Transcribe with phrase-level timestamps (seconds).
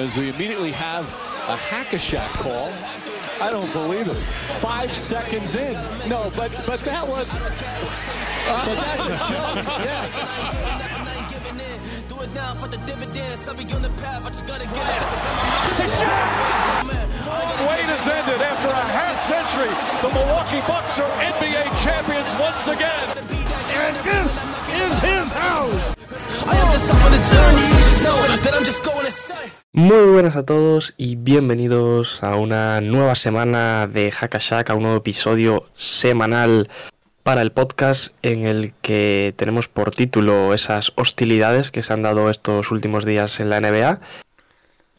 [0.00, 1.04] as we immediately have
[1.48, 2.72] a hack-a-shack call.
[3.38, 4.16] I don't believe it.
[4.64, 5.74] Five seconds in.
[6.08, 7.36] No, but but that was.
[7.36, 7.40] Uh,
[8.64, 9.64] but that's a joke.
[9.84, 10.40] Yeah.
[17.68, 19.72] Wait has ended after a half century.
[20.00, 23.06] The Milwaukee Bucks are NBA champions once again.
[23.76, 24.32] And this
[24.80, 25.99] is his house.
[29.72, 34.98] Muy buenas a todos y bienvenidos a una nueva semana de Hackashack, a un nuevo
[34.98, 36.68] episodio semanal
[37.22, 42.30] para el podcast en el que tenemos por título esas hostilidades que se han dado
[42.30, 44.00] estos últimos días en la NBA.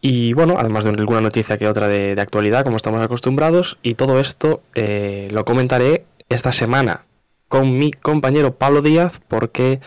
[0.01, 3.77] Y bueno, además de alguna noticia que otra de, actualidad, como estamos acostumbrados.
[3.83, 7.05] Y todo esto eh, lo comentaré esta semana
[7.47, 9.81] con mi compañero Pablo Díaz, porque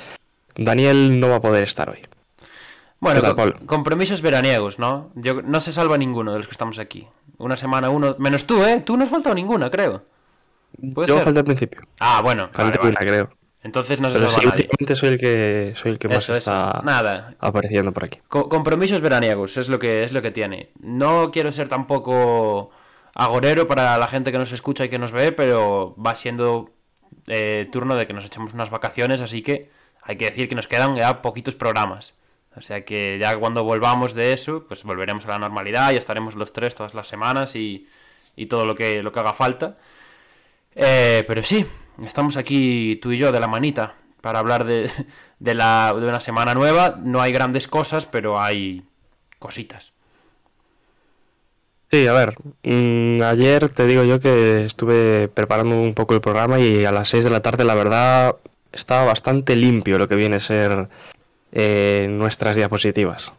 [0.57, 1.99] Daniel no va a poder estar hoy.
[3.01, 3.35] Bueno,
[3.67, 5.11] compromisos veraniegos, ¿no?
[5.15, 7.07] Yo, no se salva ninguno de los que estamos aquí.
[7.37, 8.83] Una semana uno, menos tú, ¿eh?
[8.85, 10.03] Tú no has faltado ninguna, creo.
[10.95, 11.25] ¿Puede Yo ser?
[11.25, 11.83] falta al principio.
[12.01, 12.45] Ah, bueno.
[12.55, 12.91] vale, Falta vale.
[12.91, 13.31] una, creo.
[13.63, 14.63] Entonces no se Pero salva sí, nadie.
[14.71, 16.33] últimamente soy el que soy el que más eso.
[16.35, 17.35] está Nada.
[17.41, 18.21] apareciendo por aquí.
[18.29, 20.71] Co- compromisos veraniegos es lo que es lo que tiene.
[20.81, 22.71] No quiero ser tampoco
[23.15, 26.71] agorero para la gente que nos escucha y que nos ve, pero va siendo
[27.29, 29.71] eh, turno de que nos echemos unas vacaciones, así que
[30.05, 32.15] hay que decir que nos quedan ya poquitos programas.
[32.57, 36.37] O sea que ya cuando volvamos de eso, pues volveremos a la normalidad y estaremos
[36.37, 37.89] los tres todas las semanas y,
[38.37, 39.77] y todo lo que, lo que haga falta.
[40.75, 41.67] Eh, pero sí,
[42.05, 44.91] estamos aquí tú y yo de la manita para hablar de,
[45.39, 46.97] de, la, de una semana nueva.
[47.03, 48.85] No hay grandes cosas, pero hay
[49.39, 49.93] cositas.
[51.91, 56.59] Sí, a ver, mm, ayer te digo yo que estuve preparando un poco el programa
[56.59, 58.37] y a las 6 de la tarde la verdad
[58.75, 60.89] estaba bastante limpio lo que viene a ser
[61.53, 63.33] eh, nuestras diapositivas.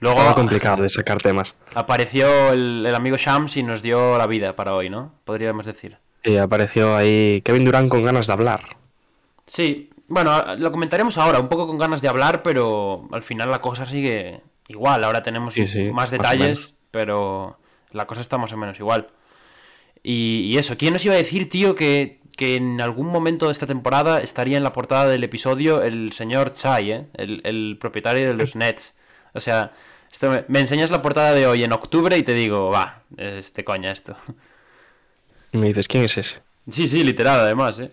[0.00, 1.54] Luego Estaba complicado de sacar temas.
[1.74, 5.12] apareció el, el amigo Shams y nos dio la vida para hoy, ¿no?
[5.24, 5.98] Podríamos decir.
[6.24, 8.76] Y apareció ahí Kevin Durant con ganas de hablar.
[9.46, 13.60] Sí, bueno, lo comentaremos ahora, un poco con ganas de hablar, pero al final la
[13.60, 15.04] cosa sigue igual.
[15.04, 17.58] Ahora tenemos Sí, sí, más detalles, pero
[17.90, 19.08] la cosa está más o menos igual.
[20.02, 23.52] Y, y eso, ¿quién nos iba a decir, tío, que, que en algún momento de
[23.52, 27.06] esta temporada estaría en la portada del episodio el señor Chai, ¿eh?
[27.14, 28.96] el, el propietario de los Nets?
[29.34, 29.72] O sea,
[30.10, 33.52] esto me, me enseñas la portada de hoy en octubre y te digo, va, es
[33.54, 34.16] de coña esto.
[35.52, 36.40] Y me dices, ¿quién es ese?
[36.70, 37.90] Sí, sí, literal, además, ¿eh?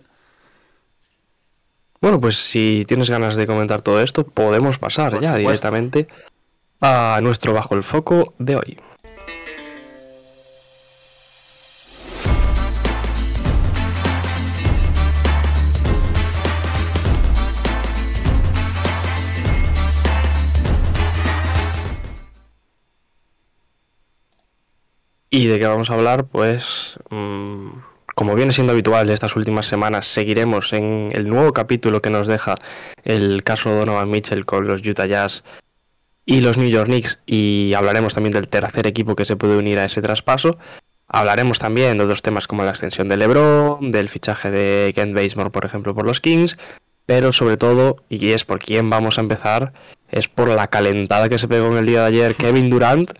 [1.99, 5.49] Bueno, pues si tienes ganas de comentar todo esto, podemos pasar Por ya supuesto.
[5.49, 6.07] directamente
[6.79, 8.79] a nuestro Bajo el Foco de hoy.
[25.29, 26.25] ¿Y de qué vamos a hablar?
[26.27, 27.67] Pues, mm,
[28.15, 32.27] como viene siendo habitual de estas últimas semanas, seguiremos en el nuevo capítulo que nos
[32.27, 32.55] deja
[33.03, 35.43] el caso Donovan Mitchell con los Utah Jazz
[36.25, 39.79] y los New York Knicks y hablaremos también del tercer equipo que se puede unir
[39.79, 40.57] a ese traspaso.
[41.09, 45.51] Hablaremos también de otros temas como la extensión de LeBron, del fichaje de Kent Bazemore,
[45.51, 46.57] por ejemplo, por los Kings,
[47.05, 49.73] pero sobre todo, y es por quién vamos a empezar,
[50.09, 53.11] es por la calentada que se pegó en el día de ayer Kevin Durant,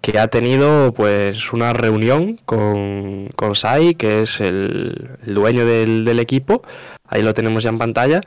[0.00, 6.62] que ha tenido pues una reunión con, con Sai, que es el, dueño del, equipo,
[7.06, 8.20] ahí lo tenemos ya en pantalla,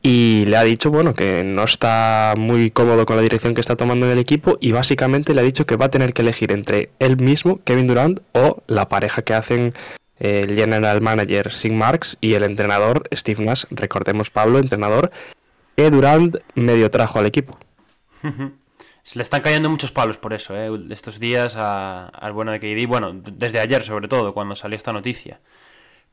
[0.00, 3.76] y le ha dicho, bueno, que no está muy cómodo con la dirección que está
[3.76, 6.52] tomando en el equipo y básicamente le ha dicho que va a tener que elegir
[6.52, 9.74] entre él mismo, Kevin Durant, o la pareja que hacen
[10.20, 15.10] eh, el general manager Sid Marks y el entrenador Steve Nash, recordemos Pablo, entrenador,
[15.76, 17.58] que Durant medio trajo al equipo.
[19.08, 20.68] Se le están cayendo muchos palos por eso, ¿eh?
[20.90, 22.86] Estos días al bueno de KD.
[22.86, 25.40] Bueno, desde ayer sobre todo, cuando salió esta noticia.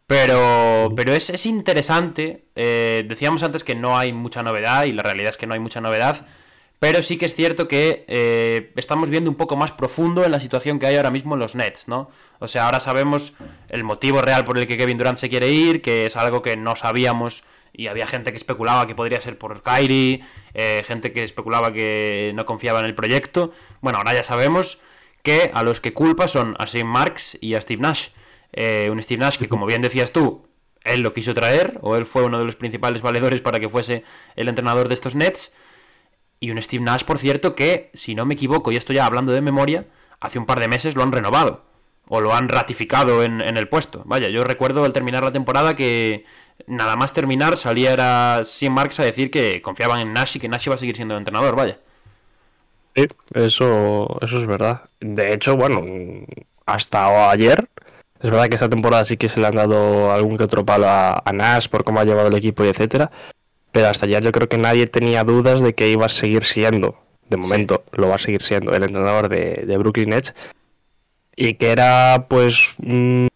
[0.07, 2.45] Pero, pero es, es interesante.
[2.55, 5.59] eh, decíamos antes que no hay mucha novedad y la realidad es que no hay
[5.59, 6.25] mucha novedad.
[6.79, 10.39] Pero sí que es cierto que eh, estamos viendo un poco más profundo en la
[10.39, 12.09] situación que hay ahora mismo en los Nets, ¿no?
[12.39, 13.33] O sea, ahora sabemos
[13.67, 16.55] el motivo real por el que Kevin Durant se quiere ir, que es algo que
[16.55, 17.43] no sabíamos
[17.77, 20.21] y había gente que especulaba que podría ser por Kyrie,
[20.53, 23.51] eh, gente que especulaba que no confiaba en el proyecto.
[23.81, 24.79] Bueno, ahora ya sabemos
[25.23, 26.83] que a los que culpa son a St.
[26.83, 28.09] Marks y a Steve Nash.
[28.53, 30.47] Eh, un Steve Nash que, como bien decías tú,
[30.83, 34.03] él lo quiso traer, o él fue uno de los principales valedores para que fuese
[34.35, 35.53] el entrenador de estos Nets.
[36.39, 39.31] Y un Steve Nash, por cierto, que, si no me equivoco, y esto ya hablando
[39.31, 39.87] de memoria,
[40.19, 41.65] hace un par de meses lo han renovado.
[42.07, 44.03] O lo han ratificado en, en el puesto.
[44.05, 46.23] Vaya, yo recuerdo al terminar la temporada que
[46.67, 50.47] nada más terminar salía era Sim Marks a decir que confiaban en Nash y que
[50.47, 51.79] Nash iba a seguir siendo el entrenador, vaya.
[52.95, 54.81] Sí, eso, eso es verdad.
[54.99, 55.83] De hecho, bueno,
[56.65, 57.67] hasta ayer,
[58.21, 60.87] es verdad que esta temporada sí que se le han dado algún que otro palo
[60.87, 63.11] a, a Nash por cómo ha llevado el equipo y etcétera.
[63.71, 66.97] Pero hasta ayer yo creo que nadie tenía dudas de que iba a seguir siendo,
[67.29, 70.33] de momento lo va a seguir siendo, el entrenador de, de Brooklyn Nets.
[71.35, 73.27] Y que era pues un,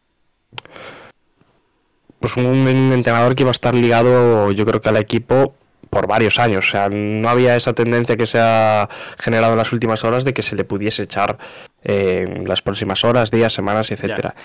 [2.20, 5.56] pues un entrenador que iba a estar ligado yo creo que al equipo
[5.90, 6.68] por varios años.
[6.68, 10.34] O sea, no había esa tendencia que se ha generado en las últimas horas de
[10.34, 11.38] que se le pudiese echar
[11.84, 14.36] eh, en las próximas horas, días, semanas, etcétera.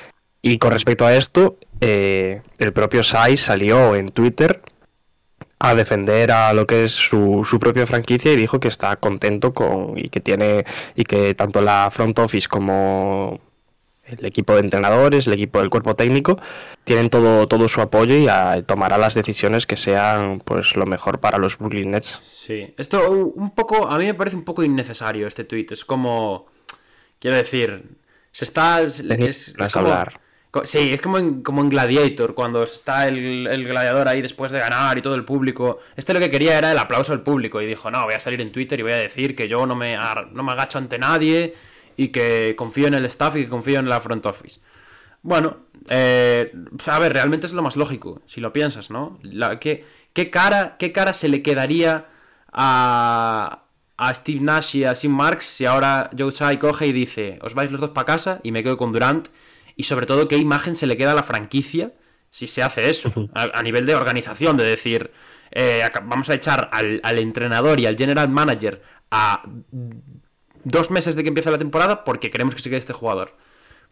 [0.42, 4.60] Y con respecto a esto, eh, el propio Sai salió en Twitter
[5.58, 9.54] a defender a lo que es su, su, propia franquicia y dijo que está contento
[9.54, 13.40] con y que tiene y que tanto la front office como
[14.06, 16.38] el equipo de entrenadores, el equipo del cuerpo técnico
[16.84, 21.20] tienen todo todo su apoyo y a, tomará las decisiones que sean pues lo mejor
[21.20, 22.20] para los Brooklyn Nets.
[22.22, 26.46] Sí, esto un poco a mí me parece un poco innecesario este tweet, es como
[27.18, 27.96] quiero decir,
[28.32, 30.20] se está es, es, es como, hablar
[30.62, 34.60] Sí, es como en, como en Gladiator, cuando está el, el, gladiador ahí después de
[34.60, 35.80] ganar y todo el público.
[35.96, 38.40] Este lo que quería era el aplauso del público y dijo, no, voy a salir
[38.40, 39.96] en Twitter y voy a decir que yo no me,
[40.32, 41.54] no me agacho ante nadie
[41.96, 44.60] y que confío en el staff y que confío en la front office.
[45.22, 45.58] Bueno,
[45.88, 46.52] eh,
[46.86, 49.18] a ver, realmente es lo más lógico, si lo piensas, ¿no?
[49.22, 52.08] La, ¿qué, qué, cara, ¿Qué cara se le quedaría
[52.52, 53.64] a,
[53.96, 57.54] a Steve Nash y a Sim Marks si ahora Joe Tsai coge y dice, os
[57.54, 59.28] vais los dos para casa y me quedo con Durant?
[59.76, 61.92] y sobre todo qué imagen se le queda a la franquicia
[62.30, 65.12] si se hace eso, a, nivel de organización, de decir,
[65.52, 68.82] eh, vamos a echar al, entrenador y al general manager
[69.12, 69.40] a
[70.64, 73.34] dos meses de que empiece la temporada porque queremos que se quede este jugador.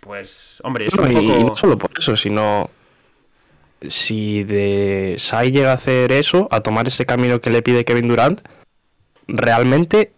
[0.00, 1.20] Pues, hombre, es un poco...
[1.20, 2.70] y, no solo por eso, sino
[3.88, 8.08] si de Sai llega a hacer eso, a tomar ese camino que le pide Kevin
[8.08, 8.40] Durant,
[9.28, 10.12] realmente,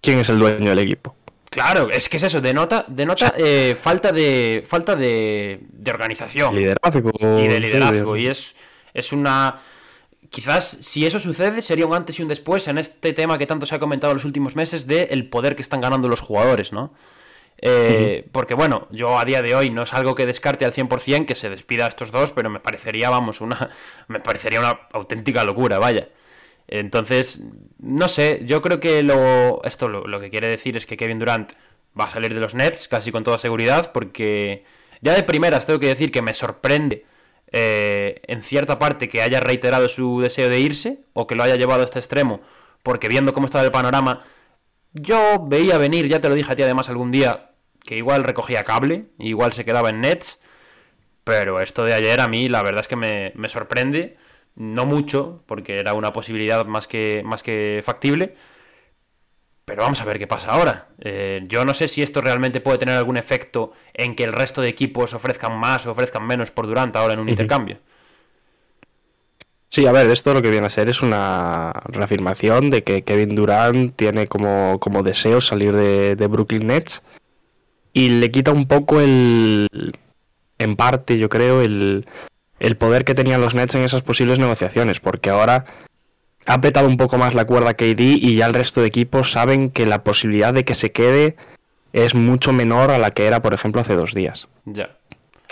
[0.00, 1.14] ¿quién es el dueño del equipo?
[1.50, 6.54] Claro, es que es eso, denota, denota eh, falta de falta de, de organización.
[6.54, 7.12] Liderazgo.
[7.40, 8.16] Y de liderazgo.
[8.16, 8.54] Y es,
[8.92, 9.54] es una.
[10.30, 13.66] Quizás si eso sucede sería un antes y un después en este tema que tanto
[13.66, 16.72] se ha comentado en los últimos meses de el poder que están ganando los jugadores,
[16.72, 16.92] ¿no?
[17.58, 21.24] Eh, porque bueno, yo a día de hoy no es algo que descarte al 100%
[21.24, 23.70] que se despida a estos dos, pero me parecería, vamos, una
[24.08, 26.08] me parecería una auténtica locura, vaya.
[26.68, 27.44] Entonces,
[27.78, 31.52] no sé, yo creo que lo, esto lo, que quiere decir es que Kevin Durant
[31.98, 34.64] va a salir de los Nets casi con toda seguridad, porque
[35.00, 37.04] ya de primeras tengo que decir que me sorprende
[37.52, 41.56] eh, en cierta parte que haya reiterado su deseo de irse o que lo haya
[41.56, 42.40] llevado a este extremo,
[42.82, 44.24] porque viendo cómo estaba el panorama,
[44.92, 47.50] yo veía venir, ya te lo dije a ti además algún día,
[47.84, 50.40] que igual recogía cable, igual se quedaba en Nets,
[51.24, 54.16] pero esto de ayer a mí la verdad es que me, me sorprende
[54.56, 58.34] no mucho, porque era una posibilidad más que, más que factible.
[59.66, 60.86] Pero vamos a ver qué pasa ahora.
[61.00, 64.62] Eh, yo no sé si esto realmente puede tener algún efecto en que el resto
[64.62, 67.78] de equipos ofrezcan más o ofrezcan menos por Durant ahora en un intercambio.
[69.68, 73.34] Sí, a ver, esto lo que viene a ser es una reafirmación de que Kevin
[73.34, 77.02] Durant tiene como, como deseo salir de, de Brooklyn Nets
[77.92, 79.68] y le quita un poco el,
[80.58, 82.06] en parte, yo creo, el,
[82.60, 85.64] el poder que tenían los Nets en esas posibles negociaciones, porque ahora
[86.46, 89.70] ha apretado un poco más la cuerda KD y ya el resto de equipos saben
[89.70, 91.36] que la posibilidad de que se quede
[91.92, 94.48] es mucho menor a la que era, por ejemplo, hace dos días.
[94.64, 94.90] Ya.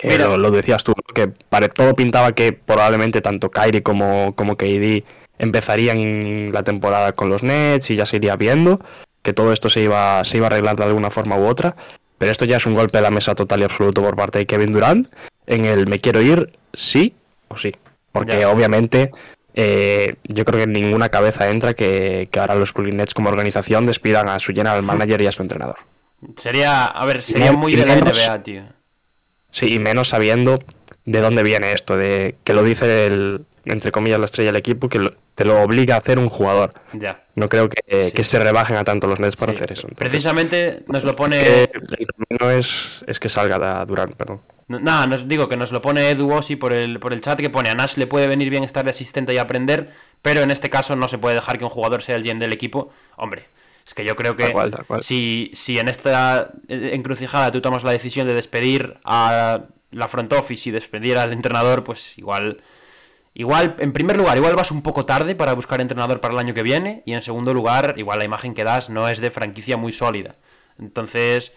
[0.00, 5.04] Pero lo, decías tú, que para, todo pintaba que probablemente tanto Kyrie como, como KD
[5.38, 8.80] empezarían la temporada con los Nets y ya se iría viendo,
[9.22, 11.74] que todo esto se iba, se iba a arreglar de alguna forma u otra.
[12.18, 14.46] Pero esto ya es un golpe de la mesa total y absoluto por parte de
[14.46, 15.08] Kevin Durant
[15.46, 17.14] en el me quiero ir, sí
[17.48, 17.72] o sí.
[18.12, 19.10] Porque obviamente
[19.54, 23.86] eh, yo creo que en ninguna cabeza entra que, ahora los Brooklyn Nets como organización
[23.86, 25.76] despidan a su general manager y a su entrenador.
[26.36, 28.62] Sería, a ver, sería muy de la NBA, tío.
[29.50, 30.58] Sí, y menos sabiendo
[31.04, 34.88] de dónde viene esto, de que lo dice el, entre comillas, la estrella del equipo,
[34.88, 36.72] que te lo obliga a hacer un jugador.
[36.92, 37.24] Ya.
[37.36, 39.86] No creo que, se rebajen a tanto los Nets para hacer eso.
[39.96, 41.70] Precisamente nos lo pone...
[42.40, 44.40] no es, es que salga Durant, perdón.
[44.68, 47.50] Nada, nos digo que nos lo pone Edu Ossi por el, por el chat, que
[47.50, 49.90] pone a Nash le puede venir bien estar de asistente y aprender,
[50.22, 52.52] pero en este caso no se puede dejar que un jugador sea el gen del
[52.52, 52.90] equipo.
[53.16, 53.46] Hombre,
[53.86, 54.54] es que yo creo que
[55.00, 60.68] Si, si en esta encrucijada tú tomas la decisión de despedir a la front office
[60.68, 62.62] y despedir al entrenador, pues igual...
[63.36, 66.54] Igual, en primer lugar, igual vas un poco tarde para buscar entrenador para el año
[66.54, 67.02] que viene.
[67.04, 70.36] Y en segundo lugar, igual la imagen que das no es de franquicia muy sólida.
[70.78, 71.52] Entonces,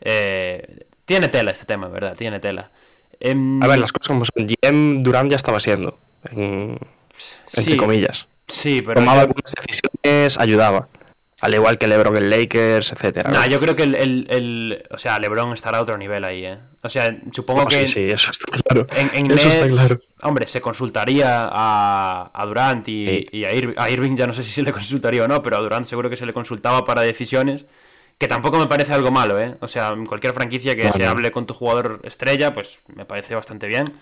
[0.00, 2.14] eh, tiene tela este tema, ¿verdad?
[2.16, 2.70] Tiene tela.
[3.18, 4.46] Em, a ver, las cosas como son.
[4.46, 5.98] GM Durán ya estaba siendo.
[6.30, 8.28] entre comillas.
[8.46, 9.00] Sí, pero.
[9.00, 10.88] Tomaba algunas decisiones, ayudaba.
[11.40, 13.30] Al igual que LeBron en Lakers, etcétera.
[13.30, 16.44] Nah, yo creo que el, el- el- O sea, LeBron estará a otro nivel ahí,
[16.44, 16.58] ¿eh?
[16.82, 17.86] O sea, supongo No, que.
[17.86, 18.88] sí, sí, eso está claro.
[18.96, 20.00] En, en eso está claro.
[20.22, 23.26] hombre, se consultaría a, a Durant y, Sí.
[23.30, 25.56] y a, Irving, a Irving ya no sé si se le consultaría o no, pero
[25.58, 27.66] a Durant seguro que se le consultaba para decisiones,
[28.18, 29.56] que tampoco me parece algo malo, ¿eh?
[29.60, 33.34] O sea, en cualquier franquicia que se hable con tu jugador estrella, pues me parece
[33.34, 33.94] bastante bien.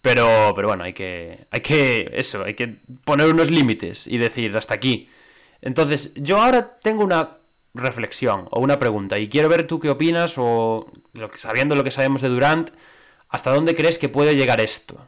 [0.00, 4.56] Pero, pero bueno, hay que, hay que, eso, hay que poner unos límites y decir
[4.56, 5.08] hasta aquí.
[5.62, 7.38] Entonces, yo ahora tengo una
[7.74, 11.84] reflexión o una pregunta y quiero ver tú qué opinas o lo que, sabiendo lo
[11.84, 12.70] que sabemos de Durant,
[13.28, 15.06] ¿hasta dónde crees que puede llegar esto?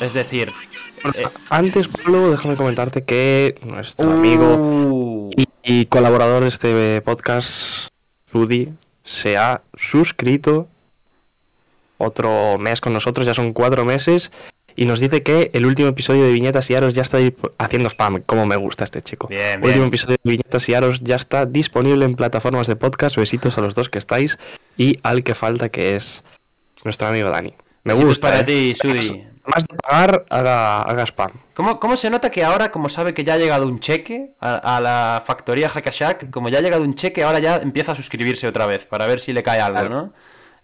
[0.00, 0.52] Es decir,
[1.14, 5.13] eh, Antes, Pablo, déjame comentarte que nuestro amigo uh,
[5.64, 7.88] y colaborador de este podcast,
[8.30, 10.68] Sudi, se ha suscrito
[11.98, 14.30] otro mes con nosotros, ya son cuatro meses,
[14.76, 17.18] y nos dice que el último episodio de Viñetas y Aros ya está
[17.58, 19.28] haciendo spam, como me gusta este chico.
[19.28, 19.88] Bien, último bien.
[19.88, 23.16] episodio de Viñetas y Aros ya está disponible en plataformas de podcast.
[23.16, 24.38] Besitos a los dos que estáis
[24.76, 26.24] y al que falta que es
[26.84, 27.54] nuestro amigo Dani.
[27.84, 28.28] Me Besitos gusta.
[28.28, 28.44] para ¿eh?
[28.44, 29.24] ti, Sudi.
[29.46, 31.32] Más de pagar, haga, haga spam.
[31.52, 34.76] ¿Cómo, cómo se nota que ahora, como sabe que ya ha llegado un cheque a,
[34.76, 38.48] a la factoría Hackashack, como ya ha llegado un cheque, ahora ya empieza a suscribirse
[38.48, 39.88] otra vez para ver si le cae algo.
[39.88, 40.12] ¿no?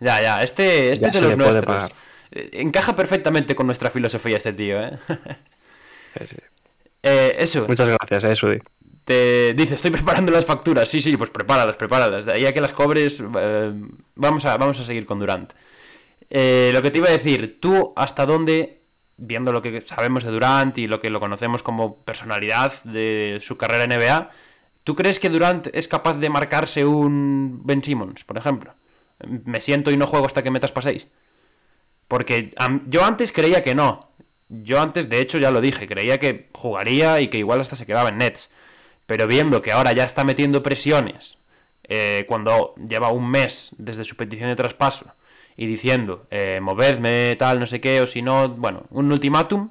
[0.01, 1.91] Ya, ya, este, este Ya es de los nuestros.
[2.33, 4.99] Eh, Encaja perfectamente con nuestra filosofía este tío, ¿eh?
[7.03, 8.59] Eh, eso, Muchas gracias, eh, Sudi.
[9.05, 10.89] te dice, estoy preparando las facturas.
[10.89, 12.27] Sí, sí, pues prepáralas, prepáralas.
[12.27, 13.73] De ahí a que las cobres, eh,
[14.17, 15.53] vamos, a, vamos a seguir con Durant.
[16.31, 18.81] Eh, lo que te iba a decir, tú hasta dónde,
[19.17, 23.57] viendo lo que sabemos de Durant y lo que lo conocemos como personalidad de su
[23.57, 24.31] carrera en NBA,
[24.85, 28.75] ¿tú crees que Durant es capaz de marcarse un Ben Simmons, por ejemplo?
[29.27, 31.09] Me siento y no juego hasta que metas paséis.
[32.09, 32.51] Porque
[32.87, 34.11] yo antes creía que no.
[34.49, 37.87] Yo antes, de hecho, ya lo dije, creía que jugaría y que igual hasta se
[37.87, 38.51] quedaba en Nets.
[39.07, 41.39] Pero viendo que ahora ya está metiendo presiones,
[41.85, 45.13] eh, cuando lleva un mes desde su petición de traspaso,
[45.57, 49.71] y diciendo, eh, movedme, tal, no sé qué, o si no, bueno, un ultimátum,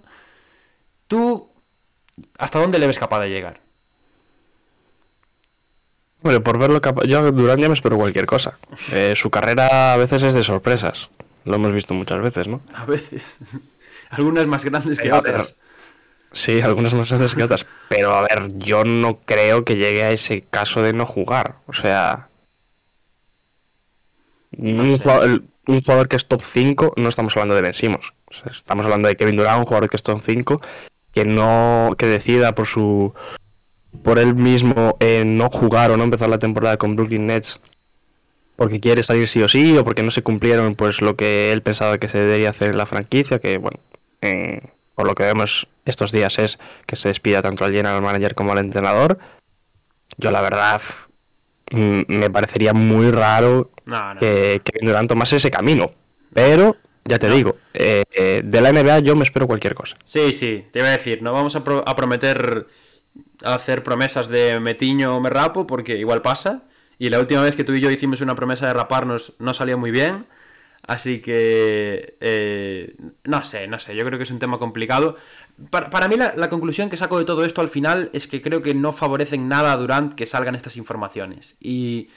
[1.08, 1.50] ¿tú
[2.38, 3.62] hasta dónde le ves capaz de llegar?
[6.22, 7.06] Bueno, por verlo capaz.
[7.06, 8.58] Yo a Durán ya me espero cualquier cosa.
[8.92, 11.10] Eh, su carrera a veces es de sorpresas.
[11.46, 12.62] Lo hemos visto muchas veces, ¿no?
[12.74, 13.38] A veces.
[14.10, 15.56] Algunas más grandes que otras.
[16.32, 17.66] Sí, algunas más grandes que otras.
[17.90, 21.56] Pero a ver, yo no creo que llegue a ese caso de no jugar.
[21.66, 22.28] O sea.
[24.58, 25.42] un, sé.
[25.70, 29.38] Un jugador que es top 5, no estamos hablando de Ben estamos hablando de Kevin
[29.38, 30.62] Durant, un jugador que es top 5,
[31.14, 31.96] que no.
[31.98, 33.14] que decida por su.
[34.04, 37.60] por él mismo eh, no jugar o no empezar la temporada con Brooklyn Nets
[38.56, 41.62] porque quiere salir sí o sí o porque no se cumplieron pues lo que él
[41.62, 43.80] pensaba que se debería hacer en la franquicia que bueno
[44.22, 44.62] en-
[44.96, 48.52] por lo que vemos estos días es que se despida tanto al general manager como
[48.52, 49.18] al entrenador
[50.18, 50.82] yo la verdad
[51.72, 54.20] me parecería muy raro No, no.
[54.20, 55.92] que Durant tomase ese camino
[56.34, 60.34] pero ya te digo eh, eh, de la NBA yo me espero cualquier cosa Sí,
[60.34, 62.68] sí, te iba a decir, no vamos a, pro- a prometer
[63.44, 66.64] hacer promesas de metiño o me rapo, porque igual pasa.
[66.98, 69.78] Y la última vez que tú y yo hicimos una promesa de raparnos no salió
[69.78, 70.26] muy bien.
[70.90, 72.18] Así que...
[72.20, 75.16] eh, no sé, no sé, yo creo que es un tema complicado.
[75.70, 78.42] Para, para mí la, la conclusión que saco de todo esto al final es que
[78.42, 81.56] creo que no favorecen nada a Durant que salgan estas informaciones.
[81.60, 82.10] Y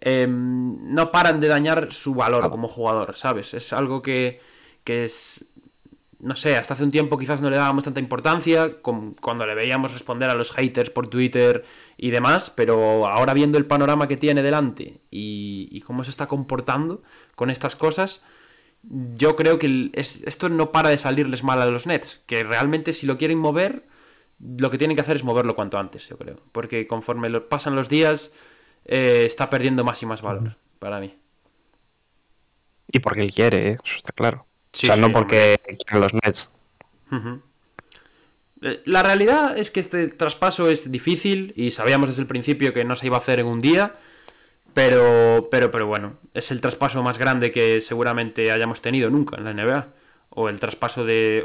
[0.00, 3.54] em, no paran de dañar su valor como jugador, ¿sabes?
[3.54, 4.40] Es algo que,
[4.82, 5.44] que es
[6.20, 9.54] no sé, hasta hace un tiempo quizás no le dábamos tanta importancia, con- cuando le
[9.54, 11.64] veíamos responder a los haters por Twitter
[11.96, 16.26] y demás, pero ahora viendo el panorama que tiene delante y, y cómo se está
[16.26, 17.02] comportando
[17.34, 18.22] con estas cosas,
[18.82, 22.44] yo creo que el- es- esto no para de salirles mal a los Nets, que
[22.44, 23.84] realmente si lo quieren mover,
[24.58, 27.74] lo que tienen que hacer es moverlo cuanto antes, yo creo, porque conforme lo- pasan
[27.74, 28.32] los días,
[28.84, 31.14] eh, está perdiendo más y más valor para mí.
[32.92, 33.78] y porque él quiere ¿eh?
[33.84, 36.50] eso está claro Sí, o sea sí, no porque quieren los Nets.
[38.62, 42.84] Eh, La realidad es que este traspaso es difícil y sabíamos desde el principio que
[42.84, 43.96] no se iba a hacer en un día,
[44.74, 49.44] pero, pero, pero bueno, es el traspaso más grande que seguramente hayamos tenido nunca en
[49.44, 49.88] la NBA.
[50.30, 51.44] O el traspaso de,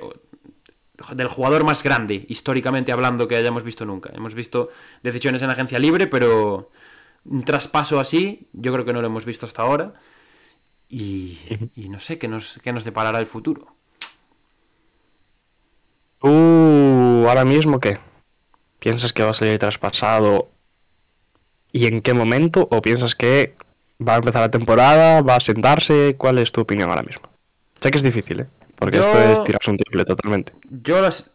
[1.15, 4.11] del jugador más grande, históricamente hablando, que hayamos visto nunca.
[4.13, 4.69] Hemos visto
[5.03, 6.71] decisiones en agencia libre, pero
[7.25, 9.93] un traspaso así yo creo que no lo hemos visto hasta ahora.
[10.93, 11.39] Y,
[11.75, 13.73] y no sé qué nos, qué nos deparará el futuro.
[16.19, 16.27] ¿Tú
[17.27, 17.97] ahora mismo qué?
[18.79, 20.49] ¿Piensas que va a salir traspasado
[21.71, 22.67] y en qué momento?
[22.71, 23.55] ¿O piensas que
[24.05, 26.15] va a empezar la temporada, va a sentarse?
[26.17, 27.29] ¿Cuál es tu opinión ahora mismo?
[27.79, 28.47] Sé que es difícil, ¿eh?
[28.75, 30.53] Porque Yo- esto es tirarse un triple totalmente.
[30.69, 31.31] yo las...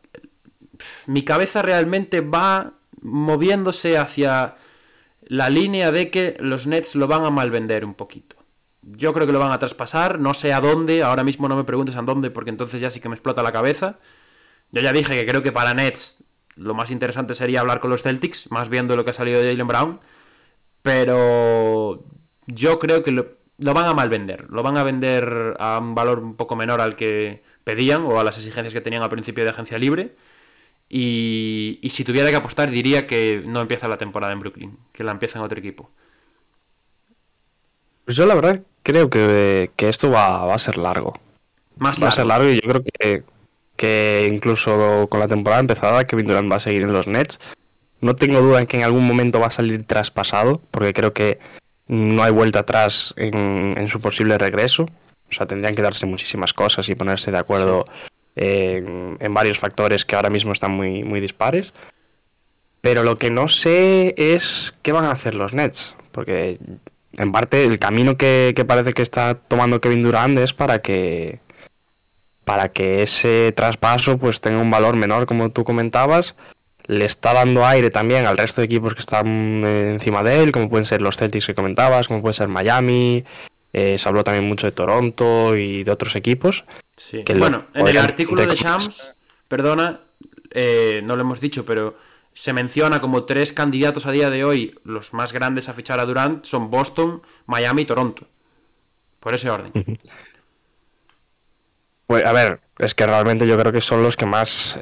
[1.07, 4.57] mi cabeza realmente va moviéndose hacia
[5.23, 8.37] la línea de que los Nets lo van a malvender un poquito.
[8.87, 11.65] Yo creo que lo van a traspasar, no sé a dónde, ahora mismo no me
[11.65, 13.99] preguntes a dónde porque entonces ya sí que me explota la cabeza.
[14.73, 16.25] Yo ya dije que creo que para Nets
[16.57, 19.51] lo más interesante sería hablar con los Celtics, más viendo lo que ha salido de
[19.51, 20.01] Jalen Brown,
[20.83, 22.05] pero
[22.47, 23.27] yo creo que lo,
[23.59, 27.43] van a malvender, lo van a vender a un valor un poco menor al que
[27.65, 30.17] pedían o a las exigencias que tenían al principio de agencia libre.
[30.89, 35.05] Y, y si tuviera que apostar, diría que no empieza la temporada en Brooklyn, que
[35.05, 35.91] la empieza en otro equipo.
[38.07, 41.19] Pues yo la verdad creo que, que esto va, va, a ser largo.
[41.77, 43.23] Más Va a ser largo y yo creo que,
[43.77, 47.41] que incluso con la temporada empezada Kevin Durant va a seguir en los Nets.
[48.01, 51.41] No tengo duda en que en algún momento va a salir traspasado, porque creo que
[51.89, 54.85] no hay vuelta atrás en, en su posible regreso.
[55.29, 57.93] O sea, tendrían que darse muchísimas cosas y ponerse de acuerdo sí.
[58.37, 61.75] en, en, varios factores que ahora mismo están muy, muy dispares.
[62.83, 66.61] Pero lo que no sé es qué van a hacer los Nets, porque
[67.17, 71.41] en parte el camino que, que, parece que está tomando Kevin Durant es para que
[72.45, 76.37] para que ese traspaso pues tenga un valor menor como tú comentabas
[76.87, 79.27] le está dando aire también al resto de equipos que están
[79.65, 83.25] encima de él como pueden ser los Celtics que comentabas como puede ser Miami
[83.73, 86.65] eh, se habló también mucho de Toronto y de otros equipos
[86.97, 87.25] sí.
[87.25, 89.11] que bueno en el artículo de Shams
[89.49, 90.01] perdona
[90.53, 91.97] eh, no lo hemos dicho pero
[92.37, 96.05] se menciona como tres candidatos a día de hoy, los más grandes a fichar a
[96.05, 98.29] Durant, son Boston, Miami y Toronto.
[99.21, 99.73] Por ese orden.
[102.07, 104.79] Pues a ver, es que realmente yo creo que son los que más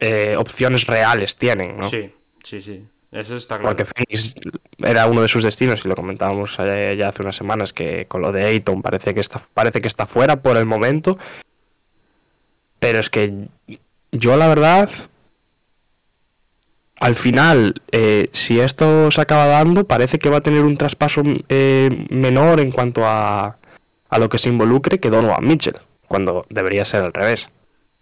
[0.00, 1.90] eh, opciones reales tienen, ¿no?
[1.90, 2.10] Sí,
[2.42, 2.82] sí, sí.
[3.12, 3.76] Eso está claro.
[3.76, 4.34] Porque Phoenix
[4.78, 8.32] era uno de sus destinos y lo comentábamos ya hace unas semanas que con lo
[8.32, 11.18] de Ayton parece que está, parece que está fuera por el momento.
[12.78, 13.48] Pero es que
[14.10, 14.88] yo la verdad
[17.00, 21.22] al final, eh, si esto se acaba dando, parece que va a tener un traspaso
[21.48, 23.58] eh, menor en cuanto a,
[24.08, 25.76] a, lo que se involucre que Donovan Mitchell,
[26.08, 27.48] cuando debería ser al revés.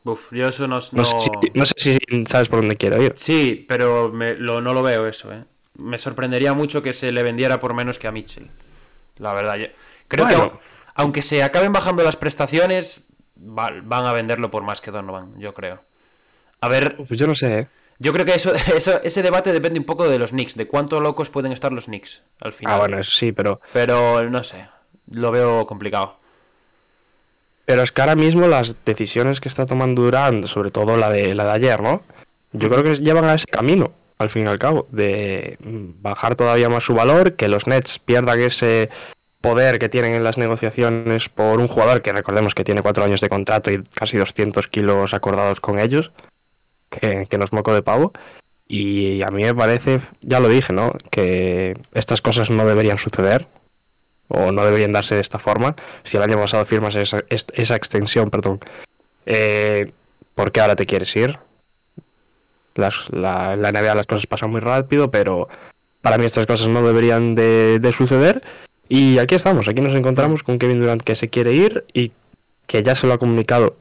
[0.04, 0.78] Uf, yo eso no...
[0.78, 1.04] No, no...
[1.04, 3.12] Sé, si, no sé, si, sabes por dónde quiero ir.
[3.16, 5.44] Sí, pero me, lo, no lo veo eso, ¿eh?
[5.76, 8.48] Me sorprendería mucho que se le vendiera por menos que a Mitchell.
[9.18, 9.66] La verdad, yo...
[10.09, 10.50] creo bueno.
[10.52, 10.59] que
[10.94, 13.04] aunque se acaben bajando las prestaciones,
[13.35, 15.82] van a venderlo por más que Donovan, yo creo.
[16.62, 16.96] A ver...
[16.96, 17.68] Pues yo no sé, ¿eh?
[17.98, 21.00] Yo creo que eso, eso, ese debate depende un poco de los Knicks, de cuánto
[21.00, 22.74] locos pueden estar los Knicks al final.
[22.74, 23.61] Ah, bueno, eso sí, pero.
[23.72, 24.68] Pero no sé,
[25.11, 26.16] lo veo complicado.
[27.64, 31.35] Pero es que ahora mismo las decisiones que está tomando Durant, sobre todo la de,
[31.35, 32.02] la de ayer, ¿no?
[32.52, 36.68] Yo creo que llevan a ese camino, al fin y al cabo, de bajar todavía
[36.68, 38.88] más su valor, que los Nets pierdan ese
[39.40, 43.20] poder que tienen en las negociaciones por un jugador que recordemos que tiene cuatro años
[43.20, 46.12] de contrato y casi 200 kilos acordados con ellos
[47.00, 48.12] que, nos moco de pavo.
[48.68, 50.92] Y a mí me parece, ya lo dije, ¿no?
[51.11, 53.46] Que estas cosas no deberían suceder
[54.28, 55.76] o no deberían darse de esta forma.
[56.04, 58.61] Si el año pasado firmas esa, esa extensión, perdón,
[59.24, 59.92] eh,
[60.35, 61.38] ¿por qué ahora te quieres ir?
[62.74, 65.48] Las, la, en la NBA las cosas pasan muy rápido, pero
[66.02, 68.42] para mí estas cosas no deberían de, de suceder.
[68.88, 72.12] Y aquí estamos, aquí nos encontramos con Kevin Durant que se quiere ir y
[72.66, 73.76] que ya se lo ha comunicado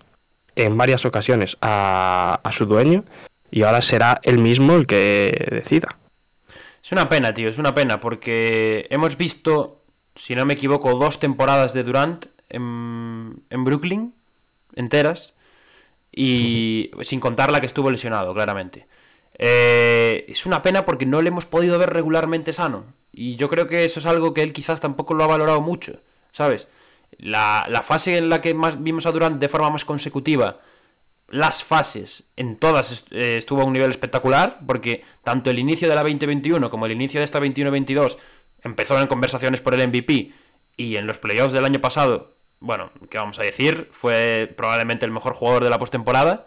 [0.56, 3.04] en varias ocasiones a, a, su dueño
[3.52, 5.98] y ahora será él mismo el que decida.
[6.84, 9.84] Es una pena, tío, es una pena porque hemos visto,
[10.15, 14.13] si no me equivoco, dos temporadas de Durant en, en Brooklyn
[14.76, 15.34] enteras
[16.12, 17.04] y uh -huh.
[17.04, 18.88] sin contar la que estuvo lesionado, claramente.
[19.38, 23.68] Eh, es una pena porque no le hemos podido ver regularmente sano y yo creo
[23.68, 26.00] que eso es algo que él quizás tampoco lo ha valorado mucho,
[26.32, 26.68] ¿sabes?
[27.17, 30.60] La, la, fase en la que más vimos a Durant de forma más consecutiva,
[31.30, 35.95] las fases en todas eh, estuvo a un nivel espectacular, porque tanto el inicio de
[35.95, 38.17] la 2021 como el inicio de esta 21-22
[38.62, 40.32] empezó en conversaciones por el MVP
[40.78, 43.89] y en los playoffs del año pasado, bueno, ¿qué vamos a decir?
[43.91, 46.45] Fue probablemente el mejor jugador de la postemporada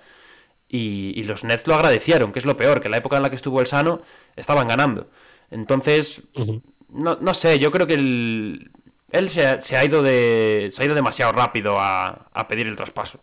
[0.69, 3.31] y, y los Nets lo agradecieron, que es lo peor, que la época en la
[3.31, 4.03] que estuvo el sano
[4.37, 5.09] estaban ganando.
[5.51, 6.63] Entonces, uh -huh.
[6.91, 8.71] no, no sé, yo creo que el,
[9.11, 10.69] él se ha, ido de.
[10.71, 13.21] se ha ido demasiado rápido a, a, pedir el traspaso,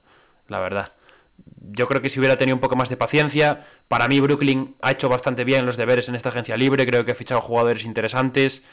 [0.47, 0.93] la verdad.
[1.71, 4.91] Yo creo que si hubiera tenido un poco más de paciencia, para mí Brooklyn ha
[4.91, 8.63] hecho bastante bien los deberes en esta agencia libre, creo que ha fichado jugadores interesantes.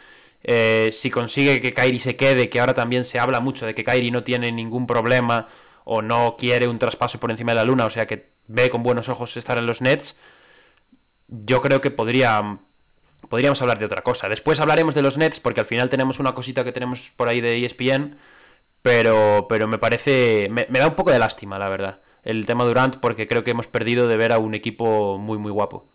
[0.44, 3.84] Eh, si consigue que Kairi se quede, que ahora también se habla mucho de que
[3.84, 5.48] Kairi no tiene ningún problema
[5.84, 8.82] o no quiere un traspaso por encima de la luna, o sea que ve con
[8.82, 10.16] buenos ojos estar en los Nets,
[11.28, 12.58] yo creo que podría
[13.32, 14.28] podríamos hablar de otra cosa.
[14.28, 17.40] Después hablaremos de los Nets, porque al final tenemos una cosita que tenemos por ahí
[17.40, 18.18] de ESPN,
[18.82, 20.48] pero, pero me parece...
[20.50, 23.52] Me, me, da un poco de lástima, la verdad, el tema Durant, porque creo que
[23.52, 25.86] hemos perdido de ver a un equipo muy, muy guapo.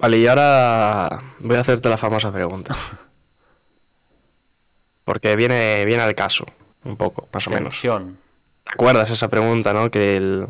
[0.00, 2.74] Vale, y ahora voy a hacerte la famosa pregunta.
[5.04, 6.44] Porque viene, viene al caso,
[6.82, 7.74] un poco, más o menos.
[7.74, 8.18] Tensión.
[8.64, 9.92] ¿Te acuerdas esa pregunta, no?
[9.92, 10.48] Que el...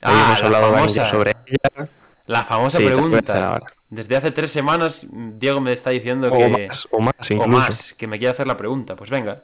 [0.00, 1.10] Ah, habíamos la hablado famosa.
[1.10, 1.90] Sobre ella.
[2.26, 3.60] La famosa Sí, pregunta.
[3.88, 6.48] Desde hace tres semanas, Diego me está diciendo O que.
[6.48, 8.96] más, o más o más, que me quiere hacer la pregunta.
[8.96, 9.42] Pues venga,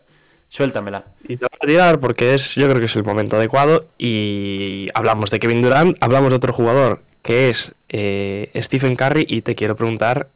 [0.49, 1.05] suéltamela.
[1.29, 3.87] Y te voy a tirar porque es, yo creo que es el momento adecuado.
[3.99, 9.27] Y hablamos de Kevin Durant, hablamos de otro jugador que es eh, Stephen Curry.
[9.29, 10.29] Y te quiero preguntar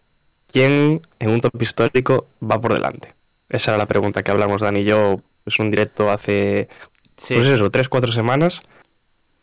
[0.52, 3.14] quién en un top histórico va por delante.
[3.48, 5.20] Esa era la pregunta que hablamos Dani y yo.
[5.44, 6.68] Es un directo hace
[7.16, 7.34] Sí.
[7.34, 8.62] pues eso, tres, cuatro semanas.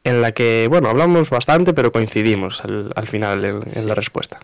[0.03, 4.39] En la que, bueno, hablamos bastante, pero coincidimos al, al final en, la respuesta.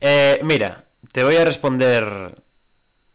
[0.00, 2.42] Eh, mira, te voy a responder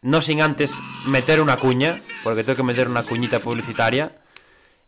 [0.00, 4.16] no sin antes meter una cuña, porque tengo que meter una cuñita publicitaria.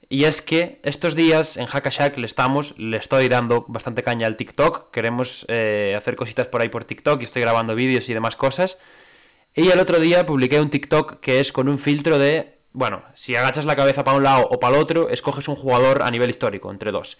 [0.08, 4.36] Y es que estos días en Hackashack le estamos, le estoy dando bastante caña al
[4.36, 4.90] TikTok.
[4.90, 8.78] Queremos eh, hacer cositas por ahí por TikTok y estoy grabando vídeos y demás cosas.
[9.54, 13.34] Y el otro día publiqué un TikTok que es con un filtro de, bueno, si
[13.36, 16.30] agachas la cabeza para un lado o para el otro, escoges un jugador a nivel
[16.30, 17.18] histórico, entre dos.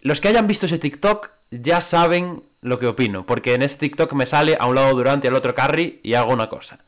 [0.00, 4.12] Los que hayan visto ese TikTok ya saben lo que opino, porque en ese TikTok
[4.12, 6.78] me sale a un lado Durant y al otro Carry y hago una cosa.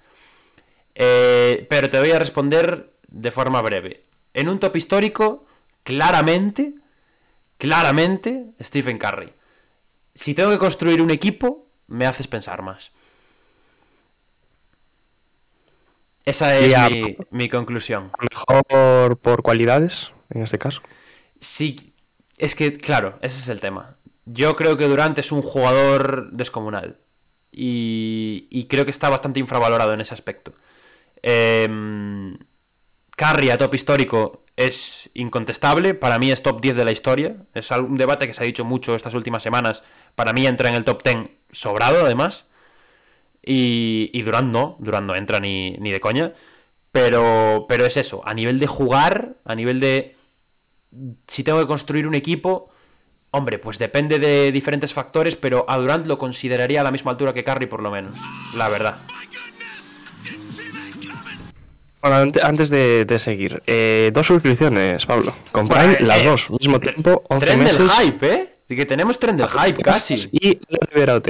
[0.95, 4.05] Eh, pero te voy a responder de forma breve.
[4.33, 5.45] En un top histórico,
[5.83, 6.75] claramente,
[7.59, 9.33] claramente, Stephen Curry.
[10.15, 12.93] Si tengo que construir un equipo, me haces pensar más.
[16.25, 16.89] Esa es Ya.
[16.89, 18.11] mi, mi conclusión.
[18.31, 20.81] Mejor por cualidades, en este caso.
[21.41, 21.95] Sí,
[22.39, 23.97] es que, claro, ese es el tema.
[24.25, 26.99] Yo creo que Durant es un jugador descomunal.
[27.53, 30.55] Y, y creo que está bastante infravalorado en ese aspecto.
[31.23, 32.37] Em,
[33.17, 35.95] Curry a top histórico es incontestable.
[35.95, 37.37] Para mí es top 10 de la historia.
[37.55, 39.85] Es un debate que se ha dicho mucho estas últimas semanas.
[40.15, 41.17] Para mí entra en el top 10
[41.53, 42.47] sobrado, además.
[43.47, 44.77] Y, y Durant no.
[44.81, 46.33] Durant no entra ni, ni de coña.
[46.93, 48.23] Pero, pero es eso.
[48.25, 50.15] A nivel de jugar, a nivel de
[51.27, 52.71] si tengo que construir un equipo,
[53.33, 57.33] hombre, pues depende de diferentes factores, pero a Durant lo consideraría a la misma altura
[57.33, 58.19] que Curry por lo menos,
[58.55, 58.97] la verdad.
[62.01, 65.35] Bueno, ante- antes de, de seguir, eh, dos suscripciones, Pablo.
[65.53, 67.79] Bueno, las eh, dos, mismo tiempo, 11 Tren meses.
[67.79, 68.55] del hype, ¿eh?
[68.69, 70.15] De que tenemos tren del hype, casi.
[70.33, 71.21] Y la.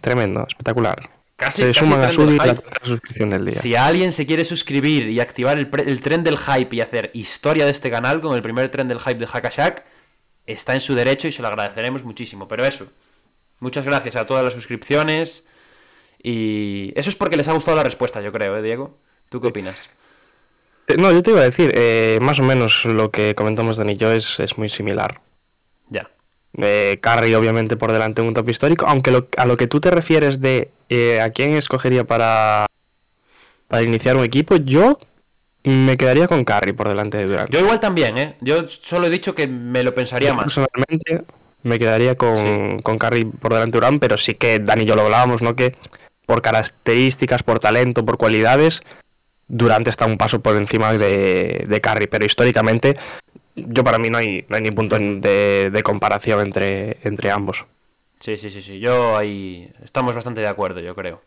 [0.00, 1.10] Tremendo, espectacular.
[1.40, 3.54] Casi, Se casi suman a del la suscripción día.
[3.54, 7.64] Si alguien se quiere suscribir y activar el, el tren del hype y hacer historia
[7.64, 9.86] de este canal con el primer tren del hype de Hackashack,
[10.46, 12.46] está en su derecho y se lo agradeceremos muchísimo.
[12.46, 12.88] Pero eso,
[13.58, 15.46] muchas gracias a todas las suscripciones.
[16.22, 18.98] Y eso es porque les ha gustado la respuesta, yo creo, ¿eh, Diego?
[19.30, 19.88] ¿Tú qué opinas?
[20.88, 23.94] Eh, No, yo te iba a decir, eh, más o menos lo que comentamos Dani
[23.94, 25.22] y yo es, es muy similar.
[25.88, 26.10] Ya.
[26.58, 29.80] Eh, Carry, obviamente, por delante en un top histórico, aunque lo- a lo que tú
[29.80, 32.66] te refieres de eh, a quién escogería para,
[33.68, 34.98] para iniciar un equipo, yo
[35.62, 37.50] me quedaría con Carry por delante de Durant.
[37.50, 38.36] Yo igual también, ¿eh?
[38.40, 40.44] Yo solo he dicho que me lo pensaría Yo más.
[40.44, 41.22] Personalmente
[41.62, 44.96] me quedaría con, con Curry por delante de Durant, pero sí que Dani y yo
[44.96, 45.54] lo hablábamos, ¿no?
[45.54, 45.76] Que
[46.26, 48.82] por características, por talento, por cualidades,
[49.48, 52.96] Durant está un paso por encima de, de Curry, pero históricamente
[53.56, 57.66] yo para mí no hay, no hay ni punto de, de comparación entre, entre ambos.
[58.20, 58.78] Sí, sí, sí, sí.
[58.80, 61.22] Yo ahí estamos bastante de acuerdo, yo creo.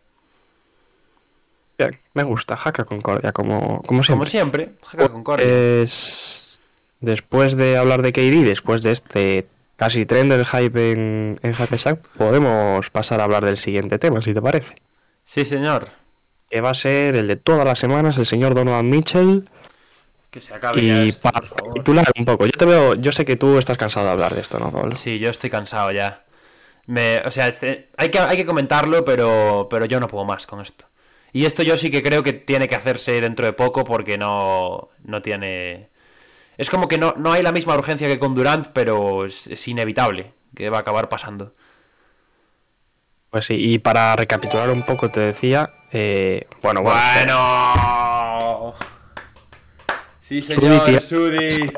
[1.78, 4.20] Bien, me gusta, Jaca Concordia, como, como siempre.
[4.20, 5.48] Como siempre, Jaca Concordia.
[5.48, 6.60] Es...
[7.00, 12.00] Después de hablar de KD, después de este casi tren del hype en, en Hackashack,
[12.16, 14.76] podemos pasar a hablar del siguiente tema, si te parece.
[15.24, 15.90] Sí, señor.
[16.50, 19.50] Que va a ser el de todas las semanas, el señor Donovan Mitchell.
[20.34, 21.42] Que se acabe ya Y esto, para
[21.76, 24.42] titular un poco, yo te veo, yo sé que tú estás cansado de hablar de
[24.42, 24.96] esto, ¿no, Pablo?
[24.96, 26.24] Sí, yo estoy cansado ya.
[26.88, 30.48] Me, o sea, este- hay, que, hay que comentarlo, pero, pero yo no puedo más
[30.48, 30.88] con esto.
[31.34, 34.90] Y esto yo sí que creo que tiene que hacerse dentro de poco porque no,
[35.04, 35.90] no tiene...
[36.58, 39.68] Es como que no, no hay la misma urgencia que con Durant, pero es, es
[39.68, 41.54] inevitable que va a acabar pasando.
[43.30, 48.74] Pues sí, y para recapitular un poco te decía, eh, bueno, bueno, Bueno.
[50.24, 51.02] Sí, señor.
[51.02, 51.70] Sudi.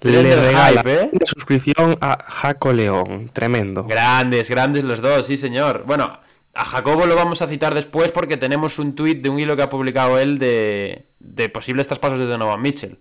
[0.00, 1.10] Le regala ¿eh?
[1.12, 3.84] una suscripción a Jaco León, tremendo.
[3.84, 5.84] Grandes, grandes los dos, sí, señor.
[5.86, 6.18] Bueno,
[6.54, 9.64] a Jacobo lo vamos a citar después porque tenemos un tuit de un hilo que
[9.64, 12.96] ha publicado él de, de posibles traspasos de Donovan Mitchell.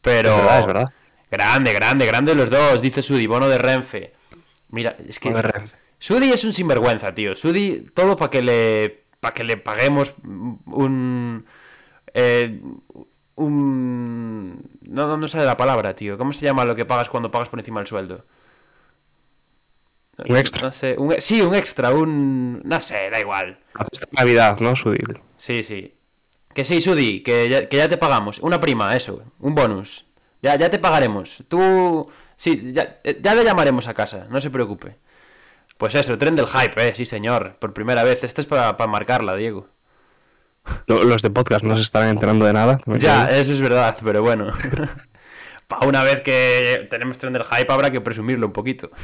[0.00, 0.30] Pero.
[0.30, 0.92] Es verdad, es verdad.
[1.30, 4.14] Grande, grande, grande los dos, dice Sudi, bono de Renfe.
[4.70, 5.34] Mira, es que.
[5.98, 7.36] Sudi es un sinvergüenza, tío.
[7.36, 9.04] Sudi, todo para que le.
[9.20, 11.44] para que le paguemos un.
[12.16, 12.60] Eh,
[13.36, 14.62] un.
[14.90, 16.16] No, no, no sale la palabra, tío.
[16.18, 18.24] ¿Cómo se llama lo que pagas cuando pagas por encima del sueldo?
[20.28, 20.62] Un extra.
[20.62, 22.62] No sé, un- sí, un extra, un...
[22.64, 23.58] No sé, da igual.
[23.74, 24.74] Haces Navidad, ¿no?
[24.74, 25.20] Sudil.
[25.36, 25.94] Sí, sí.
[26.54, 28.38] Que sí, Sudi, que ya, que ya te pagamos.
[28.38, 30.06] Una prima, eso, un bonus.
[30.40, 31.44] Ya, ya te pagaremos.
[31.48, 32.10] Tú...
[32.36, 34.96] Sí, ya, eh, ya le llamaremos a casa, no se preocupe.
[35.76, 38.24] Pues eso, tren del hype, eh, sí señor, por primera vez.
[38.24, 39.68] Este es para marcarla, Diego.
[40.86, 42.80] Lo- Los de podcast no se estarán enterando de nada.
[42.98, 44.50] Ya, eso es verdad, pero bueno.
[45.68, 48.90] Para una vez que tenemos tren del hype habrá que presumirlo un poquito.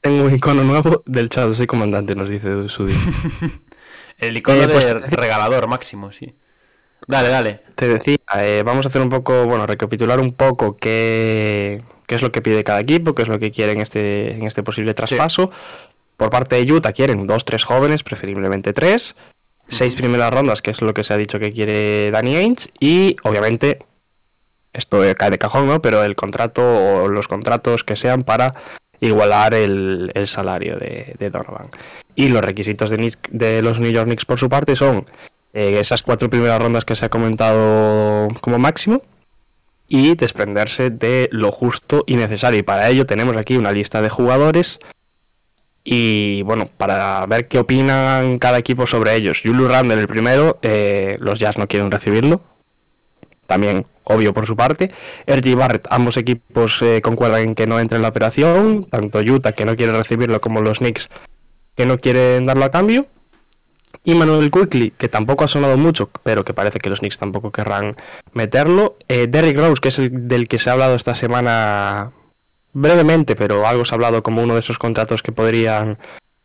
[0.00, 2.96] Tengo un icono nuevo del chat, soy comandante, nos dice Sudil.
[4.18, 6.34] El icono Eh, pues- de regalador máximo, sí.
[7.06, 7.62] Dale, dale.
[7.74, 12.22] Te decía, eh, vamos a hacer un poco, bueno, recapitular un poco qué, qué es
[12.22, 14.94] lo que pide cada equipo, qué es lo que quieren en este, en este posible
[14.94, 15.50] traspaso.
[16.22, 19.16] Por parte de Utah quieren dos, tres jóvenes, preferiblemente tres.
[19.66, 22.68] Seis primeras rondas, que es lo que se ha dicho que quiere Danny Ainge.
[22.78, 23.80] Y obviamente,
[24.72, 25.82] esto cae de cajón, ¿no?
[25.82, 28.54] Pero el contrato o los contratos que sean para
[29.00, 31.66] igualar el, el salario de, de Donovan.
[32.14, 35.06] Y los requisitos de, Knicks- de los New York Knicks por su parte son
[35.54, 39.02] eh, esas cuatro primeras rondas que se ha comentado como máximo
[39.88, 42.60] y desprenderse de lo justo y necesario.
[42.60, 44.78] Y para ello tenemos aquí una lista de jugadores
[45.84, 49.40] y bueno, para ver qué opinan cada equipo sobre ellos.
[49.42, 52.42] Julius Randle el primero, eh, los Jazz no quieren recibirlo.
[53.46, 54.92] También obvio por su parte.
[55.26, 58.84] RG Barrett, ambos equipos eh, concuerdan en que no entra en la operación.
[58.84, 61.08] Tanto Utah que no quiere recibirlo como los Knicks
[61.76, 63.06] que no quieren darlo a cambio.
[64.04, 67.52] Y Manuel Quickly, que tampoco ha sonado mucho, pero que parece que los Knicks tampoco
[67.52, 67.96] querrán
[68.32, 68.96] meterlo.
[69.08, 72.12] Eh, Derrick Rose, que es el del que se ha hablado esta semana
[72.72, 75.98] brevemente, pero algo se ha hablado como uno de esos contratos que podrían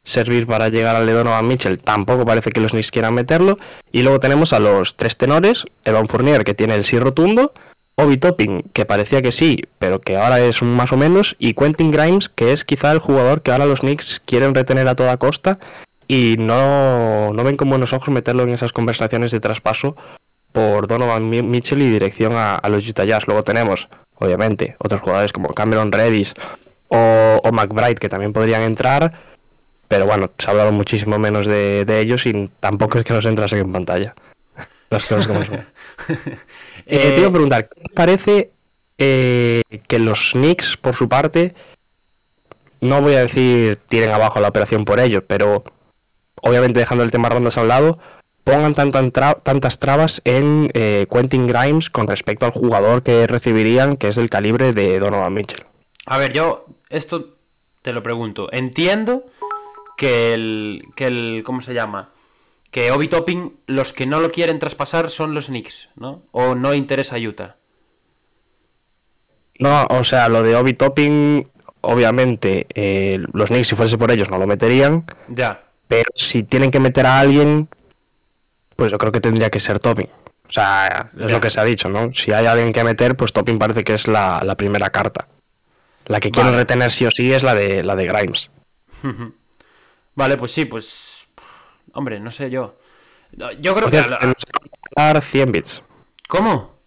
[0.04, 1.80] servir para llegar al de Donovan Mitchell.
[1.80, 3.58] Tampoco parece que los Knicks quieran meterlo.
[3.92, 7.54] Y luego tenemos a los tres tenores, Evan Fournier, que tiene el sí rotundo,
[7.96, 11.56] Obi Topping, que parecía que sí, pero que ahora es un más o menos, y
[11.56, 15.18] Quentin Grimes, que es quizá el jugador que ahora los Knicks quieren retener a toda
[15.18, 15.60] costa
[16.08, 19.98] y no, no ven con buenos ojos meterlo en esas conversaciones de traspaso
[20.52, 23.28] por Donovan Mi- Mitchell y dirección a, a los Utah Jazz.
[23.28, 26.34] Luego tenemos, obviamente, otros jugadores como Cameron Reddish
[26.90, 29.14] o, o McBride que también podrían entrar,
[29.88, 33.26] pero bueno, se ha hablado muchísimo menos de, de ellos y tampoco es que nos
[33.26, 34.16] entrasen en pantalla.
[34.90, 35.66] Las cosas como son.
[36.90, 38.52] Eh, te iba a preguntar, ¿qué te parece
[38.98, 41.54] eh, que los Knicks, por su parte,
[42.80, 45.66] no voy a decir tiren abajo la operación por ellos, pero
[46.42, 48.00] obviamente dejando el tema rondas a un lado,
[48.48, 53.98] pongan tantan tra- tantas trabas en eh, Quentin Grimes con respecto al jugador que recibirían,
[53.98, 55.66] que es del calibre de Donovan Mitchell?
[56.06, 57.36] A ver, yo esto
[57.82, 58.48] te lo pregunto.
[58.54, 59.26] Entiendo
[59.98, 62.12] que el, que el ¿cómo se llama?
[62.72, 66.22] Que Obi Topping, los que no lo quieren traspasar son los Knicks, ¿no?
[66.32, 67.58] O no interesa Utah.
[69.60, 71.50] No, o sea, lo de Obi Topping,
[71.82, 75.06] obviamente, eh, los Knicks, si fuese por ellos, no lo meterían.
[75.28, 75.64] Ya.
[75.90, 77.70] Pero si tienen que meter a alguien,
[78.78, 80.08] pues yo creo que tendría que ser Topping.
[80.48, 82.14] O sea, es lo que se ha dicho, ¿no?
[82.14, 85.28] Si hay alguien que meter, pues Topping parece que es la, la primera carta.
[86.06, 86.56] La que Vale.
[86.56, 88.50] retener sí o sí es la de la de Grimes.
[90.16, 91.28] Vale, pues sí, pues.
[91.94, 92.78] Hombre, no sé yo.
[93.60, 93.98] Yo creo que.
[93.98, 94.08] nos
[94.96, 95.84] regalar 100 bits.
[96.30, 96.78] ¿Cómo?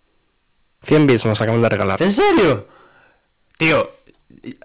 [0.84, 2.02] 100 bits nos acaban de regalar.
[2.02, 2.66] ¿En serio?
[3.58, 3.90] Tío,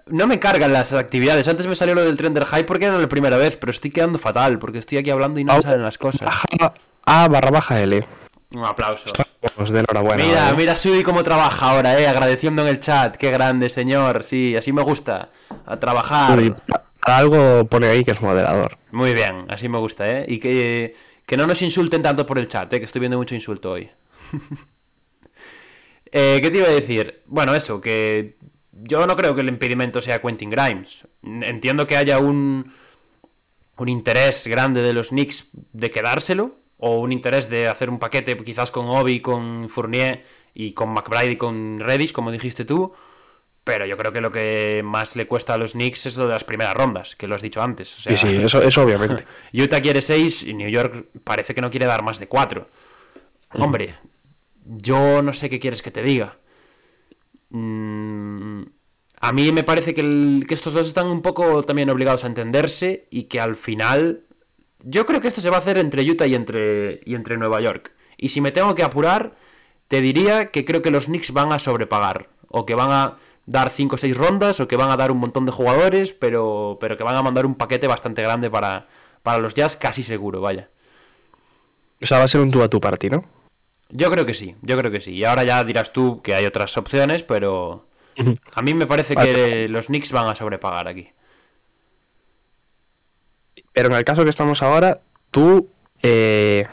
[0.06, 1.46] no me cargan las actividades.
[1.48, 3.90] Antes me salió lo del tren del hype porque era la primera vez, pero estoy
[3.90, 6.28] quedando fatal porque estoy aquí hablando y no me salen las cosas.
[7.06, 8.04] A barra baja L.
[8.50, 9.10] Un aplauso.
[9.54, 10.24] Pues de enhorabuena.
[10.24, 10.56] Mira, ¿vale?
[10.56, 13.16] mira Sudi cómo trabaja ahora, eh, agradeciendo en el chat.
[13.16, 14.24] Qué grande, señor.
[14.24, 15.30] Sí, así me gusta.
[15.64, 16.38] A trabajar.
[16.38, 16.54] Uy,
[17.00, 18.78] para algo pone ahí que es moderador.
[18.90, 20.26] Muy bien, así me gusta, eh.
[20.28, 23.34] Y que, que no nos insulten tanto por el chat, eh, que estoy viendo mucho
[23.34, 23.90] insulto hoy.
[26.12, 27.22] Eh, ¿Qué te iba a decir?
[27.26, 28.36] Bueno, eso, que
[28.70, 31.06] yo no creo que el impedimento sea Quentin Grimes.
[31.22, 32.72] Entiendo que haya un,
[33.76, 38.36] un interés grande de los Knicks de quedárselo, o un interés de hacer un paquete
[38.36, 40.22] quizás con Obi, con Fournier
[40.54, 42.92] y con McBride y con Reddish, como dijiste tú.
[43.64, 46.32] Pero yo creo que lo que más le cuesta a los Knicks es lo de
[46.34, 47.98] las primeras rondas, que lo has dicho antes.
[47.98, 49.24] O sea, Sí, sí, eso, eso obviamente.
[49.52, 52.68] Utah quiere 6 y New York parece que no quiere dar más de 4.
[53.54, 53.96] Hombre,
[54.64, 56.36] yo no sé qué quieres que te diga.
[57.50, 58.62] Mm,
[59.20, 62.26] a mí me parece que, el- que estos dos están un poco también obligados a
[62.28, 64.22] entenderse y que al final...
[64.82, 67.60] Yo creo que esto se va a hacer entre Utah y entre, y entre Nueva
[67.60, 67.92] York.
[68.16, 69.36] Y si me tengo que apurar,
[69.88, 72.28] te diría que creo que los Knicks van a sobrepagar.
[72.48, 75.18] O que van a dar 5 o 6 rondas, o que van a dar un
[75.18, 78.88] montón de jugadores, pero, pero que van a mandar un paquete bastante grande para,
[79.22, 80.70] para los Jazz, casi seguro, vaya.
[82.00, 83.24] O sea, va a ser un tú a tu party, ¿no?
[83.88, 85.12] Yo creo que sí, yo creo que sí.
[85.12, 87.86] Y ahora ya dirás tú que hay otras opciones, pero,
[88.54, 91.10] A mí me parece que los Knicks van a sobrepagar aquí.
[93.76, 95.68] Pero en el caso que estamos ahora, tú,
[96.02, 96.66] eh,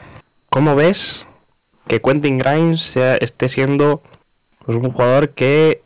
[0.49, 1.27] ¿cómo ves
[1.85, 4.01] que Quentin Grimes esté siendo
[4.65, 5.81] pues, un jugador que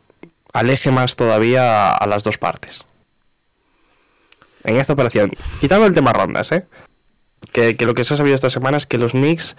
[0.52, 2.84] aleje más todavía a las dos partes?
[4.62, 6.66] En esta operación, quitando el tema rondas, ¿eh?
[7.50, 9.56] Que, lo que se ha sabido esta semana es que los Knicks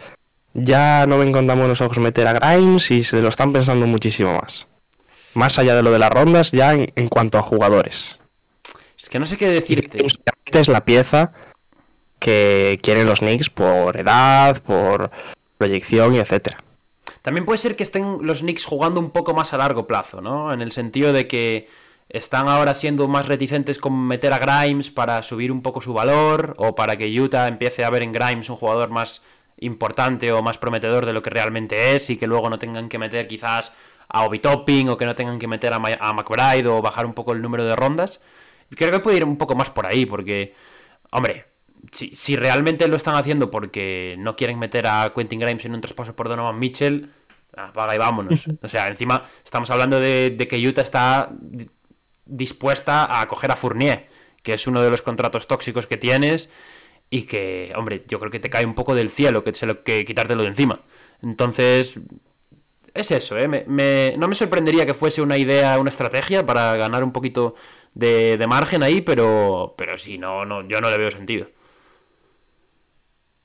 [0.54, 3.86] ya no ven con tan buenos ojos meter a Grimes y se lo están pensando
[3.86, 4.67] muchísimo más.
[5.34, 8.17] Más allá de lo de las rondas, ya en, cuanto a jugadores.
[8.98, 10.06] Es que no sé qué decirte.
[10.54, 11.34] Es la pieza
[12.19, 15.12] que quieren los Knicks por edad, por
[15.58, 16.63] proyección y etcétera.
[17.21, 20.53] También puede ser que estén los Knicks jugando un poco más a largo plazo, ¿no?
[20.53, 21.67] En el sentido de que
[22.10, 26.55] están ahora siendo más reticentes con meter a Grimes para subir un poco su valor
[26.58, 29.21] o para que Utah empiece a ver en Grimes un jugador más
[29.58, 32.97] importante o más prometedor de lo que realmente es y que luego no tengan que
[32.97, 33.73] meter quizás
[34.08, 37.34] a Obi Topping o que no tengan que meter a, McBride o bajar un poco
[37.34, 38.21] el número de rondas.
[38.75, 40.55] Creo que puede ir un poco más por ahí porque,
[41.12, 41.45] hombre,
[41.91, 45.81] si, si realmente lo están haciendo porque no quieren meter a Quentin Grimes en un
[45.81, 47.09] traspaso por Donovan Mitchell,
[47.55, 48.45] apaga y vámonos.
[48.61, 51.31] O sea, encima estamos hablando de, de que Utah está
[52.25, 54.05] dispuesta a coger a Fournier,
[54.43, 56.49] que es uno de los contratos tóxicos que tienes
[57.09, 60.05] y que, hombre, yo creo que te cae un poco del cielo que, lo, que
[60.05, 60.81] quitártelo de encima.
[61.21, 61.99] Entonces,
[62.93, 63.47] es eso, ¿eh?
[64.17, 67.55] no me sorprendería que fuese una idea, una estrategia para ganar un poquito
[67.93, 71.47] de, margen ahí, pero, pero si no, no, yo no le veo sentido.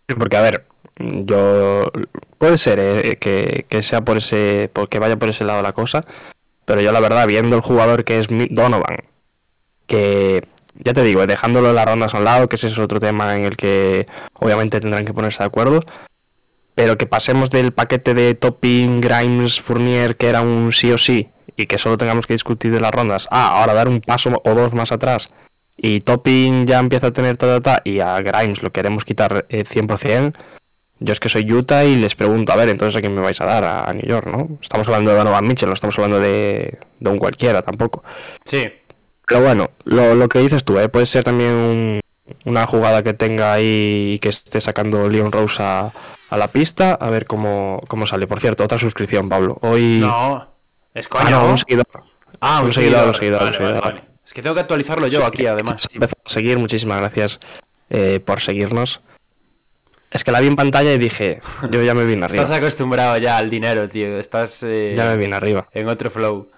[0.07, 0.67] Porque, a ver,
[0.99, 1.91] yo.
[2.39, 3.17] Puede ser ¿eh?
[3.19, 4.71] que, que, sea por ese.
[4.73, 6.05] porque vaya por ese lado la cosa.
[6.65, 9.05] Pero yo la verdad, viendo el jugador que es Donovan,
[9.87, 10.47] que
[10.83, 13.45] ya te digo, dejándolo las rondas a un lado, que ese es otro tema en
[13.45, 15.81] el que obviamente tendrán que ponerse de acuerdo,
[16.75, 21.29] pero que pasemos del paquete de Topping, Grimes, Fournier, que era un sí o sí,
[21.57, 24.55] y que solo tengamos que discutir de las rondas, ah, ahora dar un paso o
[24.55, 25.31] dos más atrás,
[25.77, 30.29] y Topping ya empieza a tener ta, ta, y a Grimes lo queremos quitar 100%,
[30.29, 30.33] eh,
[31.01, 33.41] yo es que soy Utah y les pregunto, a ver, entonces a quién me vais
[33.41, 34.59] a dar, a, New York, ¿no?
[34.63, 38.05] Estamos hablando de Donovan Mitchell, no estamos hablando de, de un cualquiera tampoco.
[38.45, 38.71] Sí.
[39.27, 40.89] Pero bueno, lo, lo que dices tú, ¿eh?
[40.89, 42.01] puede ser también
[42.45, 45.93] una jugada que tenga ahí y que esté sacando Leon Rose a,
[46.31, 48.27] la pista, a ver cómo, cómo sale.
[48.27, 49.59] Por cierto, otra suscripción, Pablo.
[49.63, 49.99] Hoy...
[50.01, 50.49] No,
[50.93, 51.27] es coño.
[51.27, 51.87] Ah, no, un seguidor.
[52.41, 53.43] Ah, un, seguidor, un seguidor.
[53.43, 55.89] Es que tengo que actualizarlo yo aquí, además.
[55.93, 57.41] Empezó a seguir, muchísimas gracias
[57.89, 59.01] eh, por seguirnos.
[60.11, 62.43] Es que la vi en pantalla y dije, yo ya me vine arriba.
[62.43, 64.19] Estás acostumbrado ya al dinero, tío.
[64.19, 64.63] Estás.
[64.65, 65.69] Eh, ya me vine arriba.
[65.73, 66.51] En otro flow.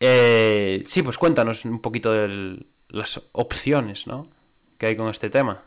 [0.00, 4.28] Eh, sí, pues cuéntanos un poquito de las opciones, ¿no?
[4.76, 5.62] Que hay con este tema.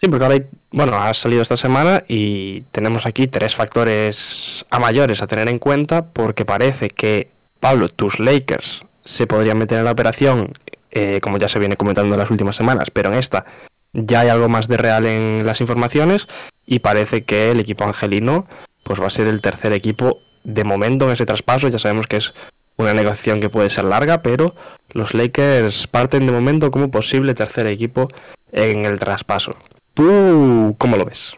[0.00, 5.22] Sí, porque ahora, bueno, ha salido esta semana y tenemos aquí tres factores a mayores
[5.22, 9.92] a tener en cuenta porque parece que, Pablo, tus Lakers se podrían meter en la
[9.92, 10.52] operación,
[10.90, 13.44] eh, como ya se viene comentando en las últimas semanas, pero en esta
[13.92, 16.28] ya hay algo más de real en las informaciones
[16.66, 18.46] y parece que el equipo angelino
[18.84, 21.68] pues va a ser el tercer equipo de momento en ese traspaso.
[21.68, 22.34] Ya sabemos que es
[22.76, 24.54] una negociación que puede ser larga, pero
[24.90, 28.08] los Lakers parten de momento como posible tercer equipo
[28.50, 29.56] en el traspaso.
[29.94, 31.36] ¿Tú cómo lo ves?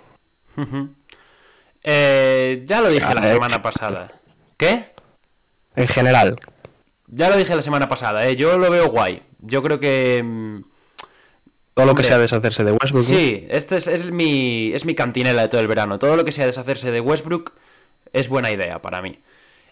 [1.87, 4.11] Eh, ya lo dije la semana pasada.
[4.57, 4.95] ¿Qué?
[5.77, 6.41] En general.
[7.07, 8.37] Ya lo dije la semana pasada, ¿eh?
[8.37, 9.23] yo lo veo guay.
[9.41, 10.63] Yo creo que mm,
[11.75, 13.05] todo lo que sea deshacerse de Westbrook.
[13.05, 15.99] Sí, este es, mi, es mi cantinela de todo el verano.
[15.99, 17.53] Todo lo que sea deshacerse de Westbrook
[18.13, 19.19] es buena idea para mí.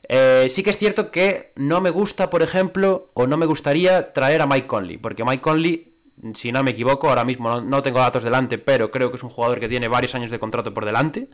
[0.09, 4.13] Eh, sí que es cierto que no me gusta, por ejemplo, o no me gustaría
[4.13, 5.95] traer a Mike Conley, porque Mike Conley,
[6.35, 9.31] si no me equivoco, ahora mismo no, tengo datos delante, pero creo que es un
[9.31, 11.29] jugador que tiene varios años de contrato por delante.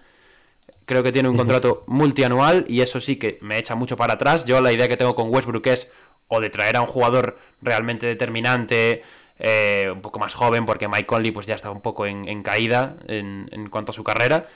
[0.89, 4.47] Creo que tiene un contrato multianual y eso sí que me echa mucho para atrás.
[4.47, 5.93] Yo la idea que tengo con Westbrook es
[6.29, 9.03] o de traer a un jugador realmente determinante,
[9.39, 12.97] eh, un poco más joven, porque Mike Conley pues ya está un poco en, caída
[13.07, 14.47] en, cuanto a su carrera.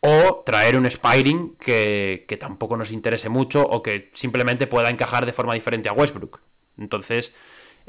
[0.00, 5.34] O traer un Spiring que, tampoco nos interese mucho o que simplemente pueda encajar de
[5.34, 6.40] forma diferente a Westbrook.
[6.78, 7.34] Entonces,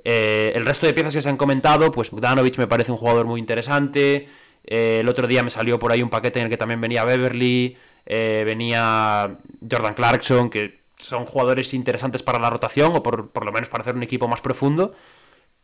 [0.04, 3.26] eh, el resto de piezas que se han comentado, pues Bogdanovich me parece un jugador
[3.26, 4.28] muy interesante.
[4.70, 7.04] Eh, el otro día me salió por ahí un paquete en el que también venía
[7.04, 9.38] Beverly, venía
[9.70, 13.82] Jordan Clarkson, que son jugadores interesantes para la rotación o por, por, lo menos para
[13.82, 14.94] hacer un equipo más profundo.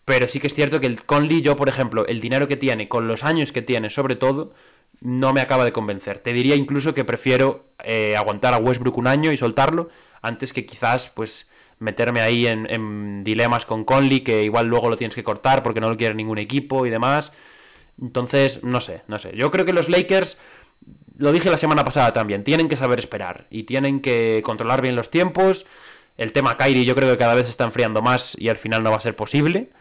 [0.06, 2.88] Pero sí que es cierto que el Conley, yo, por ejemplo, el dinero que tiene,
[2.88, 4.51] con los años que tiene, sobre todo,
[5.01, 6.20] no me acaba de convencer.
[6.20, 9.89] Te diría incluso que prefiero eh, aguantar a Westbrook un año y soltarlo,
[10.22, 11.49] antes que quizás, pues,
[11.80, 15.89] meterme ahí en, dilemas con Conley, que igual luego lo tienes que cortar porque no
[15.89, 17.34] lo quiere ningún equipo y demás.
[18.02, 19.32] Entonces, no sé, no sé.
[19.36, 20.38] Yo creo que los Lakers,
[21.18, 24.96] lo dije la semana pasada también, tienen que saber esperar y tienen que controlar bien
[24.96, 25.66] los tiempos
[26.18, 28.84] El tema Kyrie yo creo que cada vez se está enfriando más y al final
[28.84, 29.72] no va a ser posible.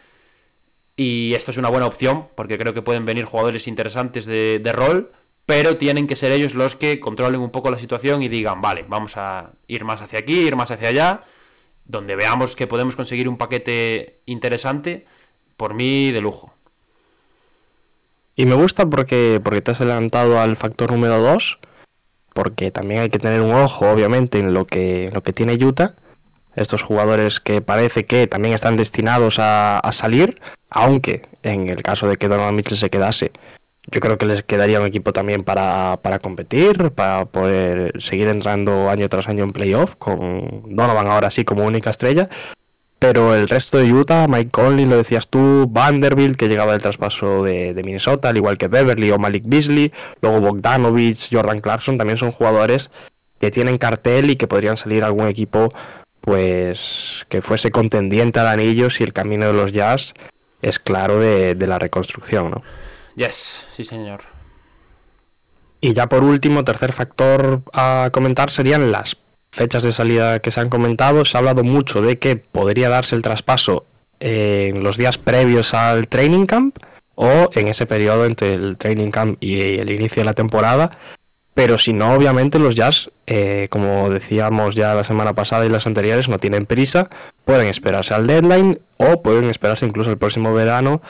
[0.97, 4.71] Y esto es una buena opción porque creo que pueden venir jugadores interesantes de, de
[4.73, 5.11] rol,
[5.45, 8.85] pero tienen que ser ellos los que controlen un poco la situación y digan, vale,
[8.87, 11.21] vamos a ir más hacia aquí, ir más hacia allá,
[11.85, 15.05] donde veamos que podemos conseguir un paquete interesante,
[15.57, 16.54] por mí de lujo.
[18.35, 21.59] Y me gusta porque, porque te has adelantado al factor número 2,
[22.33, 25.95] porque también hay que tener un ojo, obviamente, en lo que, lo que tiene Utah.
[26.55, 30.35] Estos jugadores que parece que también están destinados a, a salir,
[30.69, 33.31] aunque en el caso de que Donovan Mitchell se quedase,
[33.91, 38.89] yo creo que les quedaría un equipo también para, para competir, para poder seguir entrando
[38.89, 42.29] año tras año en playoff, con Donovan ahora sí como única estrella.
[43.07, 47.43] Pero el resto de Utah, Mike Conley, lo decías tú, Vanderbilt, que llegaba del traspaso
[47.43, 49.93] de, de Minnesota, al igual que Beverly o Malik Beasley,
[50.23, 52.89] luego Bogdanovich, Jordan Clarkson, también son jugadores
[53.39, 55.71] que tienen cartel y que podrían salir a algún equipo
[56.19, 60.13] pues que fuese contendiente al anillo si el camino de los Jazz
[60.63, 62.63] es claro de, de la reconstrucción, ¿no?
[63.15, 64.21] Yes, sí señor.
[65.79, 69.15] Y ya por último, tercer factor a comentar serían las
[69.55, 71.25] fechas de salida que se han comentado.
[71.25, 73.85] Se ha hablado mucho de que podría darse el traspaso
[74.19, 76.77] en los días previos al training camp
[77.15, 80.91] o en ese periodo entre el training camp y el inicio de la temporada.
[81.53, 85.87] Pero si no, obviamente los Jazz, eh, como decíamos ya la semana pasada y las
[85.87, 87.09] anteriores, no tienen prisa,
[87.45, 91.01] pueden esperarse al deadline o pueden esperarse incluso el próximo verano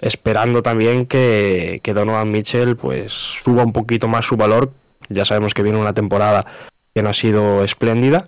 [0.00, 4.72] esperando también que, que Donovan Mitchell pues suba un poquito más su valor.
[5.08, 6.46] Ya sabemos que viene una temporada
[6.94, 8.26] que no ha sido espléndida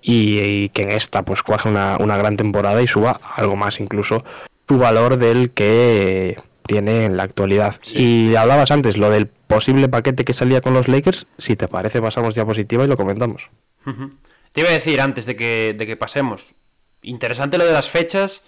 [0.00, 3.80] y, y que en esta pues cuaje una, una, gran temporada y suba algo más
[3.80, 4.24] incluso
[4.68, 7.76] su valor del que tiene en la actualidad.
[7.82, 8.30] Sí.
[8.30, 12.02] Y hablabas antes lo del posible paquete que salía con los Lakers, si te parece
[12.02, 13.48] pasamos diapositiva y lo comentamos.
[13.86, 14.12] Uh -huh.
[14.52, 16.54] Te iba a decir antes de que, de que pasemos,
[17.02, 18.44] interesante lo de las fechas,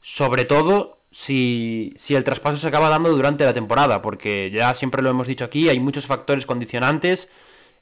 [0.00, 5.02] sobre todo si, si, el traspaso se acaba dando durante la temporada, porque ya siempre
[5.02, 7.28] lo hemos dicho aquí, hay muchos factores condicionantes.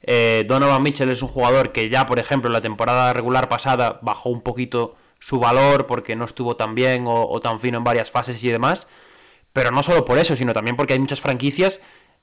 [0.03, 4.29] Eh, Donovan Mitchell es un jugador que ya, por ejemplo, la temporada regular pasada bajó
[4.29, 8.43] un poquito su valor porque no estuvo tan bien o, tan fino en varias fases
[8.43, 8.87] y demás.
[9.53, 11.81] Pero no solo por eso, sino también porque hay muchas franquicias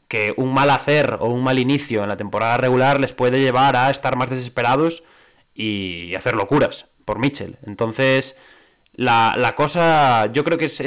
[0.09, 3.77] que un mal hacer o un mal inicio en la temporada regular les puede llevar
[3.77, 5.05] a estar más desesperados
[5.55, 7.59] y hacer locuras por Mitchell.
[7.67, 8.37] Entonces,
[8.95, 10.81] la, cosa yo creo que es,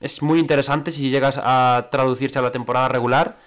[0.00, 3.38] es, muy interesante si llegas a traducirse a la temporada regular,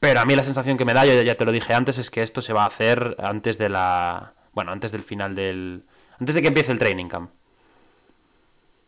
[0.00, 2.10] pero a mí la sensación que me da, yo ya te lo dije antes, es
[2.10, 4.34] que esto se va a hacer antes de la...
[4.52, 5.84] Bueno, antes del final del...
[6.18, 7.30] Antes de que empiece el training camp.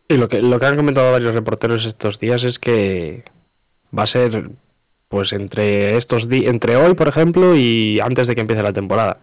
[0.09, 3.25] Y lo que, lo que han comentado varios reporteros estos días es que
[3.97, 4.51] va a ser
[5.09, 9.19] pues entre estos entre hoy, por ejemplo, y antes de que empiece la temporada.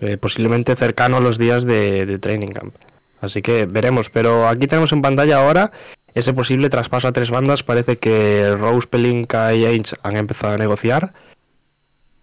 [0.00, 2.74] eh, posiblemente cercano a los días de, de training camp.
[3.20, 4.10] Así que veremos.
[4.10, 5.72] Pero aquí tenemos en pantalla ahora
[6.14, 7.62] ese posible traspaso a tres bandas.
[7.62, 11.12] Parece que Rose, Pelinka y Ainge han empezado a negociar.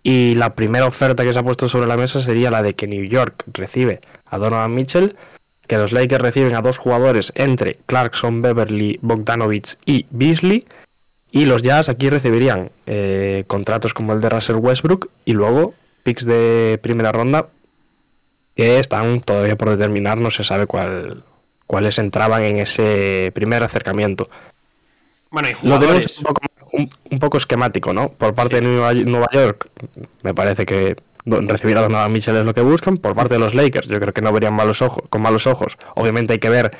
[0.03, 2.88] Y la primera oferta que se ha puesto sobre la mesa sería la de que
[2.88, 5.15] New York recibe a Donovan Mitchell,
[5.67, 10.65] que los Lakers reciben a dos jugadores entre Clarkson, Beverly, Bogdanovich y Beasley.
[11.31, 15.73] Y los Jazz aquí recibirían eh, contratos como el de Russell Westbrook y luego
[16.03, 17.47] picks de primera ronda
[18.55, 21.23] que están todavía por determinar, no se sabe cuál,
[21.68, 24.30] cuáles entraban en ese primer acercamiento.
[25.30, 26.22] Bueno, y jugadores...
[26.22, 26.41] Lo un poco,
[26.72, 28.09] un, un poco, esquemático, ¿no?
[28.09, 28.66] Por parte sí.
[28.66, 29.70] de Nueva, Nueva, York,
[30.24, 30.95] me parece que
[31.26, 32.97] recibir a Donovan Mitchell es lo que buscan.
[32.97, 35.78] Por parte de los Lakers, yo creo que no verían malos ojos, con malos ojos.
[35.95, 36.72] Obviamente hay que ver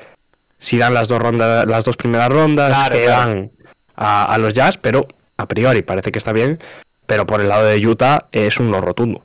[0.59, 3.29] si dan las dos rondas, las dos primeras rondas, claro, que claro.
[3.29, 3.51] dan
[3.95, 5.07] a, a, los Jazz, pero
[5.38, 6.59] a priori parece que está bien.
[7.05, 9.23] Pero por el lado de Utah es un no rotundo.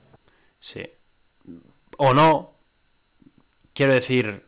[0.59, 0.83] Sí
[2.01, 2.55] o no.
[3.75, 4.47] Quiero decir,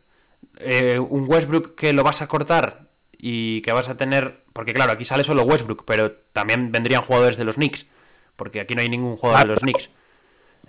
[0.65, 2.87] eh, un Westbrook que lo vas a cortar
[3.17, 4.43] y que vas a tener.
[4.53, 7.87] Porque claro, aquí sale solo Westbrook, pero también vendrían jugadores de los Knicks.
[8.35, 9.89] Porque aquí no hay ningún jugador ah, de los Knicks.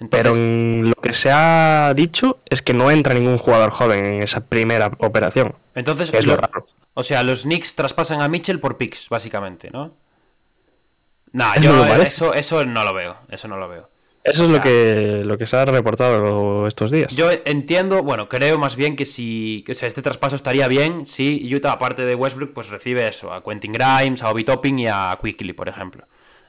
[0.01, 0.33] Entonces...
[0.33, 4.47] Pero lo que se ha dicho es que no entra ningún jugador joven en esa
[4.47, 5.55] primera operación.
[5.75, 6.67] Entonces, es lo, lo raro.
[6.95, 9.95] O sea, los Knicks traspasan a Mitchell por picks, básicamente, ¿no?
[11.33, 13.17] Nah, yo eso, eso no lo veo.
[13.29, 13.91] Eso no lo veo.
[14.25, 17.15] Eso es o sea, lo que lo que se ha reportado estos días.
[17.15, 21.55] Yo entiendo, bueno, creo más bien que si o sea, este traspaso estaría bien si
[21.55, 25.19] Utah, aparte de Westbrook, pues recibe eso, a Quentin Grimes, a Obi Topping y a
[25.23, 26.07] Quickly, por ejemplo.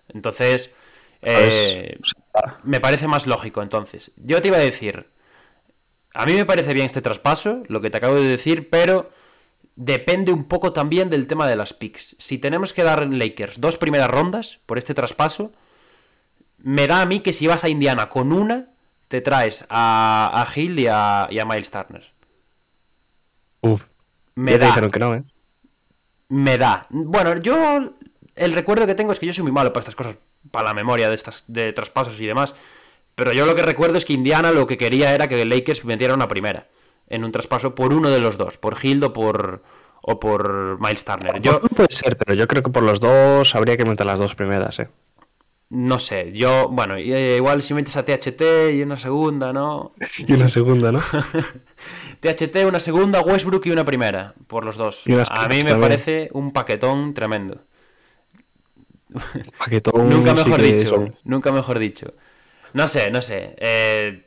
[0.07, 0.73] Entonces,
[1.21, 1.99] eh,
[2.63, 3.61] me parece más lógico.
[3.61, 5.07] Entonces, yo te iba a decir,
[6.13, 9.09] a mí me parece bien este traspaso, lo que te acabo de decir, pero
[9.75, 12.15] depende un poco también del tema de las picks.
[12.19, 15.51] Si tenemos que dar en Lakers dos primeras rondas por este traspaso
[16.65, 18.69] me da a mí que si vas a Indiana con una,
[19.07, 22.03] te traes a, a Hill y a, y a Miles Turner.
[23.61, 23.85] Uf.
[24.33, 24.67] Me ya te da.
[24.69, 25.23] dijeron que no, ¿eh?
[26.29, 26.87] Me da.
[26.89, 27.93] Bueno, yo.
[28.33, 30.17] El recuerdo que tengo es que yo soy muy malo para estas cosas,
[30.49, 32.55] para la memoria de estas de traspasos y demás.
[33.13, 36.15] Pero yo lo que recuerdo es que Indiana lo que quería era que Lakers metiera
[36.15, 36.67] una primera
[37.07, 39.61] en un traspaso por uno de los dos, por Hild o por,
[40.01, 41.39] o por Miles Turner.
[41.41, 44.33] Yo Puede ser, pero yo creo que por los dos habría que meter las dos
[44.33, 44.89] primeras, ¿eh?
[45.69, 48.41] No sé, yo, bueno, eh, igual si metes a THT
[48.73, 49.93] y una segunda, ¿no?
[50.17, 50.99] Y una segunda, ¿no?
[52.19, 55.03] THT, una segunda, Westbrook y una primera, por los dos.
[55.29, 55.81] A mí me también.
[55.81, 57.61] parece un paquetón tremendo.
[59.57, 60.89] Paquetón Nunca mejor dicho.
[60.89, 62.13] son- Nunca mejor dicho.
[62.73, 63.55] No sé, no sé.
[63.57, 64.25] eh,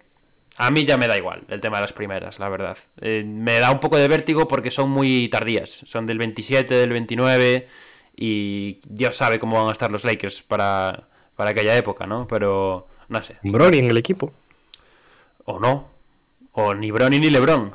[0.60, 2.76] a mí ya me da igual el tema de las primeras, la verdad.
[3.00, 5.82] Eh, me da un poco de vértigo porque son muy tardías.
[5.86, 7.68] Son del 27, del 29
[8.16, 11.08] y Dios sabe cómo van a estar los Lakers para,
[11.38, 12.26] para aquella época, ¿no?
[12.26, 13.36] Pero no sé.
[13.44, 14.32] Brody en el equipo.
[15.44, 15.88] O no.
[16.50, 17.70] O ni Bronny ni LeBron.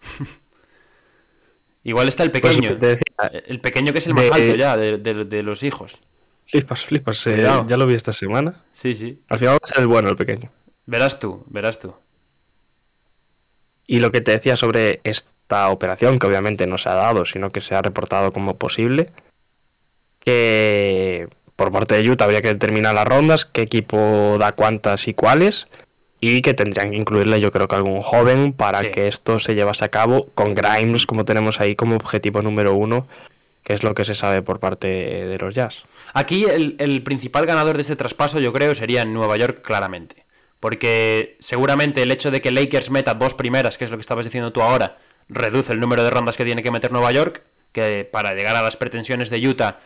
[1.84, 2.76] Igual está el Pues pequeño.
[2.76, 3.04] decía,
[3.46, 6.00] El pequeño que es el más de- alto ya de, de- de los hijos.
[6.46, 7.26] Flipas, flipas.
[7.26, 8.62] eh, ya lo vi esta semana.
[8.72, 9.20] Sí, sí.
[9.28, 10.50] Al final va a ser el bueno, el pequeño.
[10.86, 11.94] Verás tú, verás tú.
[13.86, 17.50] Y lo que te decía sobre esta operación, que obviamente no se ha dado, sino
[17.50, 19.10] que se ha reportado como posible,
[20.20, 25.14] que por parte de Utah habría que determinar las rondas, qué equipo da cuántas y
[25.14, 25.66] cuáles,
[26.20, 28.90] y que tendrían que incluirle yo creo que algún joven para Sí.
[28.90, 33.06] que esto se llevase a cabo con Grimes como tenemos ahí como objetivo número uno,
[33.62, 35.84] que es lo que se sabe por parte de los Jazz.
[36.12, 40.24] Aquí el, el principal ganador de este traspaso yo creo sería en Nueva York claramente.
[40.60, 44.24] Porque seguramente el hecho de que Lakers meta dos primeras, que es lo que estabas
[44.24, 44.96] diciendo tú ahora,
[45.28, 47.42] reduce el número de rondas que tiene que meter Nueva York,
[47.72, 49.78] que para llegar a las pretensiones de Utah,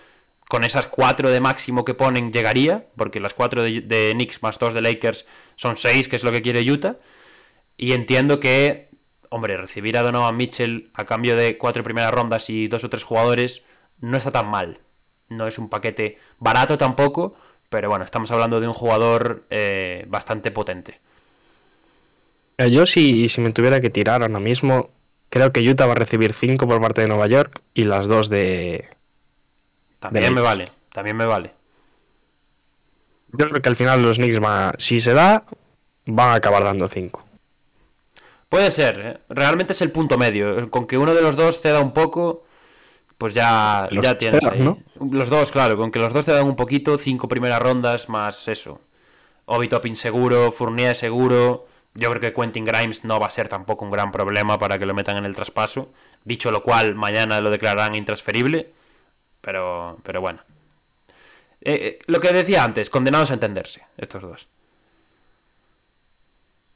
[0.49, 4.73] con esas cuatro de máximo que ponen llegaría, porque las cuatro de, Knicks más dos
[4.73, 5.27] de Lakers
[5.57, 6.97] son seis, que es lo que quiere Utah.
[7.77, 8.89] Y entiendo que,
[9.29, 13.05] hombre, recibir a Donovan Mitchell a cambio de cuatro primeras rondas y dos o tres
[13.05, 13.65] jugadores
[14.01, 14.81] no está tan mal.
[15.29, 17.35] No es un paquete barato tampoco,
[17.69, 20.99] pero bueno, estamos hablando de un jugador eh, bastante potente.
[22.59, 24.91] Yo si, si me tuviera que tirar ahora mismo,
[25.29, 28.29] creo que Utah va a recibir 5 por parte de Nueva York y las dos
[28.31, 28.89] de...
[29.99, 31.53] También me vale, también me vale.
[33.33, 35.45] Yo creo que al final los Knicks van a- si se da,
[36.07, 37.25] van a acabar dando 5.
[38.49, 39.19] Puede ser, ¿eh?
[39.29, 40.71] realmente es el punto medio.
[40.71, 42.45] Con que uno de los dos ceda un poco,
[43.19, 44.61] pues ya, Los ya tienes ahí.
[44.61, 44.79] ¿no?
[45.11, 48.81] Los dos, claro, con que los dos cedan un poquito, cinco primeras rondas más eso.
[49.45, 51.67] Obi Toppin seguro, Fournier seguro.
[51.95, 54.87] Yo creo que Quentin Grimes no va a ser tampoco un gran problema para que
[54.87, 55.91] lo metan en el traspaso.
[56.25, 58.73] Dicho lo cual, mañana lo declararán intransferible.
[59.41, 60.41] Pero, pero bueno.
[61.61, 64.49] Eh, eh, lo que decía antes, condenados a entenderse, estos dos.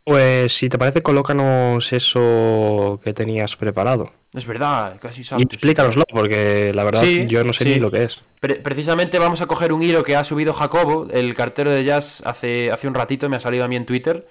[0.05, 4.11] Pues si te parece, colócanos eso que tenías preparado.
[4.35, 5.45] Es verdad, casi Y salto.
[5.45, 7.71] explícanoslo, porque la verdad Sí, yo no sé sí.
[7.71, 8.21] ni lo que es.
[8.41, 12.23] Pre- precisamente vamos a coger un hilo que ha subido Jacobo, el cartero de jazz,
[12.27, 14.27] hace, hace un ratito, me ha salido a mí en Twitter.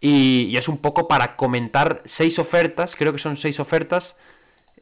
[0.00, 4.18] Y, y es un poco para comentar seis ofertas, creo que son seis ofertas,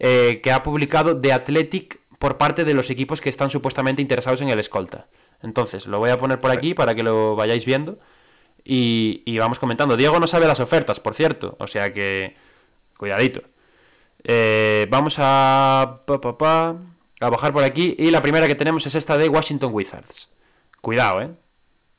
[0.01, 4.41] eh, que ha publicado The Athletic por parte de los equipos que están supuestamente interesados
[4.41, 5.09] en el escolta.
[5.43, 7.99] Entonces, lo voy a poner por aquí para que lo vayáis viendo.
[8.65, 9.95] Y, y vamos comentando.
[9.95, 11.55] Diego no sabe las ofertas, por cierto.
[11.59, 12.35] O sea que.
[12.97, 13.43] Cuidadito.
[14.23, 16.01] Eh, vamos a.
[16.07, 16.77] pa, pa, pa,
[17.21, 17.95] a bajar por aquí.
[17.99, 20.31] Y la primera que tenemos es esta de Washington Wizards.
[20.81, 21.29] Cuidado, ¿eh?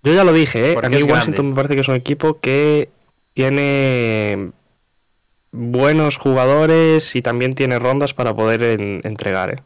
[0.02, 0.74] Yo ya lo dije, ¿eh?
[0.74, 1.44] Porque a mí Washington grande.
[1.44, 2.90] me parece que es un equipo que
[3.36, 4.52] tiene
[5.52, 9.62] buenos jugadores y también tiene rondas para poder en- entregar, ¿eh?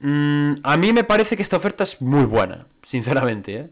[0.00, 3.70] Mm, a mí me parece que esta oferta es muy buena, sinceramente, ¿eh?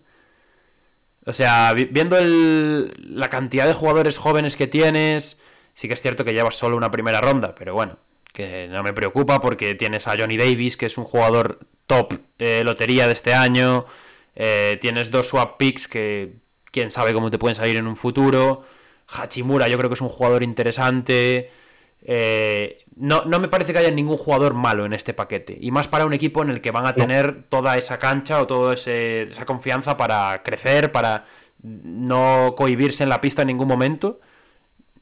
[1.25, 5.39] O sea, vi- viendo el- la cantidad de jugadores jóvenes que tienes,
[5.75, 7.99] sí que es cierto que llevas solo una primera ronda, pero bueno,
[8.33, 12.63] que no me preocupa porque tienes a Johnny Davis, que es un jugador top eh,
[12.65, 13.87] lotería de este año,
[14.37, 16.35] eh, tienes dos swap picks que
[16.71, 18.63] quién sabe cómo te pueden salir en un futuro,
[19.09, 21.51] Hachimura yo creo que es un jugador interesante,
[22.09, 25.59] eh, no, no me parece que haya ningún jugador malo en este paquete.
[25.61, 28.47] Y más para un equipo en el que van a tener toda esa cancha o
[28.47, 31.25] toda esa confianza para crecer, para
[31.63, 34.21] no cohibirse en la pista en ningún momento.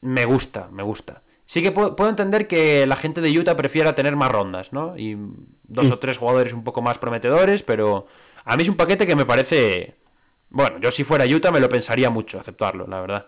[0.01, 1.21] Me gusta, me gusta.
[1.45, 4.97] Sí que puedo, puedo entender que la gente de Utah prefiera tener más rondas, ¿no?
[4.97, 5.19] Y
[5.65, 8.07] dos o tres jugadores un poco más prometedores, pero
[8.47, 9.95] a mí es un paquete que me parece...
[10.49, 13.27] Bueno, yo si fuera Utah me lo pensaría mucho aceptarlo, la verdad.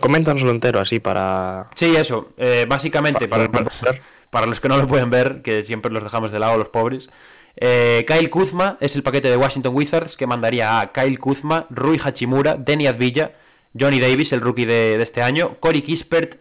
[0.00, 1.68] Coméntanoslo entero así para...
[1.74, 2.30] Sí, eso.
[2.36, 3.98] eh, básicamente, para, Para- para-
[4.30, 7.10] para los que no lo pueden ver, que siempre los dejamos de lado los pobres.
[7.56, 12.00] eh, Kyle Kuzma es el paquete de Washington Wizards que mandaría a Kyle Kuzma, Rui
[12.02, 13.32] Hachimura, Denny Advilla,
[13.78, 16.36] Johnny Davis, el rookie de, de este año, Corey Kispert,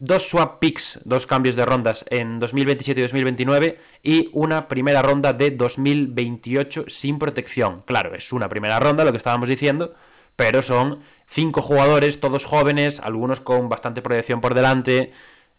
[0.00, 5.32] dos swap picks, dos cambios de rondas en 2027 y 2029 y una primera ronda
[5.32, 7.82] de 2028 sin protección.
[7.86, 9.94] Claro, es una primera ronda, lo que estábamos diciendo,
[10.38, 15.10] pero son cinco jugadores, todos jóvenes, algunos con bastante proyección por delante,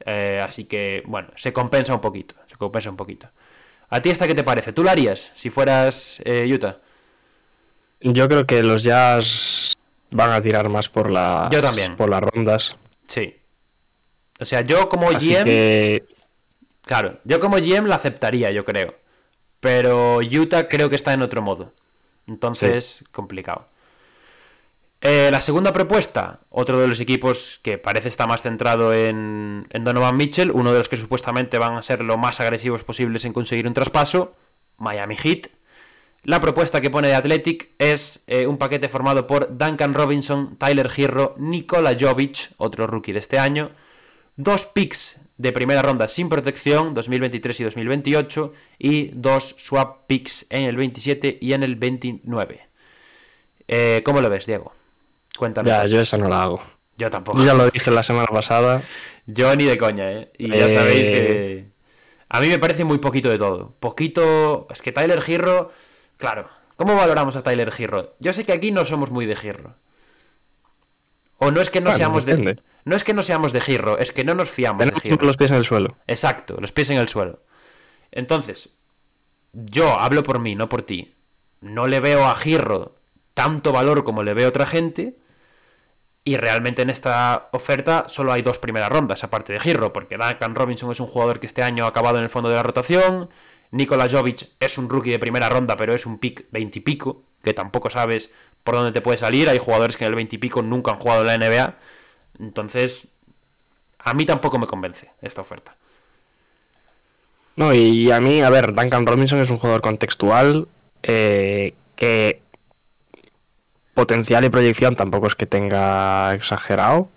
[0.06, 3.28] eh, así que, bueno, se compensa un poquito, se compensa un poquito.
[3.90, 4.72] ¿A ti esta qué te parece?
[4.72, 6.78] ¿Tú la harías si fueras eh, Utah?
[8.00, 9.74] Yo creo que los Jazz
[10.12, 11.98] van a tirar más por la Yo también.
[11.98, 12.78] por las rondas.
[13.06, 13.36] Sí.
[14.40, 15.44] O sea, yo como Así GM...
[15.44, 16.06] que
[16.84, 18.96] Claro, yo como GM la aceptaría, yo creo.
[19.60, 21.74] Pero Utah creo que está en otro modo.
[22.28, 23.68] Entonces, complicado.
[25.02, 29.84] Eh, la segunda propuesta, otro de los equipos que parece estar más centrado en, en
[29.86, 33.32] Donovan Mitchell, uno de los que supuestamente van a ser lo más agresivos posibles en
[33.32, 34.34] conseguir un traspaso,
[34.78, 35.48] Miami Heat.
[36.24, 40.90] La propuesta que pone de Athletic es eh, un paquete formado por Duncan Robinson, Tyler
[40.90, 43.72] Girro, Nikola Jovic, otro rookie de este año,
[44.36, 50.64] dos picks de primera ronda sin protección, 2023 y 2028, y dos swap picks en
[50.64, 52.68] el 27 y en el 29.
[53.70, 54.74] Eh, ¿Cómo lo ves, Diego?
[55.40, 55.70] Cuéntame.
[55.70, 56.62] ya, yo esa no la hago.
[56.98, 57.38] Yo tampoco.
[57.40, 58.82] Yo ya lo dije la semana pasada.
[59.26, 60.32] Yo ni de coña, ¿eh?
[60.38, 61.66] Y ya Eh, sabéis que...
[62.28, 63.74] A mí me parece muy poquito de todo.
[63.80, 64.68] Poquito...
[64.70, 65.72] Es que Tyler Girro...
[66.18, 66.50] Claro.
[66.76, 68.16] ¿Cómo valoramos a Tyler Girro?
[68.20, 69.76] Yo sé que aquí no somos muy de Girro.
[71.38, 72.60] O no es que no Bueno, seamos de...
[72.84, 75.10] No es que no seamos de Girro, es que no nos fiamos de Tenemos Girro.
[75.12, 75.96] siempre los pies en el suelo.
[76.08, 77.44] Exacto, los pies en el suelo.
[78.12, 78.72] Entonces,
[79.54, 81.16] yo hablo por mí, no por ti.
[81.62, 82.96] No le veo a Girro
[83.34, 85.16] tanto valor como le veo a otra gente.
[86.30, 90.54] Y realmente en esta oferta solo hay dos primeras rondas, aparte de Girro, porque Duncan
[90.54, 93.32] Robinson es un jugador que este año ha acabado en el fondo de la rotación.
[93.72, 97.24] Nikola Jovic es un rookie de primera ronda, pero es un pick 20 y pico,
[97.42, 98.30] que tampoco sabes
[98.64, 99.50] por dónde te puede salir.
[99.50, 101.78] Hay jugadores que en el 20 y pico nunca han jugado en la NBA.
[102.42, 103.08] Entonces,
[103.98, 105.76] a mí tampoco me convence esta oferta.
[107.56, 110.68] No, y a mí, a ver, Duncan Robinson es un jugador contextual
[111.02, 112.44] eh, que
[114.00, 117.10] potencial y proyección tampoco es que tenga exagerado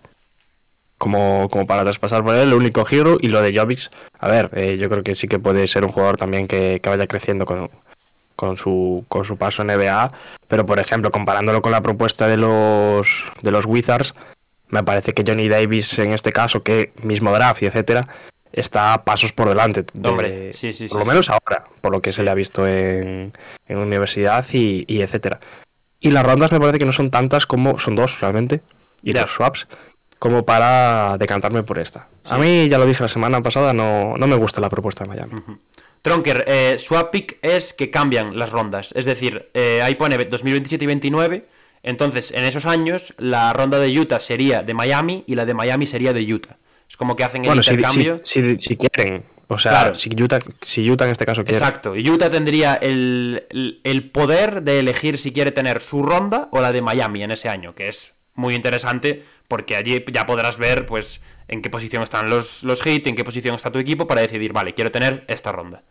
[0.98, 3.88] como, como para traspasar por él, el único giro y lo de Jovic,
[4.20, 6.88] a ver, eh, yo creo que sí que puede ser un jugador también que, que
[6.88, 7.70] vaya creciendo con,
[8.36, 10.08] con, su, con su paso en NBA,
[10.48, 14.14] pero por ejemplo, comparándolo con la propuesta de los, de los Wizards,
[14.68, 18.02] me parece que Johnny Davis en este caso, que mismo draft y etcétera,
[18.52, 19.84] está a pasos por delante.
[19.92, 22.34] de- Hombre, sí, sí, por sí, lo menos ahora, por lo que se le ha
[22.34, 23.32] visto en,
[23.66, 25.40] en universidad y, y etcétera.
[26.02, 28.60] Y las rondas me parece que no son tantas como son dos realmente,
[29.02, 29.22] y Ya.
[29.22, 29.66] los swaps,
[30.18, 32.08] como para decantarme por esta.
[32.28, 35.08] A mí, ya lo dije la semana pasada, no, no me gusta la propuesta de
[35.08, 35.42] Miami.
[36.02, 38.92] Tronker, eh, swap pick es que cambian las rondas.
[38.96, 41.46] Es decir, eh, ahí pone 2027 y 29.
[41.84, 45.86] Entonces, en esos años, la ronda de Utah sería de Miami y la de Miami
[45.86, 46.56] sería de Utah.
[46.88, 48.20] Es como que hacen el Bueno, si, intercambio.
[48.24, 49.94] si, si- si quieren, o sea, Claro.
[49.94, 51.58] si, Utah, si Utah en este caso quiere.
[51.58, 51.92] Exacto.
[51.92, 56.72] Utah tendría el, el- el poder de elegir si quiere tener su ronda o la
[56.72, 61.22] de Miami en ese año, que es muy interesante porque allí ya podrás ver pues
[61.48, 64.52] en qué posición están los, los hits, en qué posición está tu equipo para decidir,
[64.52, 65.82] vale, quiero tener esta ronda.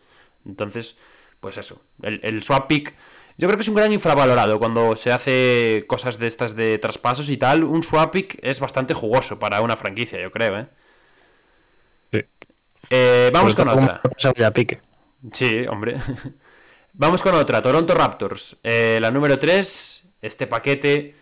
[0.45, 0.95] Entonces,
[1.39, 2.95] pues eso, el, el swap pick
[3.38, 7.30] yo creo que es un gran infravalorado cuando se hace cosas de estas de traspasos
[7.30, 7.64] y tal.
[7.64, 10.68] Un swap pick es bastante jugoso para una franquicia, yo creo, ¿eh?
[12.92, 14.02] Eh, vamos con otra.
[14.54, 14.80] pique.
[15.32, 15.98] Sí, hombre.
[16.94, 18.58] Vamos con otra, Toronto Raptors.
[18.64, 21.16] Eh, la número 3, este paquete,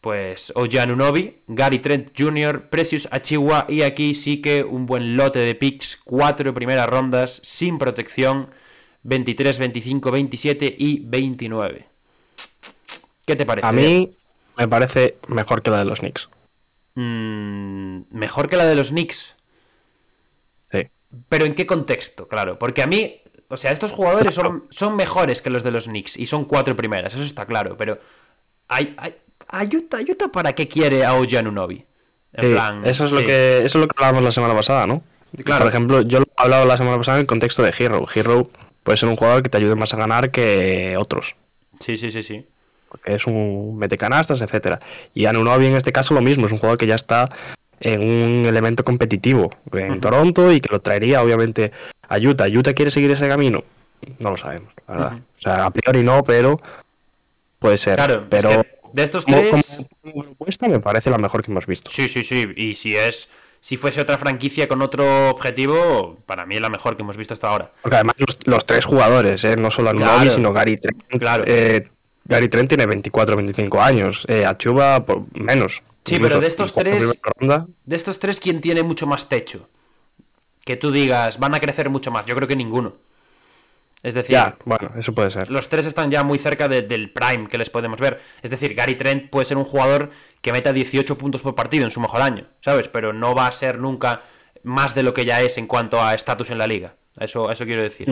[0.00, 5.40] pues Oji Anunobi, Gary Trent Jr., Precious Achiwa y aquí sí que un buen lote
[5.40, 8.48] de picks, cuatro primeras rondas sin protección,
[9.02, 11.86] 23, 25, 27 y 29.
[13.26, 13.66] ¿Qué te parece?
[13.66, 14.16] A mí
[14.56, 16.28] me parece mejor que la de los Knicks.
[16.94, 19.36] Mm, mejor que la de los Knicks.
[21.28, 22.28] Pero ¿en qué contexto?
[22.28, 25.84] Claro, porque a mí, o sea, estos jugadores son, son mejores que los de los
[25.84, 27.98] Knicks y son cuatro primeras, eso está claro, pero
[28.68, 29.14] hay, hay,
[29.48, 31.84] a Utah, Utah para qué quiere a Anunobi?
[32.32, 34.86] En Sí, plan, eso es lo que eso es lo que hablábamos la semana pasada,
[34.86, 35.02] ¿no?
[35.44, 35.62] Claro.
[35.62, 38.06] Por ejemplo, yo lo he hablado la semana pasada en el contexto de Hero.
[38.12, 38.50] Hero
[38.82, 41.36] puede ser un jugador que te ayude más a ganar que otros.
[41.80, 42.46] Sí, sí, sí, sí.
[42.88, 44.78] Porque es un metecanastas, etcétera.
[45.12, 47.24] Y Anunobi en este caso lo mismo, es un jugador que ya está
[47.84, 50.00] en un elemento competitivo en.
[50.00, 51.70] Toronto y que lo traería obviamente
[52.08, 52.46] a Utah.
[52.48, 53.62] ¿Utah quiere seguir ese camino?
[54.18, 55.12] No lo sabemos, la verdad.
[55.38, 56.60] O sea, a priori no, pero
[57.58, 57.96] puede ser.
[57.96, 59.82] Claro, es pero que de estos como, tres...
[60.02, 61.90] como propuesta me parece la mejor que hemos visto.
[61.90, 62.46] Sí, sí, sí.
[62.56, 63.28] Y si es...
[63.60, 67.32] Si fuese otra franquicia con otro objetivo, para mí es la mejor que hemos visto
[67.32, 67.70] hasta ahora.
[67.80, 69.56] Porque además los, los tres jugadores, ¿eh?
[69.56, 70.30] no solo Anunobi, Claro.
[70.34, 71.02] sino Gary Trent.
[71.18, 71.44] Claro.
[71.46, 71.88] eh,
[72.26, 74.26] Gary Trent tiene 24 25 años.
[74.28, 75.80] Eh, Achuba por menos.
[76.04, 77.20] Sí, pero de estos tres-
[77.84, 79.68] De estos tres, ¿quién tiene mucho más techo?
[80.64, 82.26] Que tú digas, van a crecer mucho más.
[82.26, 82.94] Yo creo que ninguno.
[84.02, 85.50] Es decir, ya, bueno, eso puede ser.
[85.50, 88.20] los tres están ya muy cerca de- del prime que les podemos ver.
[88.42, 90.10] Es decir, Gary Trent puede ser un jugador
[90.42, 92.88] que meta 18 puntos por partido en su mejor año, ¿sabes?
[92.88, 94.20] Pero no va a ser nunca
[94.62, 96.96] más de lo que ya es en cuanto a estatus en la liga.
[97.18, 98.08] Eso, eso quiero decir.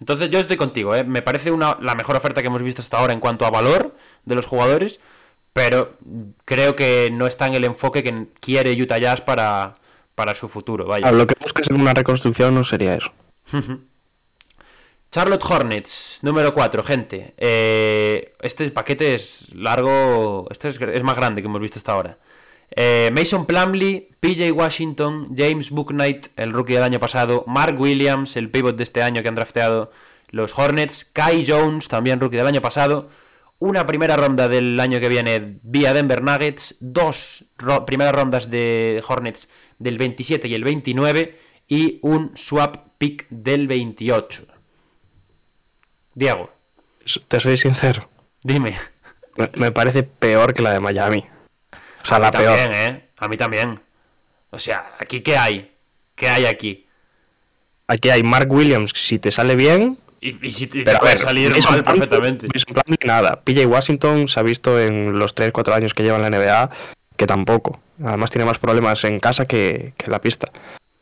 [0.00, 1.04] Entonces yo estoy contigo, ¿eh?
[1.04, 3.94] Me parece una, la mejor oferta que hemos visto hasta ahora en cuanto a valor
[4.24, 4.98] de los jugadores,
[5.54, 5.96] pero
[6.44, 9.72] creo que no está en el enfoque que quiere Utah Jazz para,
[10.14, 10.84] para su futuro.
[10.84, 11.08] Vaya.
[11.08, 13.12] Ah, lo que buscas en una reconstrucción no sería eso.
[15.10, 17.34] Charlotte Hornets, número 4, gente.
[17.38, 22.18] Eh, este paquete es largo, este es, es más grande que hemos visto hasta ahora.
[22.74, 28.50] Eh, Mason Plumley, PJ Washington, James Booknight, el rookie del año pasado, Mark Williams, el
[28.50, 29.92] pivot de este año que han drafteado
[30.30, 33.08] los Hornets, Kai Jones, también rookie del año pasado,
[33.64, 39.02] una primera ronda del año que viene vía Denver Nuggets, dos ro- primeras rondas de
[39.06, 39.48] Hornets
[39.78, 41.38] del 27 y el 29
[41.68, 44.46] y un swap pick del 28.
[46.14, 46.52] Diego,
[47.28, 48.08] Te soy sincero.
[48.42, 48.76] dime.
[49.36, 51.24] Me, me parece peor que la de Miami.
[52.02, 52.56] O sea, A mí la peor.
[52.56, 53.08] también, ¿eh?
[53.16, 53.80] A mí también.
[54.50, 55.72] O sea, ¿aquí qué hay?
[56.14, 56.86] ¿Qué hay aquí?
[57.88, 59.98] Aquí hay Mark Williams, si te sale bien.
[60.26, 62.46] Y, y si te, te Pero a puede ver, salir Mason mal perfectamente.
[62.54, 63.40] Mason nada.
[63.44, 66.70] PJ Washington se ha visto en los 3-4 años que lleva en la NBA
[67.16, 67.80] que tampoco.
[68.02, 70.50] Además tiene más problemas en casa que, que en la pista.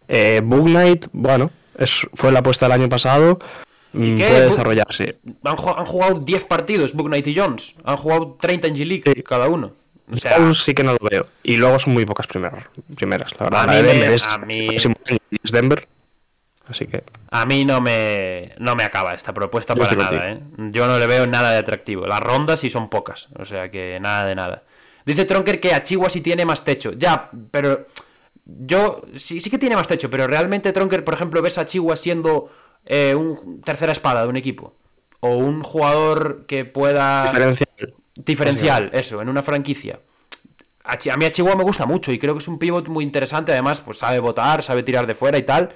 [0.08, 3.38] Eh, Book Knight, bueno, es, fue la apuesta del año pasado.
[3.92, 4.16] mm?
[4.16, 5.18] Puede desarrollarse.
[5.44, 7.74] Han, ju- han jugado 10 partidos, Book Knight y Jones.
[7.84, 9.22] Han jugado 30 en G-League Sí.
[9.22, 9.72] cada uno.
[10.12, 11.26] O sea, Jones sí que no lo veo.
[11.44, 12.64] Y luego son muy pocas primeras,
[12.96, 13.62] primeras la verdad.
[13.62, 15.86] A La me- es, a mí- es Denver.
[16.68, 20.40] Así que a mí no me, no me acaba esta propuesta Yo para nada, ¿eh?
[20.70, 22.06] Yo no le veo nada de atractivo.
[22.06, 23.28] Las rondas sí son pocas.
[23.38, 24.62] O sea que nada de nada.
[25.04, 26.92] Dice Tronker que a Chihuahua sí tiene más techo.
[26.92, 27.86] Ya, pero
[28.44, 31.96] yo sí, sí que tiene más techo, pero realmente Tronker, por ejemplo, ves a Chihuahua
[31.96, 32.50] siendo
[32.84, 34.76] eh, un tercera espada de un equipo.
[35.20, 37.26] O un jugador que pueda...
[37.26, 37.94] diferencial.
[38.16, 40.00] diferencial, eso, en una franquicia.
[40.84, 43.04] A, a mí a Chihuahua me gusta mucho y creo que es un pivot muy
[43.04, 43.52] interesante.
[43.52, 45.70] Además, pues sabe votar, sabe tirar de fuera y tal.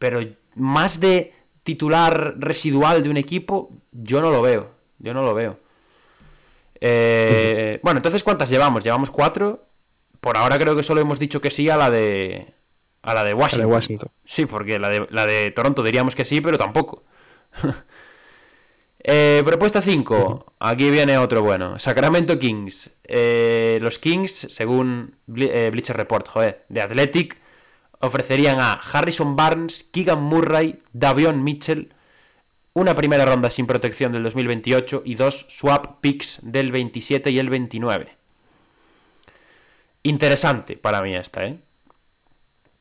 [0.00, 0.18] Pero
[0.56, 1.32] más de
[1.62, 4.72] titular residual de un equipo, yo no lo veo.
[4.98, 5.60] Yo no lo veo.
[6.80, 8.82] Eh, bueno, entonces, ¿cuántas llevamos?
[8.82, 9.66] Llevamos cuatro.
[10.20, 12.52] Por ahora creo que solo hemos dicho que sí a la de.
[13.02, 13.68] A la de La Washington.
[13.68, 14.08] de Washington.
[14.24, 17.04] Sí, porque la de, la de Toronto diríamos que sí, pero tampoco.
[19.02, 20.54] Eh, propuesta 5.
[20.58, 21.78] Aquí viene otro bueno.
[21.78, 22.90] Sacramento Kings.
[23.04, 27.38] Eh, los Kings, según Ble- Bleacher Report, joder, de Athletic,
[28.00, 31.92] ofrecerían a Harrison Barnes, Keegan Murray, Davion Mitchell,
[32.72, 37.50] una primera ronda sin protección del 2028 y dos swap picks del 27 y el
[37.50, 38.16] 29.
[40.02, 41.58] Interesante para mí esta, ¿eh?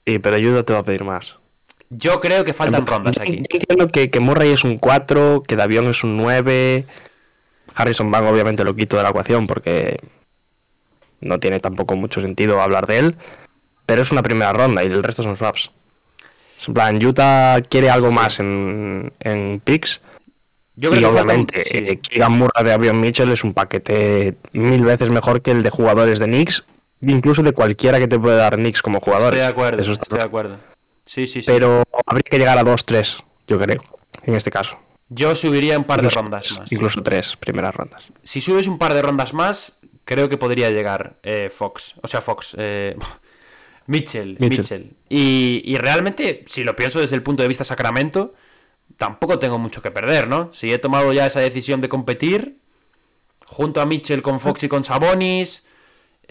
[0.08, 1.36] Sí, pero ayuda te va a pedir más.
[1.90, 3.38] Yo creo que faltan rondas aquí.
[3.38, 6.86] Yo entiendo que, que Murray es un 4, que Davion es un 9.
[7.76, 10.00] Harrison Bank obviamente lo quito de la ecuación porque
[11.20, 13.18] no tiene tampoco mucho sentido hablar de él.
[13.90, 15.72] Pero es una primera ronda y el resto son swaps.
[16.68, 20.02] En plan, Utah quiere algo más en, en picks.
[20.76, 21.78] Yo y creo que faltan- obviamente sí.
[21.78, 25.70] eh, Keegan Murray de Avion Mitchell es un paquete mil veces mejor que el de
[25.70, 26.64] jugadores de Knicks.
[27.02, 29.28] Incluso de cualquiera que te puede dar Knicks como jugador.
[29.34, 30.58] Estoy de acuerdo, Eso está estoy de acuerdo.
[31.06, 31.48] Sí, sí, sí.
[31.48, 33.82] Pero habría que llegar a 2-3, yo creo,
[34.24, 34.78] en este caso.
[35.08, 36.72] Yo subiría un par de rondas más.
[36.72, 38.04] Incluso tres primeras rondas.
[38.22, 41.96] Si subes un par de rondas más, creo que podría llegar eh, Fox.
[42.04, 42.56] O sea, Fox.
[42.60, 42.96] eh,
[43.90, 44.38] Mitchell.
[44.40, 44.50] Mitchell.
[44.60, 44.94] Mitchell.
[45.10, 48.34] Y, y realmente, si lo pienso desde el punto de vista Sacramento,
[48.98, 50.52] tampoco tengo mucho que perder, ¿no?
[50.54, 52.58] Si he tomado ya esa decisión de competir,
[53.46, 55.64] junto a Mitchell con Fox y con Sabonis.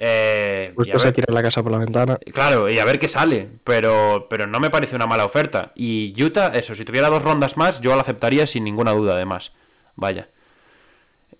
[0.01, 2.17] Eh, Pues se ver- tira la casa por la ventana.
[2.33, 3.49] Claro, y a ver qué sale.
[3.65, 5.73] Pero, pero no me parece una mala oferta.
[5.75, 9.51] Y Utah, eso, si tuviera dos rondas más, yo la aceptaría sin ninguna duda, además.
[9.97, 10.29] Vaya.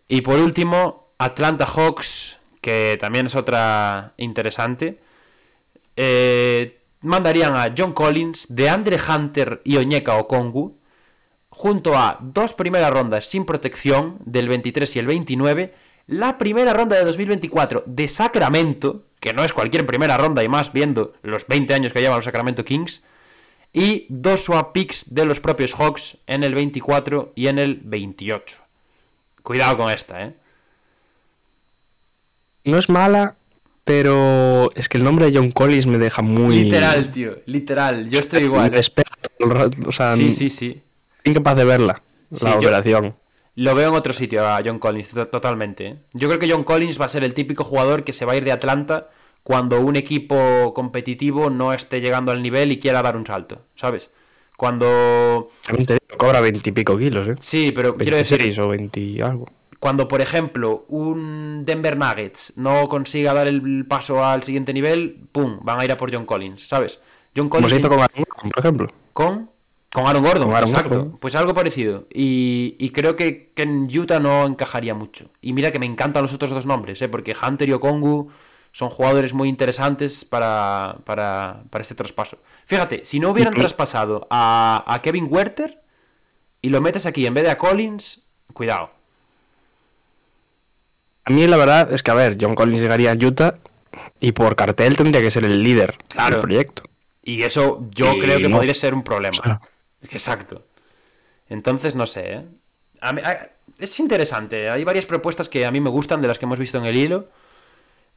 [0.09, 4.99] Y por último, Atlanta Hawks, que también es otra interesante.
[6.01, 10.79] Eh, mandarían a John Collins, de Andre Hunter y Onyeka Okongu,
[11.49, 15.75] junto a dos primeras rondas sin protección del 23 y el 29,
[16.07, 20.73] la primera ronda de 2024 de Sacramento, que no es cualquier primera ronda y más
[20.73, 23.03] viendo los 20 años que llevan los Sacramento Kings,
[23.73, 28.57] y dos swap picks de los propios Hawks en el 24 y en el 28.
[29.43, 30.35] Cuidado con esta, ¿eh?
[32.63, 33.38] No es mala,
[33.89, 36.65] pero es que el nombre de John Collins me deja muy.
[36.65, 38.09] Literal, tío, literal.
[38.09, 38.71] Yo estoy igual.
[39.41, 40.81] rato, O sea, Sí, sí, sí.
[41.25, 42.03] incapaz de verla.
[42.31, 43.15] Sí, la operación.
[43.55, 45.87] Lo veo en otro sitio a John Collins, to- totalmente.
[45.87, 45.97] ¿eh?
[46.13, 48.37] Yo creo que John Collins va a ser el típico jugador que se va a
[48.37, 49.09] ir de Atlanta
[49.43, 54.11] cuando un equipo competitivo no esté llegando al nivel y quiera dar un salto, ¿sabes?
[54.57, 55.49] Cuando...
[55.67, 57.35] También te digo, cobra veintipico kilos, ¿eh?
[57.41, 58.39] Sí, pero quiero decir...
[58.39, 59.47] 26 o 20 algo.
[59.79, 65.61] Cuando, por ejemplo, un Denver Nuggets no consiga dar el paso al siguiente nivel, ¡pum!
[65.63, 67.01] Van a ir a por John Collins, ¿sabes?
[67.37, 67.73] John Como Collins...
[67.75, 68.93] se hizo con Aaron Gordon, por ejemplo.
[69.13, 69.51] ¿Con?
[69.93, 70.95] Con Aaron Gordon, Con Aaron exacto.
[70.97, 71.19] Gordon.
[71.19, 72.09] Pues algo parecido.
[72.13, 75.31] Y, y creo que, que en Utah no encajaría mucho.
[75.41, 77.09] Y mira que me encantan los otros dos nombres, ¿eh?
[77.09, 78.31] porque Hunter y Okongu
[78.73, 82.39] son jugadores muy interesantes para, para, para este traspaso.
[82.67, 85.81] Fíjate, si no hubieran traspasado a, a Kevin Werther
[86.61, 88.98] y lo metes aquí en vez de a Collins, cuidado.
[91.29, 93.57] A mí la verdad es que, a ver, John Collins llegaría a Utah
[94.19, 96.37] y por cartel tendría que ser el líder Claro.
[96.37, 96.83] del proyecto.
[97.23, 98.57] Y eso yo Y creo que no.
[98.57, 99.37] podría ser un problema.
[99.37, 99.61] Claro.
[100.11, 100.65] Exacto.
[101.49, 102.45] Entonces, no sé, ¿eh?
[103.01, 104.71] A mí- a- es interesante.
[104.71, 106.97] Hay varias propuestas que a mí me gustan de las que hemos visto en el
[106.97, 107.29] hilo.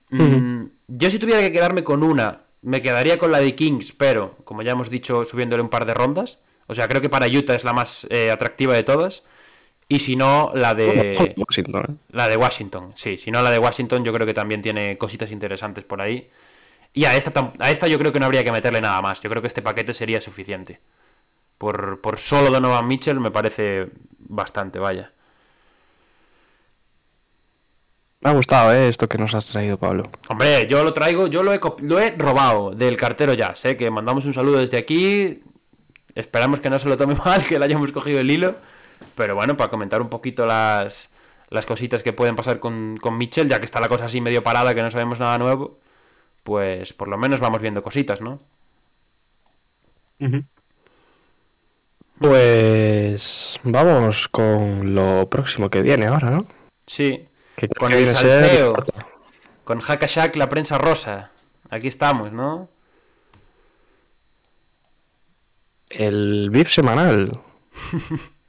[0.10, 4.36] Mm, Yo si tuviera que quedarme con una, me quedaría con la de Kings, pero,
[4.44, 6.40] como ya hemos dicho, subiéndole un par de rondas.
[6.68, 9.24] O sea, creo que para Utah es la más eh, atractiva de todas.
[9.92, 11.36] Y si no, la de...
[11.36, 11.94] Washington, ¿eh?
[12.12, 13.18] La de Washington, sí.
[13.18, 16.30] Si no, la de Washington yo creo que también tiene cositas interesantes por ahí.
[16.94, 19.20] Y a esta, a esta yo creo que no habría que meterle nada más.
[19.20, 20.80] Yo creo que este paquete sería suficiente.
[21.58, 25.12] Por, por solo Donovan Mitchell me parece bastante, vaya.
[28.22, 28.88] Me ha gustado, ¿eh?
[28.88, 30.10] Esto que nos has traído, Pablo.
[30.30, 33.76] Hombre, yo lo traigo, yo lo he, lo he robado del cartero Jazz, ¿eh?
[33.76, 35.44] que mandamos un saludo desde aquí.
[36.16, 38.56] Esperamos que no se lo tome mal, que le hayamos cogido el hilo.
[39.16, 41.10] Pero bueno, para comentar un poquito las,
[41.50, 44.44] las cositas que pueden pasar con, con Mitchell, ya que está la cosa así medio
[44.44, 45.80] parada, que no sabemos nada nuevo,
[46.44, 48.38] pues por lo menos vamos viendo cositas, ¿no?
[52.20, 56.46] Pues vamos con lo próximo que viene ahora, ¿no?
[56.86, 58.76] Sí, Que Con el ser- salseo.
[59.64, 61.32] con Hakashak la prensa rosa.
[61.70, 62.70] Aquí estamos, ¿no?
[65.90, 67.40] El VIP semanal.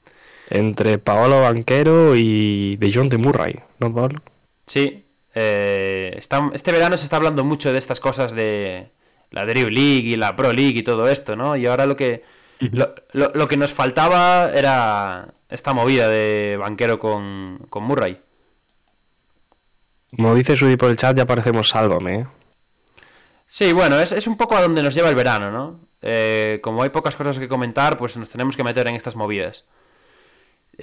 [0.51, 4.20] Entre Paolo Banquero y de John de Murray, ¿no, Pablo?
[4.66, 8.90] Sí, eh, está- este verano se está hablando mucho de estas cosas de
[9.30, 11.57] la Drew League y la Pro League y todo esto, ¿no?
[11.57, 12.22] Y ahora lo que
[12.61, 18.20] lo, lo- lo que nos faltaba era esta movida de banquero con, con Murray.
[20.16, 22.26] Como dice Sudi por el chat, ya parecemos Sálvame, ¿eh?
[23.47, 25.80] Sí, bueno, es, es un poco a donde nos lleva el verano, ¿no?
[26.03, 29.66] Eh, como hay pocas cosas que comentar, pues nos tenemos que meter en estas movidas.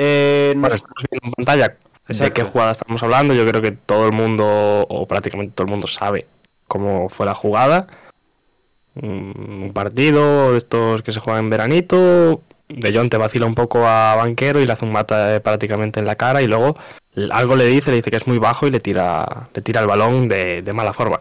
[0.01, 1.77] Eh, Bueno, estamos viendo en pantalla
[2.07, 3.33] de qué jugada estamos hablando.
[3.33, 4.45] Yo creo que todo el mundo,
[4.89, 6.25] o prácticamente todo el mundo, sabe
[6.67, 7.87] cómo fue la jugada.
[8.95, 12.41] Mm, Un partido de estos que se juegan en veranito.
[12.69, 15.99] De John te vacila un poco a Banquero y le hace un mata eh, prácticamente
[15.99, 16.41] en la cara.
[16.41, 16.75] Y luego
[17.31, 19.87] algo le dice, le dice que es muy bajo y le tira, le tira el
[19.87, 21.19] balón de, de mala forma.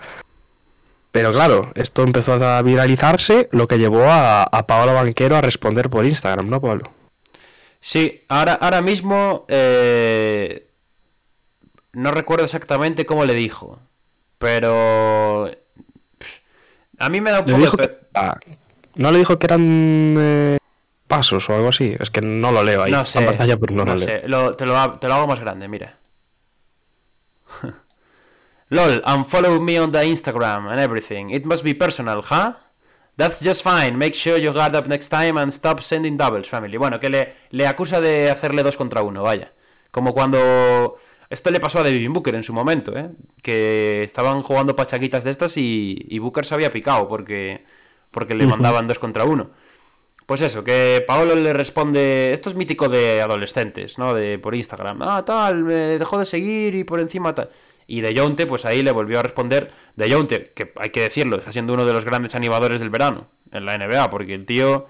[1.11, 5.89] Pero claro, esto empezó a viralizarse, lo que llevó a, a Paolo Banquero a responder
[5.91, 6.91] por Instagram, ¿no, Pablo?
[7.81, 10.69] Sí, ahora, ahora mismo eh,
[11.93, 13.79] no recuerdo exactamente cómo le dijo,
[14.39, 15.51] pero
[16.19, 16.39] pff,
[16.99, 18.37] a mí me da un poco de que- ah,
[18.97, 20.59] no le dijo que eran eh,
[21.07, 21.95] pasos o algo así.
[22.01, 22.91] Es que no lo leo ahí.
[22.91, 24.09] No sé, en pantalla, pero no, no lo leo.
[24.09, 25.97] sé, lo- te, lo, ha- te lo hago más grande, mira.
[28.71, 31.31] LOL, unfollow me on the Instagram and everything.
[31.31, 32.53] It must be personal, huh?
[33.19, 33.99] That's just fine.
[33.99, 36.77] Make sure you guard up next time and stop sending doubles, family.
[36.77, 39.53] Bueno, que le, le acusa de hacerle dos contra uno, vaya.
[39.91, 40.97] Como cuando...
[41.29, 43.11] Esto le pasó a Devin Booker en su momento, ¿eh?
[43.43, 47.65] Que estaban jugando pachaquitas de estas y, y Booker se había picado porque,
[48.13, 49.51] porque le mandaban dos contra uno.
[50.25, 54.15] Pues eso, que Paolo le responde, esto es mítico de adolescentes, ¿no?
[54.15, 57.49] De por Instagram, ah, tal, me dejó de seguir y por encima tal.
[57.89, 61.39] Y de Jonte, pues ahí le volvió a responder, de Jonte, que hay que decirlo,
[61.39, 64.87] está siendo uno de los grandes animadores del verano en la NBA, porque el tío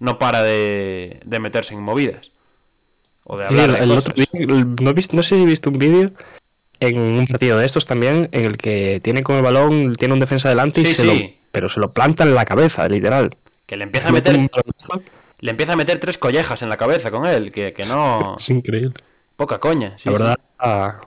[0.00, 2.32] no para de, de meterse en movidas.
[3.24, 4.04] O de Sí, hablar el, de el cosas.
[4.04, 6.12] otro día, no, sé si he visto un vídeo
[6.80, 10.20] en un partido de estos también, en el que tiene con el balón, tiene un
[10.20, 11.06] defensa delante y Sí, se sí.
[11.06, 11.14] lo,
[11.52, 13.30] pero se lo planta en la cabeza, literal.
[13.66, 14.50] Que le empieza a meter, un
[15.40, 18.36] le empieza a meter tres collejas en la cabeza con él, que, que no...
[18.38, 18.94] Es increíble.
[19.36, 19.96] Poca coña.
[19.98, 20.24] sí, la sí.
[20.24, 21.00] verdad, ah,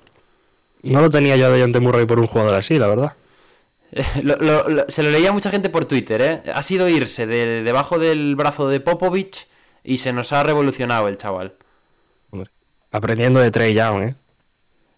[0.84, 1.80] no lo tenía yo de T.
[1.80, 3.14] Murray por un jugador así, la verdad.
[4.24, 6.52] Lo- lo- lo- se lo leía a mucha gente por Twitter, ¿eh?
[6.52, 9.48] Ha sido irse de, debajo del brazo de Popovich
[9.84, 11.54] y se nos ha revolucionado el chaval.
[12.32, 12.50] Hombre,
[12.92, 14.16] Aprendiendo de Trey Young, ¿eh?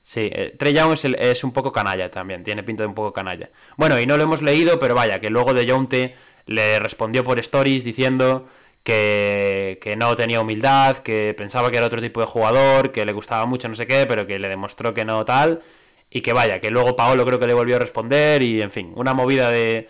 [0.01, 2.95] Sí, eh, Trey Young es, el- es un poco canalla también, tiene pinta de un
[2.95, 3.49] poco canalla.
[3.75, 6.15] Bueno, y no lo hemos leído, pero vaya, que luego de Jonte
[6.45, 8.47] le respondió por stories diciendo
[8.85, 13.13] que, que no tenía humildad, que pensaba que era otro tipo de jugador, que le
[13.13, 15.61] gustaba mucho no sé qué, pero que le demostró que no tal.
[16.09, 18.93] y que vaya, que luego Paolo creo que le volvió a responder y en fin,
[18.95, 19.89] una movida de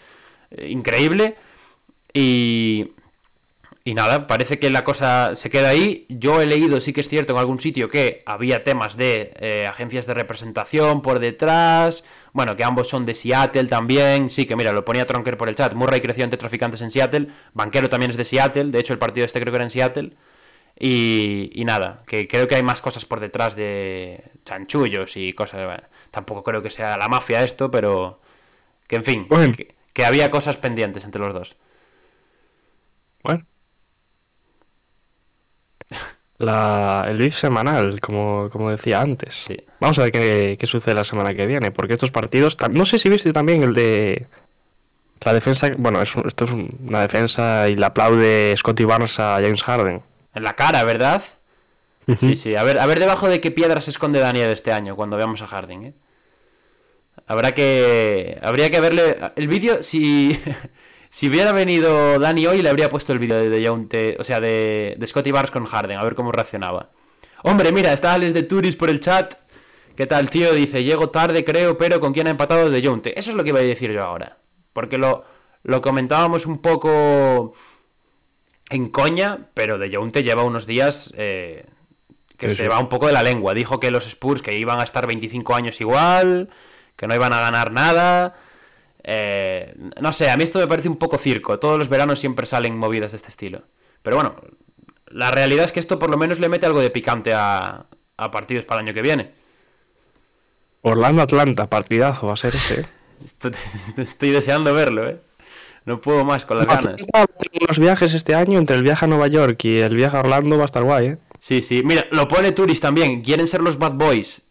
[0.52, 1.36] eh, increíble
[2.14, 2.55] y
[3.88, 6.08] y nada, parece que la cosa se queda ahí.
[6.10, 9.68] Yo he leído, sí que es cierto, en algún sitio que había temas de eh,
[9.68, 12.04] agencias de representación por detrás.
[12.34, 14.32] Bueno, que ambos son de Seattle también.
[14.32, 15.76] Sí, que mira, lo ponía Tronker por el chat.
[15.76, 17.28] Murray creció entre traficantes en Seattle.
[17.54, 18.72] Banquero también es de Seattle.
[18.72, 20.14] De hecho, el partido este creo que era en Seattle.
[20.80, 25.84] Y, y nada, que creo que hay más cosas por detrás de chanchullos y cosas.
[26.10, 28.20] tampoco creo que sea la mafia esto, pero.
[28.88, 31.58] Que en fin, que, que había cosas pendientes entre los dos.
[33.24, 33.46] Bueno.
[36.38, 39.34] La, el BIF semanal, como, como decía antes.
[39.36, 39.58] Sí.
[39.80, 42.58] Vamos a ver qué, qué sucede la semana que viene, porque estos partidos...
[42.72, 44.28] No sé si viste también el de...
[45.22, 45.70] La defensa...
[45.78, 50.02] Bueno, es esto es un- una defensa y le aplaude Scotty Barnes a James Harden.
[50.34, 51.24] En la cara, ¿verdad?
[52.20, 52.56] Sí, sí.
[52.56, 55.42] A ver, a ver debajo de qué piedras se esconde Daniel este año cuando veamos
[55.42, 55.94] a Harding, ¿eh?
[57.28, 58.38] Habrá que.
[58.44, 59.18] Habría que verle.
[59.36, 60.40] El vídeo, si.
[61.16, 64.96] Si hubiera venido Dani hoy, le habría puesto el vídeo de, de O sea, de,
[64.98, 66.90] de Scotty Barnes con Harden, a ver cómo reaccionaba.
[67.42, 69.34] Hombre, mira, está Alex de Turis por el chat.
[69.96, 70.52] ¿Qué tal, tío?
[70.52, 73.18] Dice, llego tarde, creo, pero ¿con quién ha empatado de Yaunte?
[73.18, 74.40] Eso es lo que iba a decir yo ahora.
[74.74, 75.24] Porque lo,
[75.64, 77.54] lo comentábamos un poco
[78.70, 81.66] en coña, pero de Jounte lleva unos días eh,
[82.38, 82.68] que Sí, se sí.
[82.68, 83.54] va un poco de la lengua.
[83.54, 86.50] Dijo que los Spurs que iban a estar 25 años igual,
[86.98, 88.36] que no iban a ganar nada.
[89.08, 91.60] Eh, no sé, a mí esto me parece un poco circo.
[91.60, 93.62] Todos los veranos siempre salen movidas de este estilo.
[94.02, 94.36] Pero bueno,
[95.08, 97.86] la realidad es que esto por lo menos le mete algo de picante a,
[98.18, 99.32] a partidos para el año que viene.
[100.82, 102.82] Orlando-Atlanta, partidazo va a ser ese.
[102.82, 102.86] ¿eh?
[103.24, 103.50] Esto-
[103.98, 105.20] estoy deseando verlo, ¿eh?
[105.86, 106.86] No puedo más con las ganas.
[107.14, 107.26] Atlanta
[107.62, 110.58] unos viajes este año, entre el viaje a Nueva York y el viaje a Orlando
[110.58, 111.18] va a estar guay, ¿eh?
[111.40, 111.84] Sí, sí.
[111.86, 113.22] Mira, lo pone Turis también.
[113.22, 114.42] Quieren ser los Bad Boys.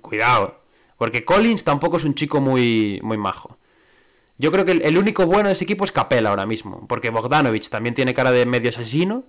[0.00, 0.58] Cuidado.
[0.96, 3.58] Porque Collins tampoco es un chico muy, muy majo.
[4.40, 6.86] Yo creo que el, el único bueno de ese equipo es Capela ahora mismo.
[6.88, 9.24] Porque Bogdanovich también tiene cara de medio asesino.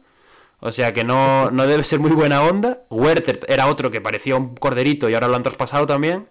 [0.61, 2.83] O sea que no, no debe ser muy buena onda.
[2.89, 6.27] Werther era otro que parecía un corderito y ahora lo han traspasado también.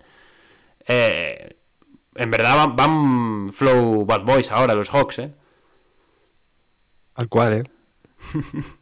[0.89, 1.57] Eh,
[2.15, 5.33] en verdad van, van flow Bad Boys ahora, los Hawks, ¿eh?
[7.15, 7.65] Al cual, ¿eh?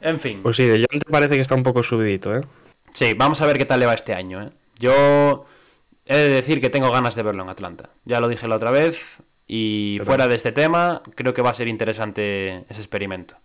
[0.00, 0.40] En fin.
[0.42, 2.40] Pues sí, de John te parece que está un poco subidito, ¿eh?
[2.94, 4.42] Sí, vamos a ver qué tal le va este año.
[4.42, 4.50] ¿eh?
[4.78, 5.44] Yo
[6.10, 7.90] he de decir que tengo ganas de verlo en Atlanta.
[8.04, 9.22] Ya lo dije la otra vez.
[9.46, 13.36] Y fuera de este tema, creo que va a ser interesante ese experimento.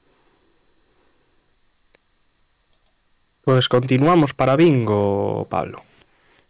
[3.42, 5.84] Pues continuamos para bingo, Pablo.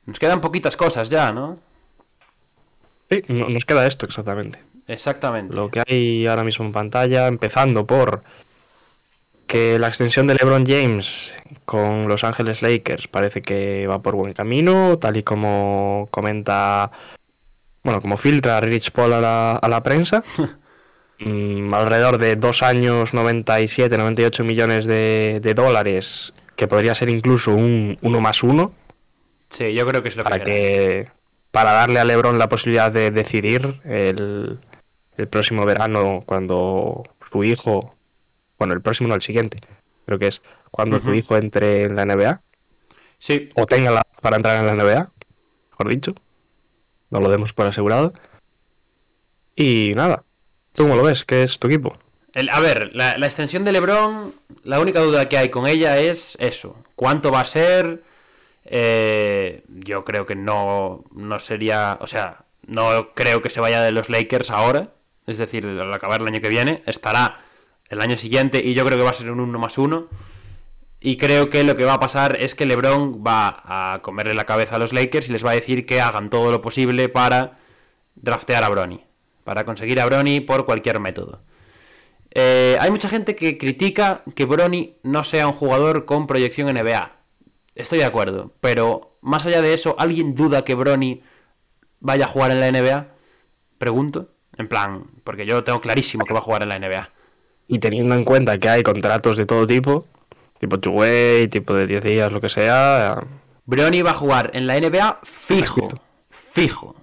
[0.06, 1.58] Nos quedan poquitas cosas ya, ¿no?
[3.10, 4.60] Sí, no- nos queda esto exactamente.
[4.88, 5.56] Exactamente.
[5.56, 8.24] Lo que hay ahora mismo en pantalla, empezando por
[9.48, 11.34] que la extensión de LeBron James
[11.66, 16.92] con Los Ángeles Lakers parece que va por buen camino, tal y como comenta,
[17.84, 20.24] bueno, como filtra Rich Paul a la, a la prensa.
[21.18, 27.52] Mm, alrededor de dos años 97, 98 millones de, de dólares, que podría ser incluso
[27.52, 28.74] un uno más uno,
[29.50, 31.08] Sí, yo creo que es lo para que que
[31.52, 34.60] para darle a LeBron la posibilidad de decidir el,
[35.16, 37.95] el próximo verano cuando su hijo,
[38.58, 39.58] bueno, el próximo no, el siguiente,
[40.06, 40.42] creo que es
[40.72, 41.18] cuando su Ujú.
[41.20, 42.42] hijo entre en la NBA
[43.20, 45.12] Sí, o tenga la para entrar en la NBA,
[45.72, 46.14] mejor dicho,
[47.10, 48.14] no lo demos por asegurado.
[49.56, 50.24] Y nada,
[50.74, 51.24] ¿tú cómo lo ves?
[51.26, 51.98] ¿Qué es tu equipo?
[52.34, 54.34] El- a ver, la, la extensión de LeBron,
[54.64, 56.78] la única duda que hay con ella es eso.
[56.96, 58.04] ¿Cuánto va a ser?
[58.66, 63.92] Eh, yo creo que no, no sería, o sea, no creo que se vaya de
[63.94, 64.92] los Lakers ahora.
[65.28, 67.40] Es decir, al acabar el año que viene, estará
[67.90, 70.08] el año siguiente y yo creo que va a ser un 1 más 1.
[71.02, 74.46] Y creo que lo que va a pasar es que LeBron va a comerle la
[74.46, 77.60] cabeza a los Lakers y les va a decir que hagan todo lo posible para
[78.16, 79.02] draftear a Bronny.
[79.44, 81.44] Para conseguir a Bronny por cualquier método.
[82.32, 87.16] Eh, hay mucha gente que critica que Bronny no sea un jugador con proyección NBA.
[87.76, 91.22] Estoy de acuerdo, pero más allá de eso, ¿alguien duda que Bronny
[92.00, 93.08] vaya a jugar en la NBA?
[93.78, 94.32] Pregunto.
[94.58, 97.10] En plan, porque yo tengo clarísimo que va a jugar en la NBA.
[97.68, 100.06] Y teniendo en cuenta que hay contratos de todo tipo,
[100.60, 103.24] tipo two-way, tipo de 10 días, lo que sea,
[103.66, 105.90] Bronny va a jugar en la NBA fijo.
[106.30, 106.96] Fijo.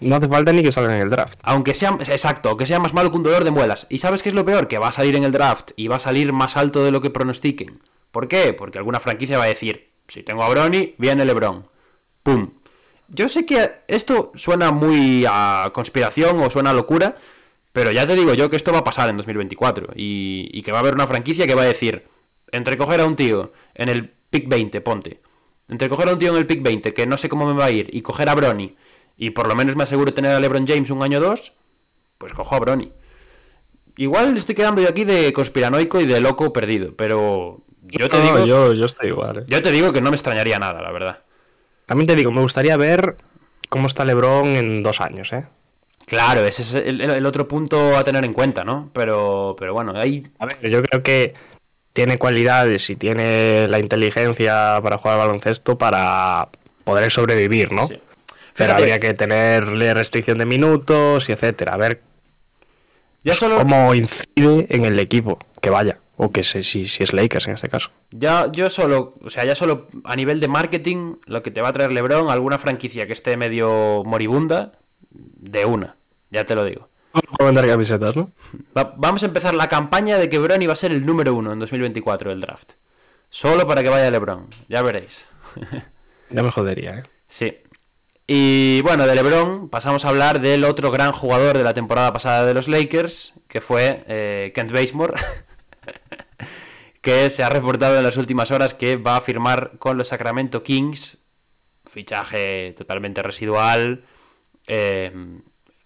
[0.00, 1.38] no hace falta ni que salga en el draft.
[1.42, 3.86] Aunque sea, exacto, aunque sea más malo que un dolor de muelas.
[3.90, 4.68] ¿Y sabes qué es lo peor?
[4.68, 7.00] Que va a salir en el draft y va a salir más alto de lo
[7.00, 7.72] que pronostiquen.
[8.12, 8.52] ¿Por qué?
[8.52, 11.66] Porque alguna franquicia va a decir, si tengo a Bronny, viene LeBron.
[12.22, 12.50] ¡Pum!
[13.08, 17.16] Yo sé que esto suena muy a conspiración o suena a locura,
[17.74, 20.70] pero ya te digo yo que esto va a pasar en 2024 y, y que
[20.72, 22.04] va a haber una franquicia que va a decir,
[22.52, 25.20] entre coger a un tío en el pick 20, ponte,
[25.68, 27.64] Entre coger a un tío en el pick 20, que no sé cómo me va
[27.66, 28.76] a ir, y coger a Brony,
[29.16, 31.52] y por lo menos me aseguro tener a LeBron James un año o dos,
[32.18, 32.92] pues cojo a Brony.
[33.96, 38.24] Igual estoy quedando yo aquí de conspiranoico y de loco perdido, pero yo te No,
[38.24, 39.38] digo, yo, yo estoy igual.
[39.38, 39.44] ¿eh?
[39.46, 41.24] yo te digo que no me extrañaría nada, la verdad.
[41.86, 43.16] También te digo, me gustaría ver
[43.68, 45.46] cómo está LeBron en dos años, ¿eh?
[46.06, 48.90] Claro, ese es el, el otro punto a tener en cuenta, ¿no?
[48.92, 51.34] Pero, pero bueno, hay A ver, yo creo que
[51.92, 56.48] tiene cualidades y tiene la inteligencia para jugar al baloncesto para
[56.84, 57.88] poder sobrevivir, ¿no?
[57.88, 57.98] Sí.
[58.54, 61.74] Pero habría que tenerle restricción de minutos y etcétera.
[61.74, 62.02] A ver
[63.22, 65.38] ya solo, cómo incide en el equipo.
[65.60, 65.98] Que vaya.
[66.16, 67.90] O que se- si, si es Lakers en este caso.
[68.12, 71.68] Ya, yo solo, o sea, ya solo a nivel de marketing, lo que te va
[71.68, 74.72] a traer LeBron, alguna franquicia que esté medio moribunda,
[75.50, 75.96] de una,
[76.30, 76.88] ya te lo digo.
[77.12, 78.32] Vamos a vender camisetas, ¿no?
[78.76, 81.52] Va- vamos a empezar la campaña de que LeBron iba a ser el número uno
[81.52, 82.72] en 2024 del draft.
[83.30, 85.26] Solo para que vaya LeBron, ya veréis.
[86.30, 87.02] Ya me jodería, ¿eh?
[87.28, 87.56] Sí.
[88.26, 92.44] Y bueno, de LeBron pasamos a hablar del otro gran jugador de la temporada pasada
[92.46, 95.14] de los Lakers, que fue eh, Kent Bazemore,
[97.00, 100.62] que se ha reportado en las últimas horas que va a firmar con los Sacramento
[100.62, 101.18] Kings,
[101.84, 104.04] fichaje totalmente residual.
[104.66, 105.12] Eh,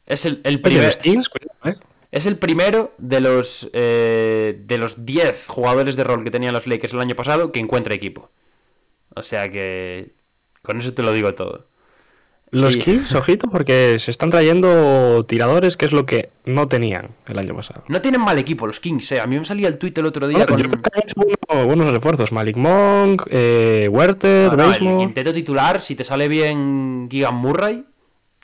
[0.06, 1.74] es el, el primer, ¿eh?
[2.10, 6.66] es el primero de los eh, de los 10 jugadores de rol que tenían los
[6.66, 8.30] Lakers el año pasado que encuentra equipo.
[9.14, 10.12] O sea que
[10.62, 11.66] con eso te lo digo todo.
[12.50, 17.10] Los Y- Kings, ojito, porque se están trayendo tiradores, que es lo que no tenían
[17.26, 17.84] el año pasado.
[17.88, 19.20] No tienen mal equipo los Kings, eh.
[19.20, 20.62] A mí me salía el tweet el otro día Bueno, con...
[20.62, 21.14] Yo creo que han hecho
[21.46, 22.32] bueno- buenos refuerzos.
[22.32, 27.84] Malik Monk, eh, Werther, No, no, el quinteto titular, si te sale bien Gigan Murray,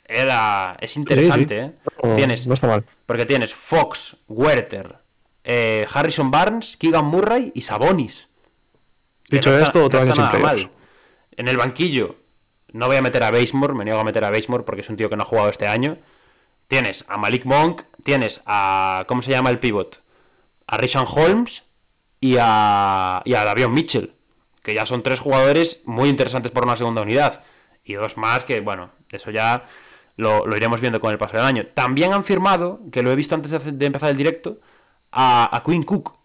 [0.05, 0.77] era...
[0.79, 1.61] es interesante, sí.
[1.65, 1.71] ¿eh?
[2.03, 2.47] No, Tienes...
[2.47, 2.85] no está mal.
[3.05, 4.97] Porque tienes Fox, Werther,
[5.43, 8.27] eh, Harrison Barnes, Keegan Murray y Sabonis.
[9.29, 10.71] Dicho no está- esto, otro no año está sin mal.
[11.37, 12.15] En el banquillo,
[12.71, 14.97] no voy a meter a Bazemore, me niego a meter a Bazemore porque es un
[14.97, 15.97] tío que no ha jugado este año.
[16.67, 19.05] Tienes a Malik Monk, tienes a.
[19.07, 20.01] ¿Cómo se llama el pivot?
[20.67, 21.63] A Rishon Holmes
[22.19, 23.21] y a.
[23.25, 24.13] y a Davion Mitchell.
[24.63, 27.43] Que ya son tres jugadores muy interesantes por una segunda unidad.
[27.83, 29.65] Y dos más que, bueno, eso ya
[30.17, 31.65] lo, lo iremos viendo con el paso del año.
[31.73, 34.59] También han firmado, que lo he visto antes de, empezar el directo,
[35.11, 36.15] a, a Quinn Cook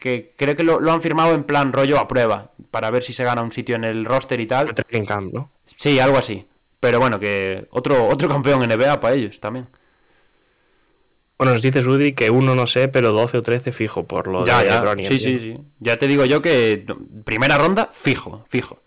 [0.00, 3.12] que creo que lo, lo han firmado en plan rollo a prueba, para ver si
[3.12, 4.74] se gana un sitio en el roster y tal.
[5.06, 5.52] Camp, ¿no?
[5.76, 6.46] Sí, algo así.
[6.80, 9.68] Pero bueno, que otro, otro campeón NBA para ellos también.
[11.36, 14.44] Bueno, nos dice Rudy que uno no sé, pero 12 o 13 fijo por lo
[14.44, 15.08] Ya, de ya.
[15.08, 15.58] Sí, sí, sí.
[15.78, 16.84] Ya te digo yo que
[17.24, 18.82] primera ronda, fijo, fijo.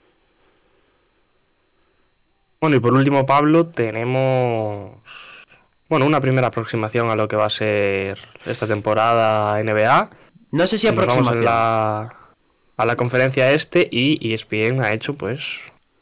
[2.63, 4.91] Bueno, y por último, Pablo, tenemos
[5.89, 10.09] bueno, una primera aproximación a lo que va a ser esta temporada NBA.
[10.51, 11.43] No sé si Nos aproximación.
[11.43, 12.13] la-
[12.77, 15.43] a la conferencia este y ESPN ha hecho, pues,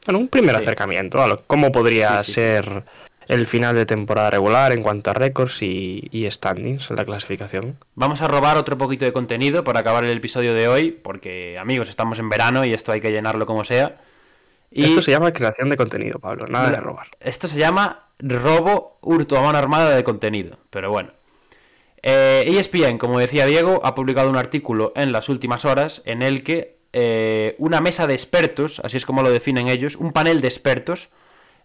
[0.06, 0.62] bueno, un primer Sí.
[0.62, 2.34] acercamiento a lo, cómo podría Sí, sí, sí.
[2.34, 2.84] ser
[3.28, 7.76] el final de temporada regular en cuanto a récords y, y standings en la clasificación.
[7.96, 11.90] Vamos a robar otro poquito de contenido para acabar el episodio de hoy, porque amigos,
[11.90, 13.98] estamos en verano y esto hay que llenarlo como sea.
[14.72, 17.08] Y Esto se llama creación de contenido, Pablo, nada de robar.
[17.20, 21.12] Esto se llama robo hurto a mano armada de contenido, pero bueno.
[22.02, 26.44] Eh, ESPN, como decía Diego, ha publicado un artículo en las últimas horas en el
[26.44, 30.48] que eh, una mesa de expertos, así es como lo definen ellos, un panel de
[30.48, 31.10] expertos,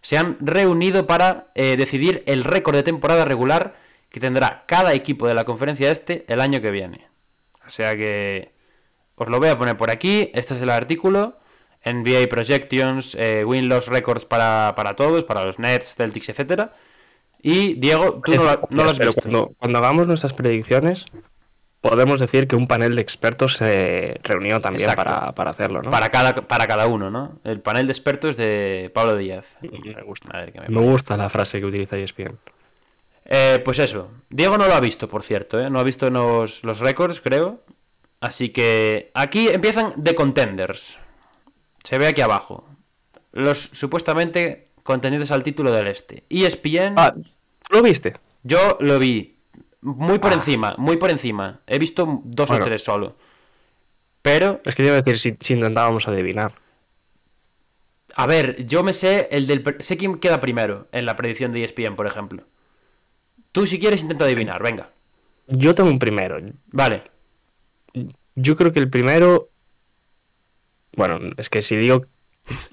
[0.01, 3.75] se han reunido para eh, decidir el récord de temporada regular
[4.09, 7.07] que tendrá cada equipo de la conferencia este el año que viene.
[7.65, 8.51] O sea que
[9.15, 10.31] os lo voy a poner por aquí.
[10.33, 11.37] Este es el artículo.
[11.93, 16.73] NBA Projections, eh, Win-Loss Records para, para todos, para los Nets, Celtics, etcétera.
[17.41, 19.21] Y Diego, tú no, lo- no lo has visto.
[19.21, 21.05] Cuando, cuando hagamos nuestras predicciones,
[21.81, 25.89] podemos decir que un panel de expertos se reunió también para, para hacerlo, ¿no?
[25.91, 27.39] Para cada, para cada uno, ¿no?
[27.43, 29.57] El panel de expertos de Pablo Díaz.
[29.61, 30.29] Me gusta.
[30.35, 32.37] A ver, que me Me gusta la frase que utiliza ESPN.
[33.29, 34.09] Eh, pues eso.
[34.29, 35.69] Diego no lo ha visto, por cierto, ¿eh?
[35.69, 37.61] No ha visto los, los récords, creo.
[38.19, 40.97] Así que aquí empiezan The Contenders.
[41.87, 42.67] Se ve aquí abajo.
[43.31, 46.25] Los supuestamente contendientes al título del este.
[46.29, 48.17] ESPN, Ah, ¿tú lo viste?
[48.43, 49.37] yo lo vi
[49.81, 50.35] muy por Ah.
[50.35, 51.61] encima, muy por encima.
[51.65, 52.65] He visto dos Bueno.
[52.65, 53.15] o tres solo.
[54.21, 56.55] Pero, Es que te iba a decir si, si intentábamos adivinar.
[58.15, 59.63] a ver, yo me sé el del...
[59.79, 62.43] Sé quién queda primero en la predicción de ESPN, por ejemplo.
[63.53, 64.89] Tú si quieres intenta adivinar, venga.
[65.47, 66.37] Yo tengo un primero.
[66.73, 67.03] Vale.
[68.35, 69.49] Yo creo que el primero.
[70.97, 72.01] Bueno, es que si digo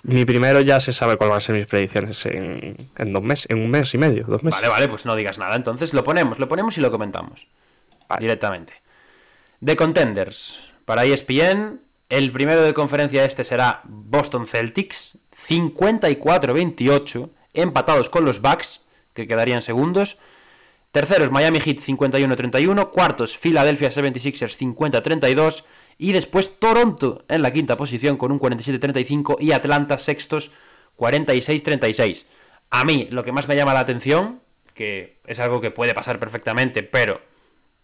[0.03, 3.47] mi primero ya se sabe cuáles van a ser mis predicciones en, en dos meses,
[3.51, 4.61] en un mes y medio, dos meses.
[4.61, 5.57] Vale, vale, pues no digas nada.
[5.57, 7.47] Entonces lo ponemos, lo ponemos y lo comentamos.
[8.09, 8.21] Vale.
[8.21, 8.75] Directamente.
[9.65, 10.61] The Contenders.
[10.85, 15.19] Para ESPN, El primero de conferencia este será Boston Celtics,
[15.49, 18.83] 54-28, empatados con los Bucks,
[19.15, 20.19] que quedarían segundos.
[20.93, 22.91] Terceros, Miami Heat 51-31.
[22.91, 25.65] Cuartos, Philadelphia 76ers 50-32.
[25.99, 29.37] Y después Toronto en la quinta posición con un 47-35.
[29.41, 30.51] Y Atlanta sextos
[30.99, 32.25] 46-36.
[32.71, 34.41] A mí lo que más me llama la atención,
[34.75, 37.21] que es algo que puede pasar perfectamente, pero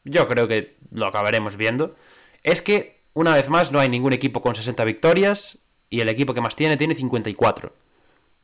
[0.05, 1.95] yo creo que lo acabaremos viendo,
[2.43, 5.59] es que una vez más no hay ningún equipo con 60 victorias
[5.89, 7.73] y el equipo que más tiene tiene 54.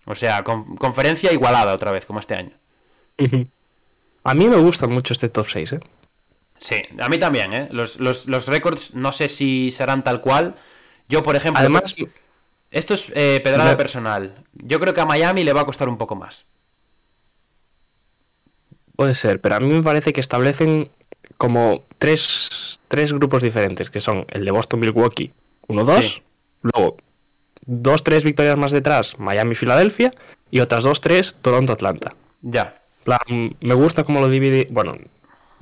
[0.07, 2.53] O sea, conferencia igualada otra vez, como este año.
[4.23, 5.81] A mí me gusta mucho este top 6, ¿eh?
[6.59, 7.69] Sí, a mí también, ¿eh?
[7.71, 10.57] Los, los, récords no sé si serán tal cual.
[11.09, 11.61] Yo, por ejemplo...
[11.61, 11.95] Además...
[12.71, 14.35] Esto es eh, pedrada personal.
[14.53, 16.45] Yo creo que a Miami le va a costar un poco más.
[18.97, 20.91] Puede ser, pero a mí me parece que establecen
[21.37, 25.33] como tres, tres grupos diferentes, que son el de Boston-Milwaukee
[25.69, 26.23] 1-2,
[26.63, 26.97] luego
[27.67, 30.13] dos, tres victorias más detrás, Miami-Filadelfia,
[30.51, 32.15] y otras dos, tres, Toronto-Atlanta.
[32.43, 32.81] Ya.
[33.61, 34.97] me gusta cómo lo divide, bueno,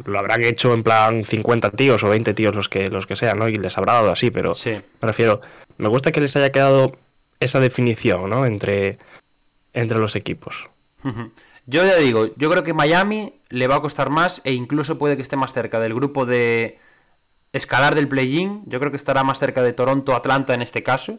[0.04, 3.38] lo habrán hecho en plan 50 tíos o 20 tíos los que, los que sean,
[3.38, 3.48] ¿no?
[3.48, 4.70] Y les habrá dado así, pero sí.
[4.70, 5.40] me refiero,
[5.78, 6.96] me gusta que les haya quedado
[7.40, 8.46] esa definición, ¿no?
[8.46, 8.98] Entre,
[9.72, 10.68] entre los equipos.
[11.66, 15.16] Yo ya digo, yo creo que Miami le va a costar más e incluso puede
[15.16, 16.78] que esté más cerca del grupo de
[17.52, 18.62] escalar del play-in.
[18.66, 21.18] Yo creo que estará más cerca de Toronto-Atlanta en este caso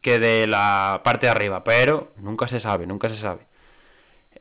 [0.00, 3.46] que de la parte de arriba, pero nunca se sabe, nunca se sabe.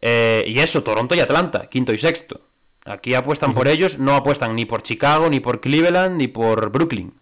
[0.02, 2.42] Eh, y eso, Toronto y Atlanta, quinto y sexto.
[2.86, 7.14] Aquí apuestan por ellos, no apuestan ni por Chicago, ni por Cleveland, ni por Brooklyn.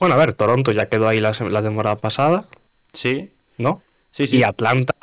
[0.00, 2.46] Bueno, a ver, Toronto ya quedó ahí la, temporada pasada.
[2.92, 3.32] Sí.
[3.58, 3.82] ¿No?
[4.10, 4.38] Sí, sí.
[4.38, 4.94] Y Atlanta,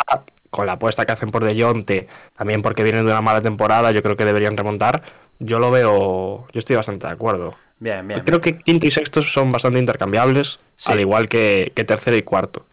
[0.49, 4.01] con la apuesta que hacen por Dejonte, también porque vienen de una mala temporada, yo
[4.01, 5.03] creo que deberían remontar.
[5.39, 7.55] Yo lo veo, yo estoy bastante de acuerdo.
[7.79, 8.21] Bien, bien.
[8.25, 12.65] Creo que quinto y sexto son bastante intercambiables, al igual que, tercero y cuarto.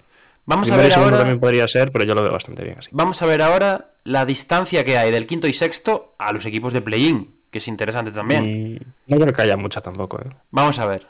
[0.47, 1.19] Vamos a ver ahora.
[1.19, 2.89] también podría ser, pero yo lo veo bastante bien así.
[2.91, 6.73] Vamos a ver ahora la distancia que hay del quinto y sexto a los equipos
[6.73, 8.75] de play-in, que es interesante también.
[8.75, 10.21] Mm, no creo que haya mucha tampoco.
[10.21, 10.31] ¿eh?
[10.51, 11.07] Vamos a ver.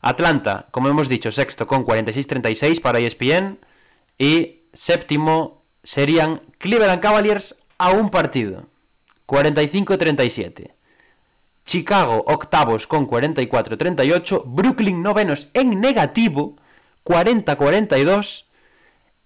[0.00, 3.58] Atlanta, como hemos dicho, sexto con 46-36 para ESPN.
[4.18, 8.66] Y séptimo serían Cleveland Cavaliers a un partido.
[9.26, 10.72] 45-37.
[11.64, 14.42] Chicago octavos con 44-38.
[14.46, 16.56] Brooklyn novenos en negativo.
[17.04, 18.44] 40-42.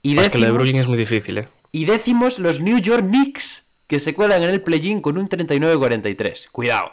[0.03, 1.49] Y décimos, que lo de Brooklyn es muy difícil, ¿eh?
[1.73, 6.49] Y décimos los New York Knicks que se cuelan en el play-in con un 39-43.
[6.51, 6.93] Cuidado.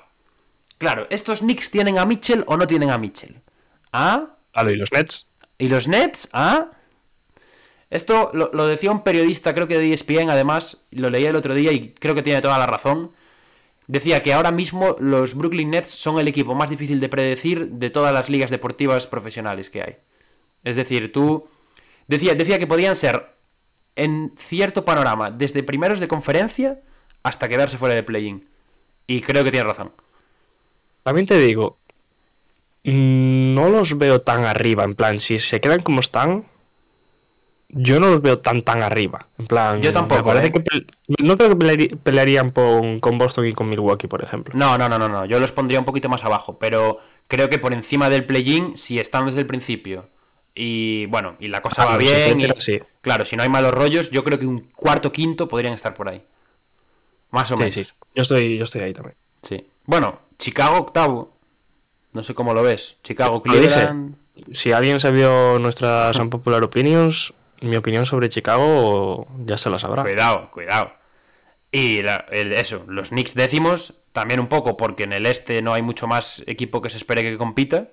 [0.77, 3.41] Claro, ¿estos Knicks tienen a Mitchell o no tienen a Mitchell?
[3.91, 4.35] ¿Ah?
[4.63, 5.27] ¿y los Nets?
[5.57, 6.29] ¿Y los Nets?
[6.33, 6.69] ¿Ah?
[7.89, 11.71] Esto lo, decía un periodista, creo que de ESPN, además, lo leía el otro día
[11.71, 13.11] y creo que tiene toda la razón.
[13.87, 17.89] Decía que ahora mismo los Brooklyn Nets son el equipo más difícil de predecir de
[17.89, 19.97] todas las ligas deportivas profesionales que hay.
[20.63, 21.47] Es decir, tú...
[22.07, 23.34] Decía, decía que podían ser,
[23.95, 26.79] en cierto panorama, desde primeros de conferencia
[27.23, 28.47] hasta quedarse fuera de play-in.
[29.07, 29.91] Y creo que tiene razón.
[31.03, 31.77] También te digo,
[32.85, 34.83] Mm, no los veo tan arriba.
[34.83, 36.45] En plan, si se quedan como están,
[37.69, 39.27] yo no los veo tan tan arriba.
[39.39, 40.33] En plan, yo tampoco.
[40.35, 40.51] ¿eh?
[41.17, 44.53] no creo que pelearían con, Boston y con Milwaukee, por ejemplo.
[44.55, 45.25] No, no, no, no, no.
[45.25, 46.59] Yo los pondría un poquito más abajo.
[46.59, 50.07] Pero creo que por encima del play-in, si están desde el principio.
[50.55, 52.39] Y bueno, y la cosa ah, va bien.
[53.01, 56.07] Claro, si no hay malos rollos, yo creo que un cuarto, quinto podrían estar por
[56.07, 56.23] ahí.
[57.31, 57.73] Más o menos.
[57.73, 57.83] Sí,
[58.15, 59.17] Yo estoy, yo estoy ahí también.
[59.41, 59.67] Sí.
[59.85, 61.35] Bueno, Chicago octavo.
[62.13, 62.97] No sé cómo lo ves.
[63.03, 64.15] Chicago, Cleveland.
[64.51, 70.03] Si alguien vio nuestras Unpopular Opinions, mi opinión sobre Chicago ya se la sabrá.
[70.03, 70.93] Cuidado, cuidado.
[71.71, 72.01] Y
[72.31, 76.41] eso, los Knicks décimos, también un poco porque en el este no hay mucho más
[76.47, 77.89] equipo que se espere que compita.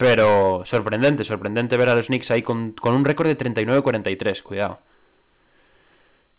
[0.00, 4.78] Pero sorprendente, sorprendente ver a los Knicks ahí con, con un récord de 39-43, cuidado.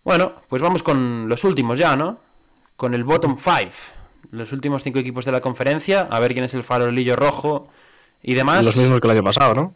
[0.03, 2.17] Bueno, pues vamos con los últimos ya, ¿no?
[2.75, 3.69] Con el bottom 5
[4.31, 7.67] los últimos cinco equipos de la conferencia, a ver quién es el farolillo rojo
[8.23, 8.65] y demás.
[8.65, 9.75] Los mismos que el año pasado, ¿no?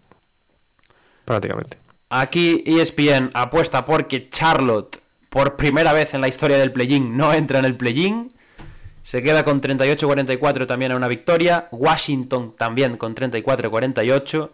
[1.26, 1.78] Prácticamente.
[2.10, 5.00] Aquí ESPN apuesta porque Charlotte,
[5.30, 8.34] por primera vez en la historia del play-in, no entra en el play-in.
[9.06, 11.68] Se queda con 38-44 también a una victoria.
[11.72, 14.50] Washington también con 34-48.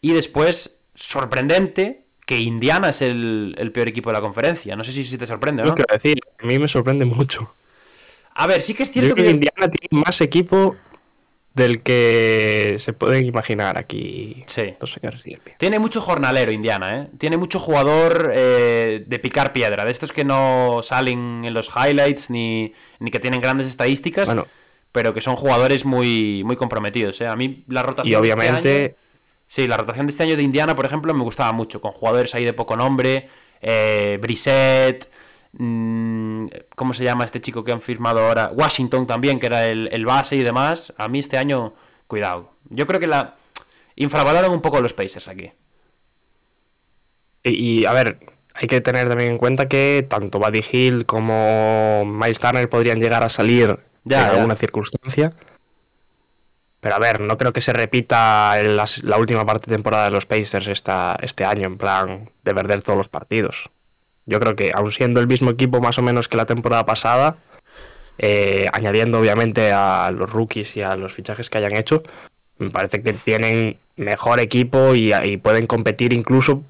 [0.00, 4.74] Y después, sorprendente, que Indiana es el, peor equipo de la conferencia.
[4.74, 5.76] No sé si, si te sorprende, ¿no?
[5.76, 7.54] quiero decir, a mí me sorprende mucho.
[8.34, 9.30] A ver, sí que es cierto que...
[9.30, 10.74] Indiana tiene más equipo
[11.56, 14.74] del que se pueden imaginar aquí sí.
[14.78, 15.22] los señores
[15.56, 17.08] Tiene mucho jornalero Indiana, ¿eh?
[17.16, 22.28] Tiene mucho jugador eh, de picar piedra, de estos que no salen en los highlights
[22.28, 22.74] ni,
[23.10, 24.34] que tienen grandes estadísticas,
[24.92, 27.26] pero que son jugadores muy, muy comprometidos, ¿eh?
[27.26, 28.96] A mí la rotación Y obviamente,
[29.46, 32.34] Sí, la rotación de este año de Indiana, por ejemplo, me gustaba mucho, con jugadores
[32.34, 33.28] ahí de poco nombre,
[33.62, 35.08] eh, Brissett,
[35.58, 38.50] ¿cómo se llama este chico que han firmado ahora?
[38.52, 40.92] Washington también, que era el, el base y demás.
[40.98, 41.74] A mí este año,
[42.06, 42.52] cuidado.
[42.70, 43.36] Yo creo que la
[43.96, 45.52] infravaloran un poco los Pacers aquí.
[47.42, 48.18] Y, y, a ver,
[48.54, 53.22] hay que tener también en cuenta que tanto Buddy Hill como Miles Turner podrían llegar
[53.22, 54.36] a salir Ya, en ya.
[54.36, 55.32] alguna circunstancia.
[56.80, 60.04] Pero a ver, no creo que se repita en las- la última parte de temporada
[60.04, 63.70] de los Pacers esta, este año, en plan de perder todos los partidos.
[64.26, 67.36] Yo creo que, aun siendo el mismo equipo más o menos que la temporada pasada,
[68.18, 72.02] eh, añadiendo obviamente a los rookies y a los fichajes que hayan hecho,
[72.58, 76.62] me parece que tienen mejor equipo y, y pueden competir incluso.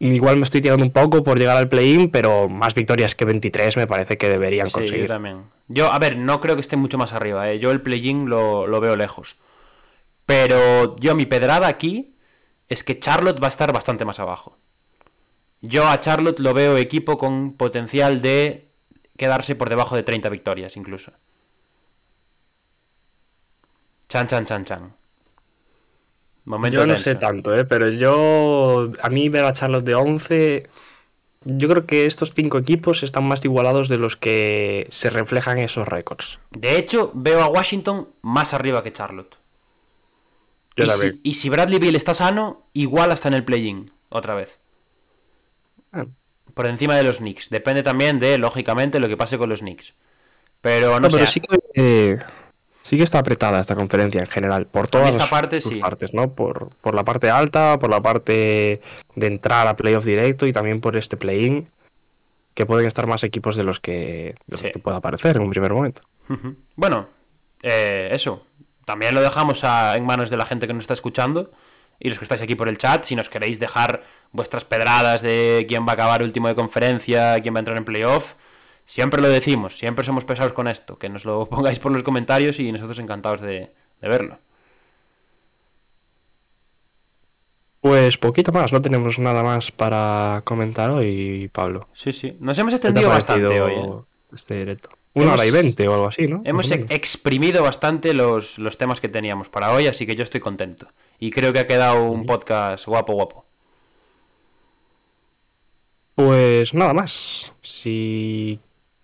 [0.00, 3.76] Igual me estoy tirando un poco por llegar al play-in, pero más victorias que 23
[3.76, 5.06] me parece que deberían Sí, yo conseguir.
[5.08, 5.42] también.
[5.66, 7.50] Yo, a ver, no creo que esté mucho más arriba.
[7.50, 7.58] ¿eh?
[7.58, 9.36] Yo el play-in lo, lo veo lejos.
[10.26, 12.14] Pero yo mi pedrada aquí
[12.68, 14.56] es que Charlotte va a estar bastante más abajo.
[15.60, 18.68] Yo a Charlotte lo veo equipo con potencial de
[19.16, 21.12] quedarse por debajo de 30 victorias incluso.
[24.08, 24.92] Chan, chan, chan, chan.
[26.44, 27.04] Momento Yo no tenso.
[27.04, 27.64] sé tanto, ¿eh?
[27.64, 28.90] pero yo.
[29.02, 30.68] A mí ver a Charlotte de 11.
[31.44, 35.86] Yo creo que estos cinco equipos están más igualados de los que se reflejan esos
[35.86, 36.38] récords.
[36.50, 39.36] De hecho, veo a Washington más arriba que Charlotte.
[40.76, 44.34] Yo y, si, y si Bradley Bill está sano, igual hasta en el play-in, otra
[44.34, 44.58] vez.
[46.54, 47.50] Por encima de los Knicks.
[47.50, 49.94] Depende también de, lógicamente, lo que pase con los Knicks.
[50.60, 51.32] Pero no, No, pero sé.
[51.32, 52.18] sí que, eh,
[52.82, 55.78] sí que está apretada esta conferencia en general, por todas esta las- parte, sus sí.
[55.78, 56.32] partes, ¿no?
[56.34, 58.80] Por, por la parte alta, por la parte
[59.14, 61.68] de entrar a playoff directo y también por este play-in,
[62.54, 64.70] que pueden estar más equipos de los que, de los Sí.
[64.72, 66.02] que pueda aparecer en un primer momento.
[66.74, 67.08] Bueno,
[67.62, 68.44] eh, eso.
[68.84, 71.52] También lo dejamos a- en manos de la gente que nos está escuchando.
[72.00, 74.02] Y los que estáis aquí por el chat, si nos queréis dejar
[74.32, 77.84] vuestras pedradas de quién va a acabar último de conferencia, quién va a entrar en
[77.84, 78.34] playoff,
[78.84, 80.98] siempre lo decimos, siempre somos pesados con esto.
[80.98, 84.38] Que nos lo pongáis por los comentarios y nosotros encantados de, de verlo.
[87.80, 91.88] Pues poquito más, no tenemos nada más para comentar hoy, Pablo.
[91.94, 92.36] Sí, sí.
[92.40, 93.72] Nos hemos ¿Qué te ha extendido bastante hoy.
[93.72, 94.02] ¿eh?
[94.34, 94.90] Este directo.
[95.14, 96.42] Una Hemos- hora y veinte o algo así, ¿no?
[96.44, 100.88] Hemos exprimido bastante los, los temas que teníamos para hoy, así que yo estoy contento.
[101.18, 103.44] Y creo que ha quedado un podcast guapo, guapo.
[106.14, 107.52] Pues nada más.
[107.62, 108.60] Si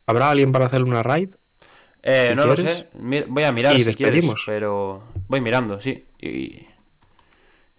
[0.07, 1.31] habrá alguien para hacer una raid,
[2.07, 2.89] Eh, Si no lo sé.
[3.29, 6.05] Voy a mirar Y si quieres, pero voy mirando, sí.
[6.21, 6.67] Y,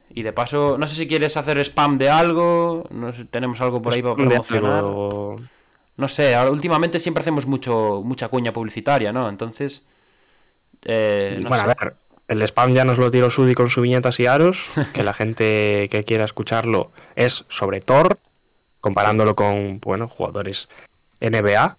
[0.10, 2.86] y de paso, no sé si quieres hacer spam de algo.
[2.90, 4.78] No sé, tenemos algo por ahí para promocionar.
[4.80, 5.36] algo-
[5.98, 9.30] No sé, ahora últimamente siempre hacemos mucho mucha cuña publicitaria, ¿no?
[9.30, 9.84] Entonces,
[10.86, 11.72] eh, no bueno, sé.
[11.72, 11.96] a ver,
[12.28, 15.88] el spam ya nos lo tiró Sudi con su viñetas y aros, que la gente
[15.92, 18.18] que quiera escucharlo es sobre Thor,
[18.82, 20.70] comparándolo con, bueno, jugadores
[21.22, 21.78] NBA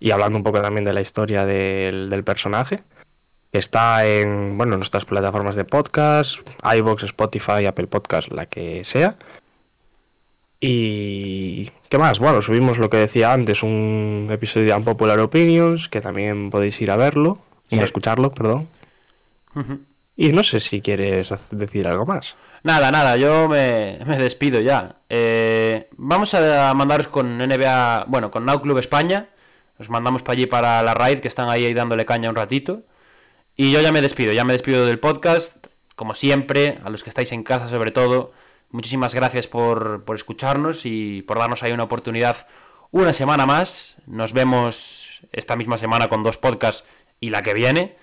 [0.00, 2.82] y hablando un poco también de la historia del, del personaje.
[3.50, 9.16] Está en, bueno, en nuestras plataformas de podcast, iVoox, Spotify, Apple Podcast, la que sea.
[10.60, 12.18] Y ¿qué más?
[12.18, 16.90] Bueno, subimos lo que decía antes, un episodio de Unpopular Opinions, que también podéis ir
[16.90, 17.38] a verlo,
[17.70, 17.78] Sí.
[17.78, 18.66] a escucharlo, perdón.
[20.16, 22.34] Y no sé si quieres decir algo más.
[22.64, 24.96] Nada, nada, yo me, me despido ya.
[25.08, 29.28] Eh, vamos a mandaros con NBA, bueno, con Now Club España.
[29.78, 32.82] Os mandamos para allí para la raid, que están ahí dándole caña un ratito.
[33.54, 35.68] Y yo ya me despido, ya me despido del podcast.
[35.94, 38.32] Como siempre, a los que estáis en casa sobre todo,
[38.70, 42.46] muchísimas gracias por, por escucharnos y por darnos ahí una oportunidad
[42.90, 43.96] una semana más.
[44.06, 46.84] Nos vemos esta misma semana con dos podcasts
[47.20, 47.96] y la que viene,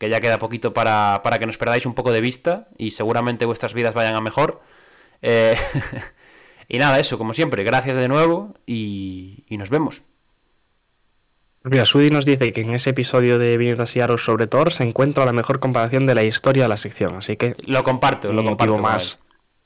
[0.00, 3.44] que ya queda poquito para, para que nos perdáis un poco de vista y seguramente
[3.44, 4.62] vuestras vidas vayan a mejor.
[5.20, 5.54] Eh,
[6.68, 10.02] y nada, eso, como siempre, gracias de nuevo y, y nos vemos.
[11.64, 15.26] Mira, Sudi nos dice que en ese episodio de y Aros sobre Thor se encuentra
[15.26, 18.48] la mejor comparación de la historia de la sección, así que Lo comparto, lo un
[18.48, 18.78] comparto.
[18.78, 19.18] más,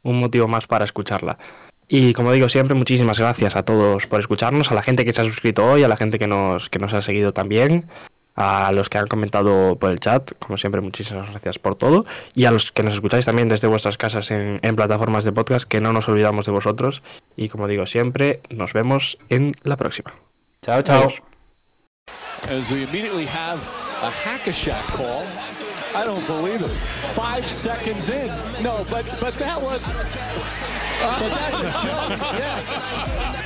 [0.03, 1.39] un motivo más para escucharla.
[1.87, 5.21] Y como digo siempre, muchísimas gracias a todos por escucharnos, a la gente que se
[5.21, 7.89] ha suscrito hoy, a la gente que nos, que nos ha seguido también,
[8.35, 12.05] a los que han comentado por el chat, como siempre, muchísimas gracias por todo,
[12.35, 15.67] y a los que nos escucháis también desde vuestras casas en, en plataformas de podcast,
[15.67, 17.03] que no nos olvidamos de vosotros.
[17.37, 20.15] Y como digo siempre, nos vemos en la próxima.
[20.63, 21.13] Chao, chao.
[22.51, 23.61] As we immediately have
[24.03, 25.25] a hack-a-shack call.
[25.95, 26.73] I don't believe it.
[27.15, 28.27] Five seconds in.
[28.63, 29.91] No, but but that was.
[29.91, 32.19] but that's a joke.
[32.39, 33.41] Yeah.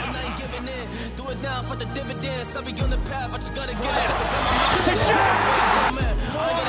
[1.38, 2.56] It now for the dividends.
[2.56, 3.34] I'll be on the path.
[3.34, 4.98] I just gotta get it.
[5.06, 5.94] Shot!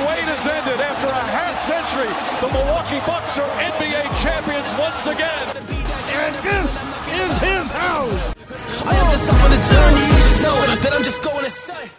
[0.06, 2.12] Wait has ended after a half century.
[2.42, 5.46] The Milwaukee Bucks are NBA champions once again.
[5.58, 6.70] And this
[7.18, 8.36] is his house.
[8.86, 10.10] I am just on the journey.
[10.20, 11.90] You know that I'm just going to say.